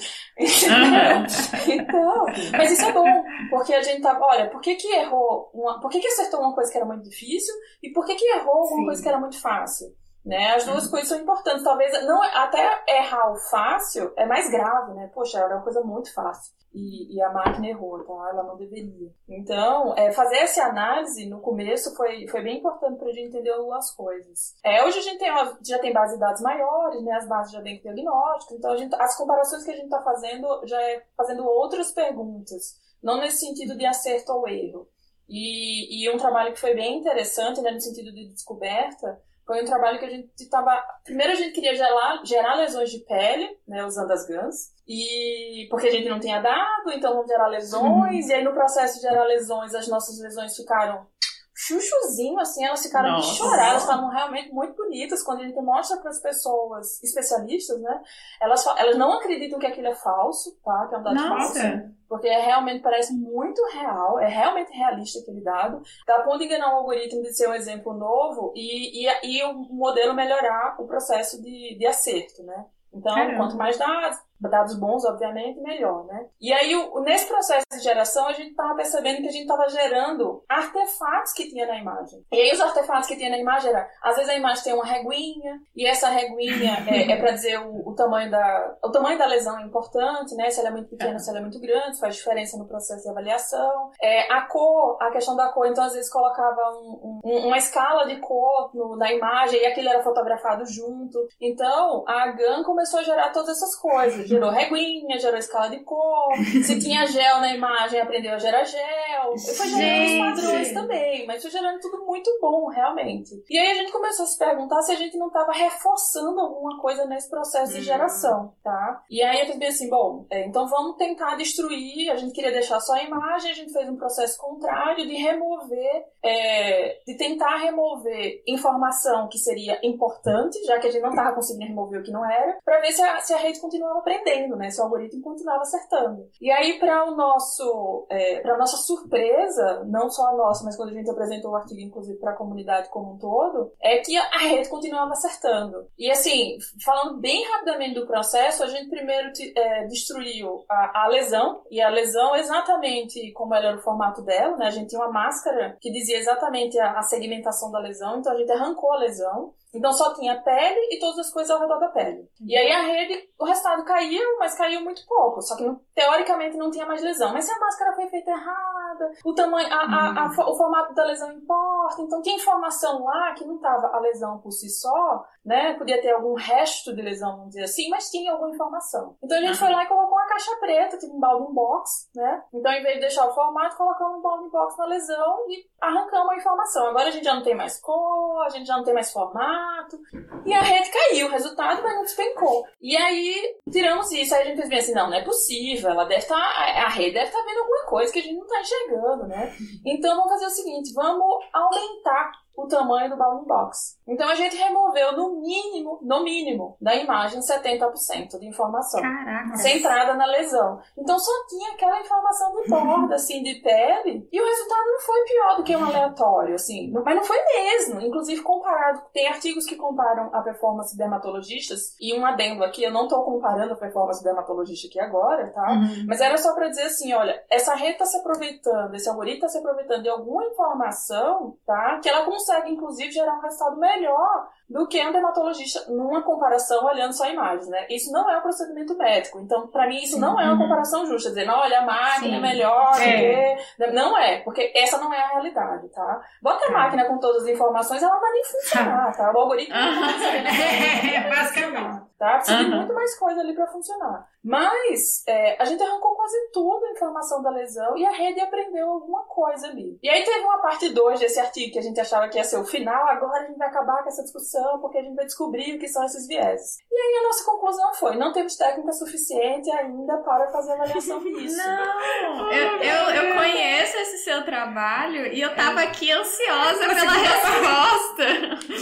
Então, 1.69 2.27
mas 2.53 2.73
isso 2.73 2.85
é 2.85 2.93
bom, 2.93 3.25
porque 3.51 3.75
a 3.75 3.83
gente 3.83 4.03
tá, 4.03 4.19
olha, 4.21 4.51
por 4.51 4.61
que 4.61 4.75
que 4.77 4.89
errou, 4.89 5.51
uma, 5.55 5.81
por 5.81 5.91
que 5.91 6.01
que 6.01 6.09
acertou 6.09 6.41
uma 6.41 6.55
coisa 6.55 6.71
que 6.71 6.77
era 6.77 6.87
muito 6.87 7.03
difícil 7.03 7.55
e 7.83 7.93
por 7.93 8.05
que 8.05 8.15
que 8.15 8.25
errou 8.25 8.67
Sim. 8.67 8.85
coisa 8.85 9.03
que 9.03 9.09
era 9.09 9.19
muito 9.19 9.41
fácil? 9.41 9.89
Né? 10.25 10.55
As 10.55 10.65
duas 10.65 10.85
uhum. 10.85 10.91
coisas 10.91 11.09
são 11.09 11.21
importantes. 11.21 11.63
Talvez 11.63 11.93
não 12.07 12.23
até 12.23 12.83
errar 12.89 13.33
o 13.33 13.37
fácil 13.51 14.13
é 14.17 14.25
mais 14.25 14.51
grave, 14.51 14.95
né? 14.95 15.11
Poxa, 15.13 15.39
era 15.39 15.57
uma 15.57 15.63
coisa 15.63 15.83
muito 15.83 16.13
fácil 16.15 16.55
e, 16.75 17.15
e, 17.15 17.23
a 17.23 17.31
máquina 17.31 17.69
errou, 17.69 18.03
tá? 18.05 18.31
Ela 18.31 18.43
não 18.43 18.57
deveria. 18.57 19.09
Então, 19.29 19.95
é, 19.97 20.11
fazer 20.13 20.39
essa 20.39 20.65
análise 20.65 21.25
no 21.27 21.41
começo 21.41 21.95
foi, 21.95 22.27
foi 22.27 22.43
bem 22.43 22.59
importante 22.59 22.99
para 22.99 23.09
a 23.09 23.13
gente 23.13 23.29
entender 23.29 23.53
as 23.73 23.95
coisas. 23.95 24.57
É, 24.65 24.85
hoje 24.85 24.99
a 24.99 25.03
gente 25.03 25.19
tem, 25.19 25.31
já 25.65 25.79
tem 25.79 25.93
base 25.93 26.15
de 26.15 26.21
dados 26.21 26.43
maiores, 26.43 27.03
né? 27.05 27.13
As 27.13 27.29
bases 27.29 27.53
já 27.53 27.63
têm 27.63 27.81
diagnóstico, 27.81 28.55
então 28.55 28.73
a 28.73 28.77
gente, 28.77 28.95
as 28.97 29.17
comparações 29.17 29.63
que 29.63 29.71
a 29.71 29.77
gente 29.77 29.85
está 29.85 30.03
fazendo 30.03 30.67
já 30.67 30.83
é 30.83 31.05
fazendo 31.17 31.47
outras 31.47 31.93
perguntas, 31.93 32.77
não 33.01 33.21
nesse 33.21 33.47
sentido 33.47 33.77
de 33.77 33.87
acerto 33.87 34.33
ou 34.33 34.49
erro. 34.49 34.89
E, 35.29 36.05
e 36.05 36.11
um 36.11 36.19
trabalho 36.19 36.53
que 36.53 36.61
foi 36.61 36.75
bem 36.75 36.99
interessante, 36.99 37.61
né, 37.63 37.71
no 37.71 37.81
sentido 37.81 38.13
de 38.13 38.29
descoberta, 38.31 39.23
foi 39.47 39.63
um 39.63 39.67
trabalho 39.67 39.99
que 39.99 40.05
a 40.07 40.11
gente 40.11 40.31
estava. 40.39 40.83
Primeiro 41.05 41.33
a 41.33 41.37
gente 41.37 41.53
queria 41.53 41.75
gerar, 41.75 42.25
gerar 42.25 42.55
lesões 42.55 42.91
de 42.91 43.01
pele, 43.01 43.59
né, 43.69 43.85
usando 43.85 44.11
as 44.11 44.27
GANs, 44.27 44.73
e 44.87 45.67
porque 45.71 45.89
a 45.89 45.91
gente 45.91 46.09
não 46.09 46.21
tinha 46.21 46.41
dado, 46.41 46.91
então 46.93 47.13
vamos 47.13 47.29
gerar 47.29 47.49
lesões, 47.49 48.27
uhum. 48.27 48.31
e 48.31 48.33
aí 48.33 48.45
no 48.45 48.53
processo 48.53 48.97
de 48.97 49.03
gerar 49.03 49.25
lesões, 49.25 49.75
as 49.75 49.89
nossas 49.89 50.19
lesões 50.21 50.57
ficaram 50.57 51.07
chuchuzinho, 51.55 52.39
assim, 52.41 52.65
elas 52.65 52.83
ficaram 52.83 53.13
Nossa. 53.13 53.31
de 53.31 53.37
chorar, 53.37 53.71
elas 53.71 53.83
estavam 53.83 54.09
realmente 54.09 54.53
muito 54.53 54.75
bonitas. 54.75 55.23
Quando 55.23 55.41
a 55.41 55.45
gente 55.45 55.61
mostra 55.61 55.97
para 55.99 56.11
as 56.11 56.21
pessoas 56.21 57.03
especialistas, 57.03 57.81
né, 57.81 58.03
elas, 58.41 58.67
elas 58.77 58.99
não 58.99 59.13
acreditam 59.13 59.59
que 59.59 59.67
aquilo 59.67 59.87
é 59.87 59.95
falso, 59.95 60.59
tá? 60.65 60.87
Que 60.89 60.95
é 60.97 60.99
um 60.99 61.03
dado 61.03 61.29
falso. 61.29 61.59
Nossa. 61.59 61.95
Porque 62.09 62.29
é 62.29 62.41
realmente 62.41 62.83
parece 62.83 63.15
muito 63.15 63.63
real, 63.73 64.21
é 64.21 64.27
realmente 64.27 64.73
realista 64.73 65.21
aquele 65.21 65.41
dado. 65.41 65.83
Dá 66.07 66.21
ponto 66.21 66.39
de 66.39 66.45
enganar 66.45 66.75
o 66.75 66.79
algoritmo 66.79 67.23
de 67.23 67.33
ser 67.33 67.49
um 67.49 67.55
exemplo 67.55 67.95
novo 67.95 68.53
e, 68.55 69.07
e, 69.07 69.39
e 69.39 69.45
o 69.45 69.55
modelo 69.55 70.15
melhorar 70.15 70.77
o 70.79 70.87
processo 70.87 71.41
de, 71.41 71.77
de 71.79 71.87
acerto, 71.87 72.43
né? 72.43 72.67
Então, 72.93 73.15
Caramba. 73.15 73.39
quanto 73.39 73.57
mais 73.57 73.77
dados, 73.77 74.19
dados 74.41 74.79
bons, 74.79 75.05
obviamente, 75.05 75.61
melhor, 75.61 76.05
né? 76.07 76.27
E 76.41 76.53
aí, 76.53 76.75
o- 76.77 77.01
nesse 77.01 77.27
processo 77.27 77.65
de 77.73 77.81
geração, 77.81 78.27
a 78.29 78.33
gente 78.33 78.51
estava 78.51 78.75
percebendo 78.75 79.19
que 79.23 79.29
a 79.29 79.33
gente 79.33 79.43
estava 79.43 79.69
gerando 79.69 80.43
artefatos 80.49 81.33
que 81.33 81.49
tinha 81.49 81.67
na 81.67 81.79
imagem. 81.79 82.23
E 82.33 82.37
aí, 82.41 82.53
os 82.53 82.61
artefatos 82.61 83.07
que 83.09 83.17
tinha 83.17 83.31
na 83.31 83.39
imagem 83.39 83.71
era, 83.71 83.89
às 84.03 84.17
vezes 84.17 84.31
a 84.31 84.37
imagem 84.37 84.65
tem 84.65 84.75
uma 84.75 84.85
reguinha, 84.85 85.61
e 85.75 85.87
essa 85.87 86.09
reguinha 86.09 86.75
é, 86.89 87.13
é 87.13 87.17
para 87.17 87.33
dizer 87.33 87.59
o, 87.61 87.89
o 87.89 87.95
tamanho 87.95 88.31
da... 88.31 88.77
O 88.85 88.91
tamanho 88.91 89.19
da 89.19 89.27
lesão 89.27 89.59
é 89.59 89.63
importante, 89.63 90.35
né? 90.35 90.51
Se 90.51 90.61
ela 90.61 90.69
é 90.69 90.73
muito 90.73 90.89
pequena, 90.91 91.19
se 91.19 91.31
ela 91.31 91.39
é 91.39 91.43
muito 91.43 91.61
grande, 91.61 91.99
faz 91.99 92.17
diferença 92.17 92.57
no 92.59 92.67
processo 92.67 93.03
de 93.03 93.09
avaliação. 93.11 93.91
É, 94.01 94.31
a 94.33 94.43
cor, 94.43 94.99
a 95.01 95.11
questão 95.11 95.37
da 95.37 95.49
cor, 95.49 95.67
então 95.67 95.85
às 95.85 95.93
vezes 95.95 96.11
colocava 96.11 96.61
um- 96.79 97.21
um- 97.25 97.47
uma 97.47 97.57
escala 97.59 98.05
de 98.07 98.17
cor 98.21 98.71
no- 98.75 98.97
na 98.97 99.13
imagem 99.13 99.61
e 99.61 99.67
aquilo 99.67 99.89
era 99.89 100.03
fotografado 100.03 100.65
junto. 100.67 101.19
Então 101.41 102.05
a 102.07 102.29
GAN 102.33 102.63
começou 102.65 103.01
a 103.01 103.03
gerar 103.03 103.31
todas 103.31 103.51
essas 103.57 103.75
coisas. 103.77 104.29
Gerou 104.35 104.51
reguinha, 104.51 105.19
gerou 105.19 105.39
escala 105.39 105.69
de 105.71 105.81
cor. 105.85 106.35
Se 106.65 106.79
tinha 106.79 107.07
gel 107.07 107.41
na 107.41 107.55
imagem, 107.55 108.01
aprendeu 108.01 108.35
a 108.35 108.39
gerar 108.39 108.65
gel. 108.65 109.35
E 109.35 109.57
foi 109.57 109.69
gerando 109.69 110.05
os 110.05 110.19
padrões 110.43 110.73
também, 110.73 111.27
mas 111.27 111.43
foi 111.43 111.51
gerando 111.51 111.81
tudo 111.81 112.05
muito 112.05 112.31
bom, 112.41 112.69
realmente. 112.69 113.31
E 113.49 113.59
aí 113.59 113.71
a 113.71 113.75
gente 113.75 113.93
começou 113.93 114.25
a 114.25 114.29
se 114.29 114.39
perguntar 114.39 114.83
se 114.83 114.93
a 114.93 114.97
gente 114.97 115.17
não 115.17 115.29
estava 115.29 115.53
reforçando 115.53 116.41
alguma 116.41 116.81
coisa 116.81 117.05
nesse 117.07 117.29
processo 117.31 117.73
de 117.73 117.81
Hum. 117.81 117.83
geração, 117.83 118.53
tá? 118.63 119.03
E 119.11 119.23
aí 119.23 119.41
eu 119.41 119.47
pensei 119.47 119.69
assim, 119.69 119.91
bom, 119.91 120.27
é, 120.31 120.47
então 120.47 120.67
vamos 120.69 120.97
tentar 120.97 121.37
destruir, 121.37 122.11
a 122.11 122.17
gente 122.17 122.33
queria 122.33 122.51
deixar 122.53 122.81
só 122.81 122.95
a 122.95 123.03
imagem, 123.03 123.51
a 123.51 123.55
gente 123.55 123.73
fez 123.73 123.89
um 123.89 123.97
processo 123.97 124.39
contrário 124.39 125.07
de 125.07 125.15
remover, 125.15 126.05
é, 126.23 127.01
de 127.07 127.17
tentar 127.17 127.57
remover 127.57 128.43
informação 128.47 129.29
que 129.29 129.39
seria 129.39 129.79
importante, 129.83 130.63
já 130.65 130.79
que 130.79 130.87
a 130.89 130.91
gente 130.91 131.03
não 131.03 131.11
estava 131.11 131.35
conseguindo 131.35 131.67
remover 131.67 132.01
o 132.01 132.03
que 132.03 132.11
não 132.13 132.25
era, 132.29 132.59
para 132.65 132.81
ver 132.81 132.93
se 132.93 133.03
a, 133.03 133.21
se 133.21 133.35
a 133.35 133.39
rede 133.39 133.61
continuava 133.61 134.03
aprendendo, 134.15 134.57
né? 134.57 134.71
Se 134.71 134.81
o 134.81 134.85
algoritmo 134.85 135.23
continuava 135.23 135.63
acertando. 135.63 136.29
E 136.41 136.51
aí, 136.51 136.79
para 136.79 137.05
o 137.05 137.17
nosso, 137.17 138.07
é, 138.11 138.41
para 138.41 138.59
nossa 138.59 138.77
surpresa, 138.77 139.85
não 139.87 140.11
só 140.11 140.29
a 140.29 140.37
nossa, 140.37 140.65
mas 140.65 140.77
quando 140.77 140.91
a 140.91 140.95
gente 140.95 141.11
apresentou 141.11 141.53
o 141.53 141.57
artigo, 141.57 141.81
inclusive, 141.81 142.19
para 142.19 142.33
a 142.33 142.37
comunidade 142.37 142.89
como 142.91 143.15
um 143.15 143.19
todo, 143.19 143.73
é 143.81 143.99
que 143.99 144.17
a, 144.17 144.39
rede 144.45 144.69
continuava 144.69 145.13
acertando. 145.13 145.87
E 145.99 146.11
assim, 146.11 146.59
falando 146.85 147.19
bem 147.19 147.45
rapidamente 147.51 147.95
do 147.95 148.07
processo, 148.07 148.63
a 148.63 148.69
gente 148.69 148.91
primeiro 148.91 149.31
é, 149.57 149.87
destruiu 149.87 150.65
a, 150.69 151.05
a 151.05 151.09
lesão, 151.09 151.63
e 151.71 151.81
a 151.81 151.89
lesão 151.89 152.37
exatamente 152.37 153.33
como 153.33 153.55
era 153.55 153.77
o 153.77 153.83
formato 153.83 154.23
dela, 154.23 154.57
né? 154.57 154.67
A 154.67 154.71
gente 154.71 154.89
tinha 154.89 155.01
uma 155.01 155.13
máscara 155.13 155.77
que 155.81 155.91
dizia 155.91 156.19
exatamente 156.19 156.79
a, 156.79 156.99
a 156.99 157.03
segmentação 157.03 157.71
da 157.71 157.79
lesão, 157.79 158.19
então 158.19 158.33
a 158.33 158.37
gente 158.37 158.53
arrancou 158.53 158.93
a 158.93 158.99
lesão. 158.99 159.55
Então 159.75 159.93
só 159.93 160.15
tinha 160.15 160.41
pele 160.41 160.79
e 160.93 161.01
todas 161.01 161.19
as 161.19 161.33
coisas 161.33 161.51
ao 161.51 161.61
redor 161.61 161.81
da 161.81 161.89
pele. 161.89 162.29
E 162.47 162.57
aí 162.57 162.71
a 162.71 162.83
rede, 162.83 163.29
o 163.39 163.45
resultado 163.45 163.85
caiu, 163.85 164.04
mas 164.39 164.55
caiu 164.57 164.81
muito 164.83 165.05
pouco. 165.07 165.41
Só 165.43 165.57
que 165.57 165.65
teoricamente 165.95 166.57
não 166.57 166.71
tinha 166.71 166.87
mais 166.87 167.03
lesão. 167.03 167.33
Mas 167.33 167.45
se 167.45 167.53
a 167.53 167.59
máscara 167.59 167.95
foi 167.95 168.09
feita 168.09 168.31
errada, 168.31 169.13
o 169.25 169.35
tamanho, 169.35 169.69
a- 169.73 169.77
a- 169.77 170.25
a 170.27 170.31
fo- 170.35 170.51
o 170.51 170.57
formato 170.57 170.95
da 170.95 171.05
lesão 171.05 171.33
importa. 171.33 172.03
Então 172.03 172.21
tinha 172.23 172.37
informação 172.37 173.05
lá 173.05 173.33
que 173.35 173.45
não 173.45 173.57
estava 173.57 173.89
a 173.89 173.99
lesão 174.01 174.39
por 174.39 174.51
si 174.53 174.69
só, 174.71 175.25
né? 175.45 175.75
Podia 175.75 176.01
ter 176.01 176.11
algum 176.13 176.35
resto 176.35 176.95
de 176.95 177.03
lesão, 177.03 177.33
vamos 177.33 177.49
dizer 177.49 177.65
assim, 177.65 177.89
mas 177.91 178.11
tinha 178.11 178.33
alguma 178.33 178.51
informação. 178.51 179.17
Então 179.23 179.37
a 179.39 179.41
gente 179.41 179.59
foi 179.59 179.71
lá 179.71 179.85
e 179.85 179.89
colocou 179.89 180.13
uma 180.17 180.27
caixa 180.27 180.57
preta, 180.61 180.97
tipo 180.99 181.15
um 181.17 181.21
balde 181.21 181.53
box, 181.53 182.09
né? 182.15 182.43
Então 182.53 182.73
em 182.73 182.83
vez 182.83 182.95
de 182.95 183.01
deixar 183.01 183.27
o 183.29 183.35
formato, 183.35 183.77
colocamos 183.77 184.19
um 184.19 184.23
balde 184.23 184.49
box 184.51 184.77
na 184.79 184.87
lesão 184.87 185.37
e 185.49 185.67
arrancamos 185.81 186.31
a 186.31 186.37
informação. 186.37 186.87
Agora 186.89 187.09
a 187.09 187.11
gente 187.11 187.25
já 187.25 187.35
não 187.35 187.43
tem 187.43 187.55
mais 187.55 187.81
cor, 187.81 188.43
a 188.45 188.49
gente 188.49 188.67
já 188.67 188.77
não 188.77 188.85
tem 188.85 188.95
mais 188.95 189.13
formato. 189.13 189.99
E 190.47 190.53
a 190.55 190.61
rede 190.63 190.91
caiu, 190.91 191.27
o 191.27 191.31
resultado, 191.31 191.83
mas 191.83 191.95
não 191.95 192.03
despencou. 192.03 192.65
E 192.81 192.97
aí, 192.97 193.35
tiramos 193.71 193.94
isso. 194.13 194.35
Aí 194.35 194.43
a 194.43 194.45
gente 194.45 194.69
bem 194.69 194.79
assim, 194.79 194.93
não, 194.93 195.09
não 195.09 195.17
é 195.17 195.25
possível. 195.25 195.91
Ela 195.91 196.05
deve 196.05 196.23
estar, 196.23 196.37
a 196.37 196.89
rede 196.89 197.15
deve 197.15 197.27
estar 197.27 197.43
vendo 197.43 197.61
alguma 197.61 197.87
coisa 197.87 198.13
que 198.13 198.19
a 198.19 198.23
gente 198.23 198.37
não 198.37 198.45
está 198.45 198.61
enxergando, 198.61 199.27
né? 199.27 199.55
Então 199.85 200.17
vamos 200.17 200.33
fazer 200.33 200.47
o 200.47 200.51
seguinte, 200.51 200.93
vamos 200.95 201.45
aumentar 201.53 202.44
o 202.57 202.67
tamanho 202.67 203.11
do 203.11 203.17
bounding 203.17 203.47
box. 203.47 203.99
Então 204.07 204.29
a 204.29 204.35
gente 204.35 204.57
removeu 204.57 205.13
no 205.17 205.41
mínimo, 205.41 205.99
no 206.03 206.23
mínimo, 206.23 206.77
da 206.81 206.95
imagem 206.95 207.41
70% 207.41 208.39
de 208.39 208.47
informação 208.47 209.01
Caraca. 209.01 209.57
centrada 209.57 210.15
na 210.15 210.27
lesão. 210.27 210.81
Então 210.97 211.19
só 211.19 211.33
tinha 211.49 211.73
aquela 211.73 212.01
informação 212.01 212.53
de 212.53 212.69
borda, 212.69 213.15
assim, 213.17 213.43
de 213.43 213.57
pele, 213.57 214.29
e 214.31 214.41
o 214.41 214.45
resultado 214.45 214.87
não 214.87 215.01
foi 215.01 215.25
pior 215.25 215.57
do 215.57 215.63
que 215.65 215.77
um 215.77 215.85
aleatório, 215.85 216.55
assim. 216.55 216.93
Mas 216.93 217.17
não 217.17 217.25
foi 217.25 217.39
mesmo. 217.45 218.01
Inclusive, 218.01 218.43
comparado, 218.43 219.03
tem 219.13 219.29
artigos 219.29 219.67
que 219.67 219.77
comparam 219.77 220.31
a 220.33 220.43
performance 220.43 220.93
de 220.93 220.99
dermatologistas, 220.99 221.97
e 222.01 222.19
um 222.19 222.25
adendo 222.25 222.63
aqui, 222.65 222.85
eu 222.85 222.93
não 222.93 223.09
tô 223.09 223.23
comparando 223.23 223.73
a 223.73 223.77
performance 223.77 224.21
de 224.21 224.25
dermatologista 224.25 224.89
aqui 224.89 225.01
agora, 225.01 225.51
tá? 225.51 225.73
Uhum. 225.73 226.05
Mas 226.07 226.21
era 226.21 226.37
só 226.39 226.55
para 226.55 226.69
dizer 226.69 226.85
assim, 226.85 227.13
olha, 227.15 227.43
essa 227.51 227.75
rede 227.75 227.93
está 227.93 228.07
se 228.07 228.19
aproveitando, 228.19 228.95
esse 228.95 229.09
algoritmo 229.09 229.47
está 229.47 229.49
se 229.49 229.59
aproveitando 229.59 230.03
de 230.03 230.09
alguma 230.09 230.45
informação, 230.47 231.57
tá? 231.67 231.99
Que 232.03 232.09
ela 232.09 232.25
consegue, 232.25 232.44
inclusive, 232.67 233.11
gerar 233.11 233.39
um 233.39 233.41
resultado 233.41 233.79
melhor 233.79 234.49
do 234.69 234.87
que 234.89 235.05
um 235.07 235.13
dermatologista 235.13 235.85
numa 235.93 236.23
comparação 236.23 236.85
olhando 236.87 237.13
só 237.13 237.27
imagens, 237.29 237.69
né? 237.69 237.87
Isso 237.91 238.11
não 238.13 238.29
é 238.31 238.39
um 238.39 238.43
procedimento 238.43 238.97
médico. 238.97 239.39
Então, 239.41 239.67
para 239.69 239.87
mim, 239.87 239.97
isso 240.03 240.19
não 240.19 240.41
é 240.41 240.45
uma 240.45 240.59
comparação 240.63 241.05
justa. 241.07 241.29
Dizendo, 241.29 241.53
olha, 241.53 241.81
a 241.81 241.85
máquina 241.85 242.31
Sim. 242.31 242.37
é 242.37 242.41
melhor 242.41 242.93
É. 243.01 243.57
que... 243.57 243.93
Não 243.93 244.17
é, 244.17 244.41
porque 244.41 244.73
essa 244.75 244.99
não 244.99 245.13
é 245.13 245.21
a 245.21 245.29
realidade, 245.29 245.89
tá? 245.91 246.21
Bota 246.43 246.65
a 246.65 246.69
Tá. 246.69 246.73
máquina 246.73 247.05
com 247.07 247.19
todas 247.19 247.43
as 247.43 247.49
informações, 247.49 248.03
ela 248.03 248.15
não 248.15 248.21
vai 248.21 248.33
nem 248.33 248.45
funcionar, 248.45 249.17
tá? 249.17 249.33
O 249.35 249.39
algoritmo 249.39 249.75
não 249.77 250.01
vai 250.01 250.13
saber, 250.19 250.43
né? 250.43 251.15
É, 251.15 251.29
basicamente. 251.31 252.05
Tá? 252.19 252.37
Precisa 252.37 252.65
de 252.65 252.71
muito 252.71 252.95
mais 252.95 253.19
coisa 253.19 253.41
ali 253.41 253.55
para 253.55 253.67
funcionar. 253.67 254.27
Mas 254.43 255.25
é, 255.27 255.61
a 255.61 255.65
gente 255.65 255.83
arrancou 255.83 256.15
quase 256.15 256.37
tudo 256.53 256.85
a 256.87 256.91
informação 256.93 257.43
da 257.43 257.51
lesão 257.51 257.97
e 257.97 258.07
a 258.07 258.13
rede 258.13 258.41
aprendeu 258.41 258.89
alguma 258.89 259.25
coisa 259.25 259.67
ali. 259.67 259.99
E 260.03 260.09
aí 260.09 260.23
teve 260.25 260.39
uma 260.45 260.59
parte 260.59 260.89
2 260.91 261.19
desse 261.21 261.41
artigo 261.41 261.73
que 261.73 261.79
a 261.79 261.83
gente 261.83 262.01
achava 262.01 262.29
que 262.29 262.39
ia 262.39 262.45
ser 262.45 262.59
o 262.59 262.65
final, 262.65 263.07
agora 263.09 263.43
a 263.43 263.47
gente 263.47 263.59
vai 263.59 263.69
acabar 263.69 264.03
com 264.03 264.09
essa 264.09 264.23
discussão 264.23 264.54
porque 264.81 264.99
a 264.99 265.03
gente 265.03 265.15
vai 265.17 265.25
descobrir 265.25 265.75
o 265.75 265.79
que 265.79 265.89
são 265.89 266.05
esses 266.05 266.27
vieses. 266.27 266.77
E 266.91 266.97
aí 266.97 267.21
a 267.21 267.27
nossa 267.27 267.45
conclusão 267.45 267.95
foi, 267.95 268.17
não 268.17 268.33
temos 268.33 268.57
técnica 268.57 268.93
suficiente 268.93 269.71
ainda 269.71 270.17
para 270.19 270.51
fazer 270.51 270.73
avaliação 270.73 271.21
disso. 271.25 271.57
Não, 271.57 272.53
eu, 272.53 272.77
eu, 272.79 273.11
eu 273.11 273.35
conheço 273.37 273.97
esse 273.99 274.19
seu 274.25 274.45
trabalho 274.45 275.27
e 275.33 275.41
eu 275.41 275.55
tava 275.55 275.81
aqui 275.81 276.11
ansiosa 276.13 276.79
pela 276.79 277.13
resposta. 277.13 278.25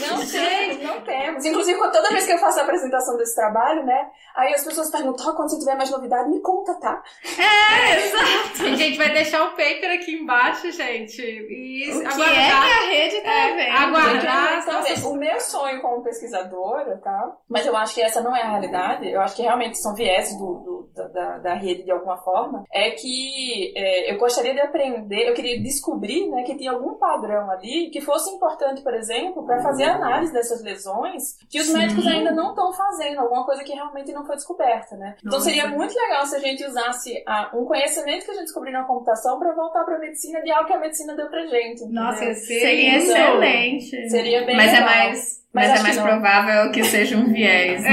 Não 0.09 0.27
temos, 0.27 0.83
não 0.83 1.01
temos. 1.03 1.45
Inclusive, 1.45 1.79
toda 1.91 2.11
vez 2.11 2.27
que 2.27 2.33
eu 2.33 2.39
faço 2.39 2.61
a 2.61 2.63
apresentação 2.63 3.17
desse 3.17 3.35
trabalho, 3.35 3.85
né? 3.85 4.11
Aí 4.35 4.53
as 4.55 4.65
pessoas 4.65 4.91
perguntam, 4.91 5.27
"Ó, 5.31 5.35
quando 5.37 5.51
você 5.51 5.59
tiver 5.59 5.75
mais 5.77 5.91
novidade, 5.91 6.29
me 6.31 6.41
conta, 6.41 6.75
tá? 6.75 7.03
É, 7.39 7.97
exato. 8.07 8.63
A 8.73 8.77
gente 8.77 8.97
vai 8.99 9.11
deixar 9.11 9.45
o 9.45 9.51
paper 9.51 9.93
aqui 10.01 10.13
embaixo, 10.15 10.71
gente. 10.73 11.21
E 11.23 11.91
O 11.93 12.01
que 12.01 12.07
aguardar. 12.07 12.67
é 12.67 12.67
que 12.67 12.73
a 12.73 12.91
rede 12.91 13.21
tá 13.21 13.31
É, 13.31 13.55
vendo? 13.57 13.77
aguardar. 13.77 14.59
Então, 14.59 14.79
assim, 14.79 15.07
o 15.07 15.15
meu 15.15 15.41
sonho 15.41 15.62
como 15.81 16.03
pesquisadora, 16.03 16.99
tá? 16.99 17.37
Mas 17.49 17.67
eu 17.67 17.77
acho 17.77 17.95
que 17.95 18.03
essa 18.03 18.21
não 18.21 18.35
é 18.37 18.43
a 18.43 18.51
realidade. 18.51 19.11
Eu 19.11 19.21
acho 19.21 19.37
que 19.37 19.43
realmente 19.43 19.79
são 19.79 19.95
viés 19.95 20.37
do, 20.39 20.55
do- 20.55 20.91
da, 20.95 21.39
da- 21.39 21.55
rede 21.55 21.85
de 21.85 21.91
alguma 21.91 22.17
forma. 22.19 22.65
É 22.73 22.91
que 22.91 23.73
é, 23.77 24.13
eu 24.13 24.19
gostaria 24.19 24.53
de 24.55 24.61
aprender, 24.61 25.29
eu 25.29 25.35
queria 25.35 25.61
descobrir, 25.63 26.29
né, 26.29 26.43
que 26.43 26.57
tinha 26.57 26.73
algum 26.73 26.95
padrão 26.95 27.51
ali 27.51 27.91
que 27.91 28.01
fosse 28.01 28.31
importante, 28.31 28.83
por 28.83 28.95
exemplo, 28.95 29.45
para 29.47 29.63
fazer 29.63 29.85
a 29.85 29.95
análise 29.97 30.33
dessas 30.33 30.63
lesões 30.63 31.37
que 31.51 31.61
os 31.61 31.67
Sim. 31.67 31.79
médicos 31.79 32.07
ainda 32.07 32.31
não 32.33 32.51
estão 32.51 32.73
fazendo, 32.73 33.21
alguma 33.21 33.45
coisa 33.45 33.63
que 33.65 33.73
realmente 33.73 34.13
não 34.13 34.25
foi 34.27 34.37
descoberta, 34.37 34.97
né? 34.97 35.15
Então 35.21 35.33
Nossa. 35.39 35.45
seria 35.45 35.69
muito 35.69 35.95
legal 35.95 36.27
se 36.27 36.37
a 36.37 36.39
gente 36.41 36.65
usasse 36.65 37.23
ah, 37.27 37.51
um 37.55 37.65
conhecimento 37.65 38.25
que 38.25 38.31
a 38.31 38.35
gente 38.35 38.45
descobriu 38.45 38.73
na 38.73 38.85
computação 38.85 39.39
para 39.39 39.53
voltar 39.55 39.85
para 39.85 39.97
a 39.97 40.01
medicina 40.01 40.41
de 40.43 40.51
algo 40.51 40.67
que 40.67 40.73
a 40.73 40.81
medicina 40.81 41.15
deu 41.15 41.29
pra 41.29 41.47
gente. 41.47 41.85
Nossa, 41.87 42.25
entendeu? 42.25 42.29
ia 42.29 42.35
ser 42.35 42.61
Seria 42.61 42.99
excelente. 42.99 44.11
Seria 44.11 44.45
bem 44.47 44.57
Mas 44.57 44.69
é 44.73 44.81
legal. 44.81 44.89
mais, 44.89 45.43
Mas 45.55 45.69
mas 45.69 45.81
é 45.81 45.83
mais 45.83 45.99
provável 45.99 46.73
que 46.73 46.83
seja 46.83 47.17
um 47.17 47.31
viés. 47.31 47.83
né? 47.85 47.91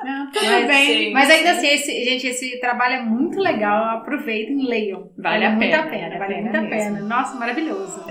É. 0.00 0.04
Não, 0.04 0.30
tudo 0.30 0.44
Mas 0.44 0.66
bem. 0.66 0.86
sim, 1.06 1.12
Mas 1.12 1.30
ainda 1.30 1.54
sim. 1.54 1.58
assim, 1.58 1.66
esse, 1.68 2.04
gente, 2.04 2.26
esse 2.26 2.60
trabalho 2.60 2.94
é 2.96 3.02
muito 3.02 3.38
legal. 3.40 3.84
Aproveitem 3.98 4.62
e 4.62 4.66
leiam. 4.68 5.10
Vale 5.16 5.46
a 5.46 5.50
muito 5.50 5.70
pena, 5.70 5.82
a 5.82 5.86
pena. 5.86 6.08
vale 6.10 6.14
a 6.14 6.18
Vale 6.18 6.34
pena 6.34 6.42
muito 6.42 6.56
a 6.58 6.60
mesmo. 6.76 6.96
pena. 6.96 7.06
Nossa, 7.08 7.34
maravilhoso. 7.38 8.04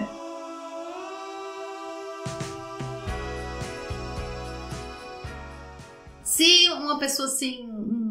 Se 6.23 6.69
uma 6.69 6.97
pessoa 6.99 7.27
assim, 7.27 7.67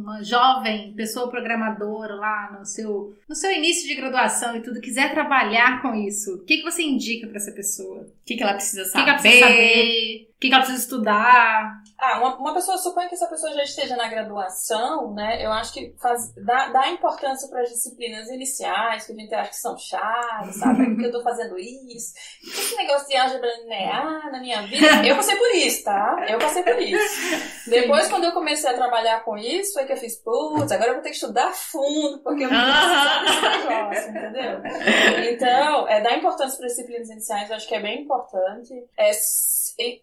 uma 0.09 0.25
jovem 0.25 0.95
pessoa 0.95 1.31
programadora 1.31 2.15
lá 2.15 2.57
no 2.59 2.65
seu, 2.65 3.15
no 3.29 3.35
seu 3.35 3.53
início 3.53 3.87
de 3.87 3.95
graduação 3.95 4.57
e 4.57 4.63
tudo, 4.63 4.81
quiser 4.81 5.13
trabalhar 5.13 5.83
com 5.83 5.95
isso, 5.95 6.37
o 6.37 6.45
que, 6.45 6.59
que 6.59 6.63
você 6.63 6.83
indica 6.83 7.27
para 7.27 7.37
essa 7.37 7.53
pessoa? 7.53 8.01
O 8.01 8.25
que, 8.25 8.37
que 8.37 8.43
ela 8.43 8.55
precisa 8.55 8.85
que, 8.85 8.89
saber? 8.89 9.05
que 9.05 9.11
ela 9.11 9.19
precisa 9.19 9.47
saber? 9.47 10.29
O 10.35 10.41
que, 10.41 10.49
que 10.49 10.55
ela 10.55 10.63
precisa 10.63 10.83
estudar? 10.83 11.78
Ah, 12.01 12.19
uma, 12.21 12.37
uma 12.37 12.55
pessoa, 12.55 12.79
suponha 12.79 13.09
que 13.09 13.17
essa 13.17 13.27
pessoa 13.27 13.53
já 13.55 13.65
esteja 13.65 13.97
na 13.97 14.09
graduação, 14.09 15.13
né? 15.15 15.45
Eu 15.45 15.51
acho 15.51 15.73
que 15.73 15.93
faz, 16.01 16.33
dá, 16.35 16.69
dá 16.69 16.89
importância 16.91 17.49
para 17.49 17.63
as 17.63 17.71
disciplinas 17.71 18.29
iniciais, 18.29 19.05
que 19.05 19.13
a 19.13 19.17
gente 19.17 19.35
acha 19.35 19.51
que 19.51 19.57
são 19.57 19.77
chatas, 19.77 20.57
sabe? 20.57 20.87
Porque 20.87 21.07
eu 21.07 21.11
tô 21.11 21.25
fazendo 21.25 21.59
isso. 21.59 22.15
Esse 22.41 22.77
negócio 22.77 23.09
de 23.09 23.17
álgebra 23.17 23.49
linear 23.63 24.31
na 24.31 24.39
minha 24.39 24.63
vida, 24.63 25.05
eu 25.05 25.17
passei 25.17 25.35
por 25.35 25.51
isso, 25.57 25.85
tá? 25.85 26.27
Eu 26.29 26.39
passei 26.39 26.63
por 26.63 26.81
isso. 26.81 27.69
Depois, 27.69 28.09
quando 28.09 28.25
eu 28.25 28.33
comecei 28.33 28.71
a 28.71 28.75
trabalhar 28.75 29.25
com 29.25 29.37
isso, 29.37 29.73
foi 29.73 29.85
que 29.85 29.93
eu 29.93 29.97
fiz, 29.97 30.17
putz, 30.23 30.71
agora 30.71 30.91
eu 30.91 30.95
vou 30.95 31.03
ter 31.03 31.11
que 31.11 31.17
estudar 31.17 31.53
fundo, 31.53 32.21
porque 32.21 32.45
eu 32.45 32.49
vou 32.49 32.59
precisar 32.59 33.25
desse 33.25 33.67
negócio, 33.67 34.11
entendeu? 34.11 35.33
Então, 35.33 35.89
é, 35.89 36.01
dar 36.01 36.17
importância 36.17 36.57
para 36.57 36.67
as 36.67 36.73
disciplinas 36.73 37.11
iniciais, 37.11 37.51
eu 37.51 37.57
acho 37.57 37.67
que 37.67 37.75
é 37.75 37.81
bem 37.81 38.03
importante. 38.03 38.73
É, 38.97 39.11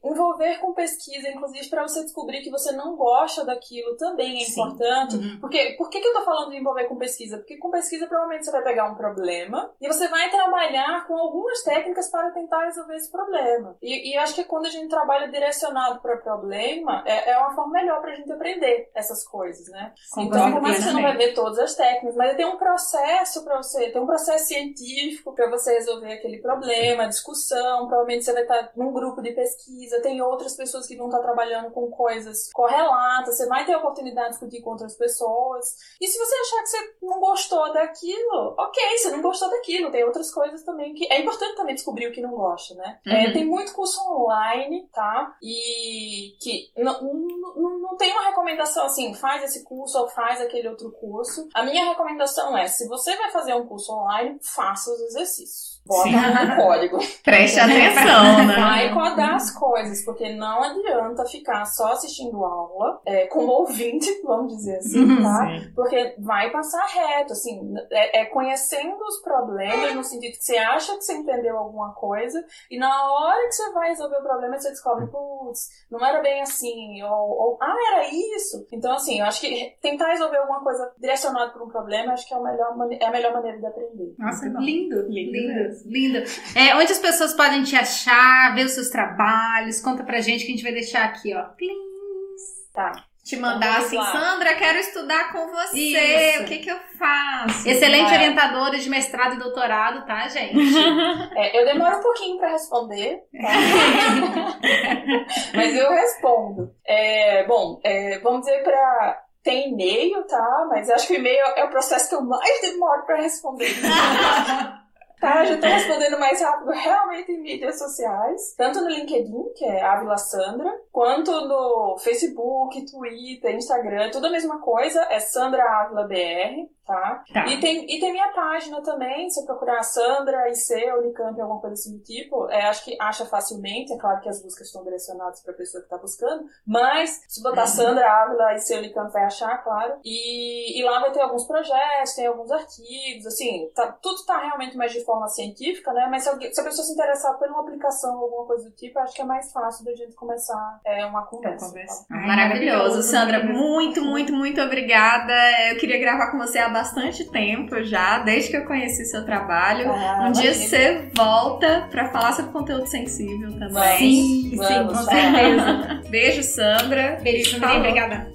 envolver 0.03 0.60
com 0.60 0.73
pesquisa, 0.73 1.29
inclusive 1.29 1.69
para 1.69 1.84
você 1.87 2.03
descobrir 2.03 2.41
que 2.41 2.49
você 2.49 2.71
não 2.71 2.95
gosta 2.95 3.45
daquilo 3.45 3.95
também 3.97 4.41
é 4.41 4.45
Sim. 4.45 4.51
importante. 4.51 5.15
Uhum. 5.17 5.39
Porque 5.39 5.75
por 5.77 5.89
que, 5.89 5.99
que 5.99 6.07
eu 6.07 6.13
tô 6.13 6.21
falando 6.21 6.51
de 6.51 6.57
envolver 6.57 6.85
com 6.85 6.97
pesquisa? 6.97 7.37
Porque 7.37 7.57
com 7.57 7.69
pesquisa 7.71 8.07
provavelmente 8.07 8.45
você 8.45 8.51
vai 8.51 8.63
pegar 8.63 8.91
um 8.91 8.95
problema 8.95 9.71
e 9.81 9.87
você 9.87 10.07
vai 10.07 10.29
trabalhar 10.29 11.05
com 11.07 11.15
algumas 11.15 11.61
técnicas 11.63 12.09
para 12.09 12.31
tentar 12.31 12.65
resolver 12.65 12.95
esse 12.95 13.11
problema. 13.11 13.77
E, 13.81 14.11
e 14.11 14.15
eu 14.17 14.21
acho 14.21 14.35
que 14.35 14.43
quando 14.43 14.65
a 14.65 14.69
gente 14.69 14.89
trabalha 14.89 15.27
direcionado 15.27 16.01
para 16.01 16.17
problema, 16.17 17.03
é, 17.05 17.31
é 17.31 17.37
uma 17.37 17.53
forma 17.53 17.73
melhor 17.73 18.01
para 18.01 18.11
a 18.11 18.15
gente 18.15 18.31
aprender 18.31 18.89
essas 18.93 19.25
coisas, 19.27 19.67
né? 19.69 19.93
Com 20.11 20.21
então, 20.21 20.51
por 20.51 20.61
mais 20.61 20.77
que 20.77 20.83
você 20.83 20.91
não 20.91 21.01
vai 21.01 21.17
ver 21.17 21.33
todas 21.33 21.59
as 21.59 21.75
técnicas, 21.75 22.15
mas 22.15 22.35
tem 22.35 22.45
um 22.45 22.57
processo 22.57 23.43
para 23.43 23.57
você, 23.57 23.91
tem 23.91 24.01
um 24.01 24.05
processo 24.05 24.45
científico 24.45 25.33
para 25.33 25.49
você 25.49 25.73
resolver 25.73 26.13
aquele 26.13 26.39
problema, 26.41 27.07
discussão, 27.07 27.87
provavelmente 27.87 28.25
você 28.25 28.33
vai 28.33 28.43
estar 28.43 28.71
num 28.75 28.91
grupo 28.91 29.21
de 29.21 29.31
pesquisa 29.31 29.55
pesquisa, 29.65 30.01
tem 30.01 30.21
outras 30.21 30.55
pessoas 30.55 30.87
que 30.87 30.95
vão 30.95 31.07
estar 31.07 31.19
trabalhando 31.19 31.71
com 31.75 31.91
coisas 31.91 32.49
correlatas, 32.53 33.35
você 33.35 33.45
vai 33.47 33.65
ter 33.65 33.73
a 33.73 33.77
oportunidade 33.77 34.27
de 34.27 34.31
discutir 34.31 34.61
com 34.61 34.71
outras 34.71 34.95
pessoas. 34.95 35.65
E 35.99 36.07
se 36.07 36.17
você 36.17 36.35
achar 36.35 36.61
que 36.61 36.67
você 36.69 36.95
não 37.01 37.19
gostou 37.19 37.73
daquilo, 37.73 38.55
ok, 38.57 38.97
você 38.97 39.11
não 39.11 39.21
gostou 39.21 39.49
daquilo, 39.49 39.91
tem 39.91 40.05
outras 40.05 40.33
coisas 40.33 40.63
também 40.63 40.93
que. 40.93 41.11
É 41.11 41.19
importante 41.19 41.57
também 41.57 41.75
descobrir 41.75 42.07
o 42.07 42.13
que 42.13 42.21
não 42.21 42.31
gosta, 42.31 42.73
né? 42.75 42.99
É, 43.05 43.09
uhum. 43.09 43.15
É, 43.17 43.33
tem 43.33 43.45
muito 43.45 43.73
curso 43.73 43.99
online, 44.09 44.88
tá? 44.93 45.35
E 45.43 46.38
que 46.41 46.71
não, 46.77 47.01
não, 47.03 47.79
não 47.79 47.97
tem 47.97 48.11
uma 48.13 48.27
recomendação 48.27 48.85
assim, 48.85 49.13
faz 49.13 49.43
esse 49.43 49.63
curso 49.65 49.99
ou 49.99 50.07
faz 50.07 50.39
aquele 50.39 50.69
outro 50.69 50.91
curso. 50.93 51.49
A 51.53 51.63
minha 51.63 51.89
recomendação 51.89 52.57
é: 52.57 52.67
se 52.67 52.88
você 52.88 53.15
vai 53.17 53.29
fazer 53.31 53.53
um 53.53 53.67
curso 53.67 53.91
online, 53.91 54.39
faça 54.41 54.89
os 54.91 55.01
exercícios. 55.01 55.75
Bota 55.85 56.09
no 56.09 56.55
código. 56.55 56.97
Preste 57.23 57.59
atenção, 57.59 58.47
né? 58.47 58.55
Vai 58.55 58.93
codar 58.93 59.34
as 59.45 59.51
coisas, 59.51 60.03
porque 60.03 60.34
não 60.34 60.63
adianta 60.63 61.25
ficar 61.25 61.65
só 61.65 61.93
assistindo 61.93 62.43
aula, 62.43 63.01
é, 63.05 63.27
como 63.27 63.47
ouvinte, 63.47 64.10
vamos 64.23 64.55
dizer 64.55 64.77
assim, 64.77 65.03
uhum, 65.03 65.23
tá? 65.23 65.47
Sim. 65.47 65.71
Porque 65.75 66.15
vai 66.19 66.51
passar 66.51 66.86
reto, 66.86 67.34
assim, 67.34 67.73
é, 67.91 68.21
é, 68.21 68.25
conhecendo 68.25 69.03
os 69.03 69.21
problemas, 69.21 69.95
no 69.95 70.03
sentido 70.03 70.34
que 70.34 70.43
você 70.43 70.58
acha 70.58 70.95
que 70.95 71.01
você 71.01 71.13
entendeu 71.13 71.58
alguma 71.58 71.93
coisa, 71.93 72.43
e 72.69 72.77
na 72.77 73.12
hora 73.12 73.47
que 73.47 73.53
você 73.53 73.71
vai 73.71 73.89
resolver 73.89 74.17
o 74.17 74.23
problema, 74.23 74.58
você 74.58 74.69
descobre, 74.69 75.08
putz, 75.08 75.69
não 75.89 76.03
era 76.05 76.21
bem 76.21 76.41
assim, 76.41 77.01
ou, 77.03 77.29
ou 77.29 77.58
ah, 77.62 77.75
era 77.93 78.10
isso. 78.10 78.65
Então, 78.71 78.93
assim, 78.93 79.19
eu 79.19 79.25
acho 79.25 79.41
que 79.41 79.75
tentar 79.81 80.08
resolver 80.08 80.38
alguma 80.38 80.62
coisa 80.62 80.91
direcionada 80.97 81.51
por 81.51 81.62
um 81.62 81.69
problema, 81.69 82.13
acho 82.13 82.27
que 82.27 82.34
é 82.34 82.38
a 82.38 82.41
melhor, 82.41 82.75
é 82.91 83.05
a 83.05 83.12
melhor 83.12 83.34
maneira 83.34 83.58
de 83.58 83.65
aprender. 83.65 84.15
Nossa, 84.17 84.45
lindo, 84.45 85.01
lindo. 85.08 85.31
lindo 85.31 86.05
linda. 86.05 86.23
É, 86.55 86.75
onde 86.75 86.91
as 86.91 86.99
pessoas 86.99 87.34
podem 87.34 87.63
te 87.63 87.75
achar, 87.75 88.53
ver 88.53 88.65
os 88.65 88.73
seus 88.73 88.89
trabalhos? 88.89 89.34
Conta 89.81 90.03
pra 90.03 90.21
gente 90.21 90.45
que 90.45 90.51
a 90.51 90.55
gente 90.55 90.63
vai 90.63 90.73
deixar 90.73 91.05
aqui, 91.05 91.33
ó. 91.33 91.43
Please. 91.43 92.69
Tá. 92.73 92.91
Te 93.23 93.37
mandar 93.37 93.79
assim. 93.79 93.99
Sandra, 93.99 94.53
quero 94.53 94.77
estudar 94.77 95.31
com 95.31 95.47
você. 95.47 95.79
Isso. 95.79 96.43
O 96.43 96.45
que 96.45 96.59
que 96.59 96.69
eu 96.69 96.77
faço? 96.99 97.67
Excelente 97.67 98.11
é. 98.11 98.17
orientadora 98.17 98.77
de 98.77 98.87
mestrado 98.87 99.33
e 99.33 99.39
doutorado, 99.39 100.05
tá, 100.05 100.27
gente? 100.27 100.55
É, 101.35 101.59
eu 101.59 101.65
demoro 101.65 101.97
um 101.97 102.01
pouquinho 102.01 102.37
para 102.37 102.51
responder, 102.51 103.23
tá? 103.41 103.49
mas 105.53 105.75
eu 105.75 105.91
respondo. 105.91 106.71
É, 106.85 107.43
bom, 107.45 107.79
é, 107.83 108.19
vamos 108.19 108.41
dizer 108.41 108.63
para 108.63 109.21
tem 109.43 109.71
e-mail, 109.71 110.23
tá? 110.23 110.65
Mas 110.69 110.89
acho 110.89 111.07
que 111.07 111.13
o 111.13 111.17
e-mail 111.17 111.43
é 111.55 111.63
o 111.63 111.69
processo 111.69 112.09
que 112.09 112.15
eu 112.15 112.23
mais 112.23 112.61
demoro 112.61 113.05
para 113.05 113.21
responder. 113.21 113.69
Tá, 115.19 115.45
já 115.45 115.58
tô 115.58 115.65
respondendo 115.65 116.19
mais 116.19 116.41
rápido 116.41 116.71
realmente 116.71 117.32
em 117.32 117.41
mídias 117.41 117.80
sociais, 117.80 118.54
tanto 118.58 118.82
no 118.82 118.89
LinkedIn, 118.89 119.54
que 119.56 119.65
é 119.65 119.82
Avila 119.82 120.17
Sandra, 120.17 120.69
quanto 120.91 121.32
no 121.32 121.97
Facebook, 121.99 122.86
Twitter, 122.86 123.56
Instagram, 123.56 124.12
tudo 124.12 124.28
a 124.28 124.32
mesma 124.32 124.60
coisa, 124.60 125.01
é 125.10 125.19
Sandra 125.19 125.63
Avila 125.63 126.08
BR 126.08 126.74
tá? 126.85 127.23
tá? 127.33 127.47
E, 127.47 127.59
tem, 127.59 127.83
e 127.85 127.99
tem 127.99 128.11
minha 128.11 128.31
página 128.33 128.81
também, 128.81 129.29
se 129.29 129.45
procurar 129.45 129.83
Sandra, 129.83 130.49
IC, 130.49 130.91
Unicamp, 130.99 131.39
alguma 131.39 131.59
coisa 131.59 131.73
assim 131.73 131.97
do 131.97 132.03
tipo, 132.03 132.49
é, 132.49 132.65
acho 132.67 132.83
que 132.83 132.95
acha 132.99 133.25
facilmente, 133.25 133.93
é 133.93 133.97
claro 133.97 134.21
que 134.21 134.29
as 134.29 134.41
buscas 134.41 134.67
estão 134.67 134.83
direcionadas 134.83 135.41
para 135.41 135.53
a 135.53 135.57
pessoa 135.57 135.81
que 135.81 135.87
está 135.87 135.97
buscando, 135.97 136.45
mas 136.65 137.23
se 137.27 137.41
botar 137.41 137.61
uhum. 137.61 137.67
Sandra, 137.67 138.09
Ávila, 138.09 138.55
IC, 138.55 138.77
Unicamp, 138.77 139.11
vai 139.11 139.23
achar, 139.23 139.63
claro. 139.63 139.95
E, 140.03 140.79
e 140.79 140.83
lá 140.83 140.99
vai 140.99 141.11
ter 141.11 141.21
alguns 141.21 141.45
projetos, 141.45 142.13
tem 142.15 142.27
alguns 142.27 142.51
artigos, 142.51 143.25
assim, 143.25 143.69
tá, 143.73 143.91
tudo 144.01 144.15
está 144.15 144.39
realmente 144.39 144.77
mais 144.77 144.91
de 144.91 145.03
forma 145.03 145.27
científica, 145.27 145.91
né? 145.93 146.07
Mas 146.09 146.23
se, 146.23 146.29
alguém, 146.29 146.53
se 146.53 146.61
a 146.61 146.63
pessoa 146.63 146.85
se 146.85 146.93
interessar 146.93 147.37
por 147.37 147.47
uma 147.49 147.61
aplicação 147.61 148.17
ou 148.17 148.23
alguma 148.25 148.45
coisa 148.45 148.69
do 148.69 148.75
tipo, 148.75 148.99
acho 148.99 149.13
que 149.13 149.21
é 149.21 149.25
mais 149.25 149.51
fácil 149.51 149.85
da 149.85 149.93
gente 149.93 150.13
começar 150.15 150.79
é, 150.85 151.05
uma 151.05 151.25
conversa. 151.25 151.67
conversa. 151.67 152.05
Tá? 152.07 152.15
Ai, 152.15 152.27
maravilhoso, 152.27 153.01
Sandra, 153.03 153.43
muito, 153.43 154.01
muito, 154.01 154.33
muito 154.33 154.61
obrigada. 154.61 155.33
Eu 155.69 155.77
queria 155.77 155.99
gravar 155.99 156.31
com 156.31 156.37
você 156.37 156.59
a 156.59 156.69
bastante 156.75 157.23
tempo 157.23 157.81
já, 157.85 158.19
desde 158.19 158.49
que 158.49 158.57
eu 158.57 158.65
conheci 158.65 159.05
seu 159.05 159.23
trabalho. 159.23 159.89
Ah, 159.89 160.25
um 160.27 160.31
dia 160.33 160.53
você 160.53 161.09
volta 161.15 161.88
para 161.89 162.09
falar 162.09 162.33
sobre 162.33 162.51
conteúdo 162.51 162.85
sensível 162.85 163.49
também. 163.57 163.97
Sim, 163.97 164.57
Vamos, 164.57 164.67
sim, 164.67 165.05
com 165.05 165.09
certeza. 165.09 166.01
Beijo, 166.11 166.43
Sandra. 166.43 167.19
Beijo, 167.23 167.51
Sandra. 167.51 167.77
Obrigada. 167.77 168.31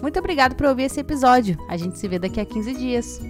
Muito 0.00 0.18
obrigado 0.18 0.56
por 0.56 0.66
ouvir 0.66 0.84
esse 0.84 0.98
episódio. 0.98 1.58
A 1.68 1.76
gente 1.76 1.98
se 1.98 2.08
vê 2.08 2.18
daqui 2.18 2.40
a 2.40 2.46
15 2.46 2.72
dias. 2.72 3.20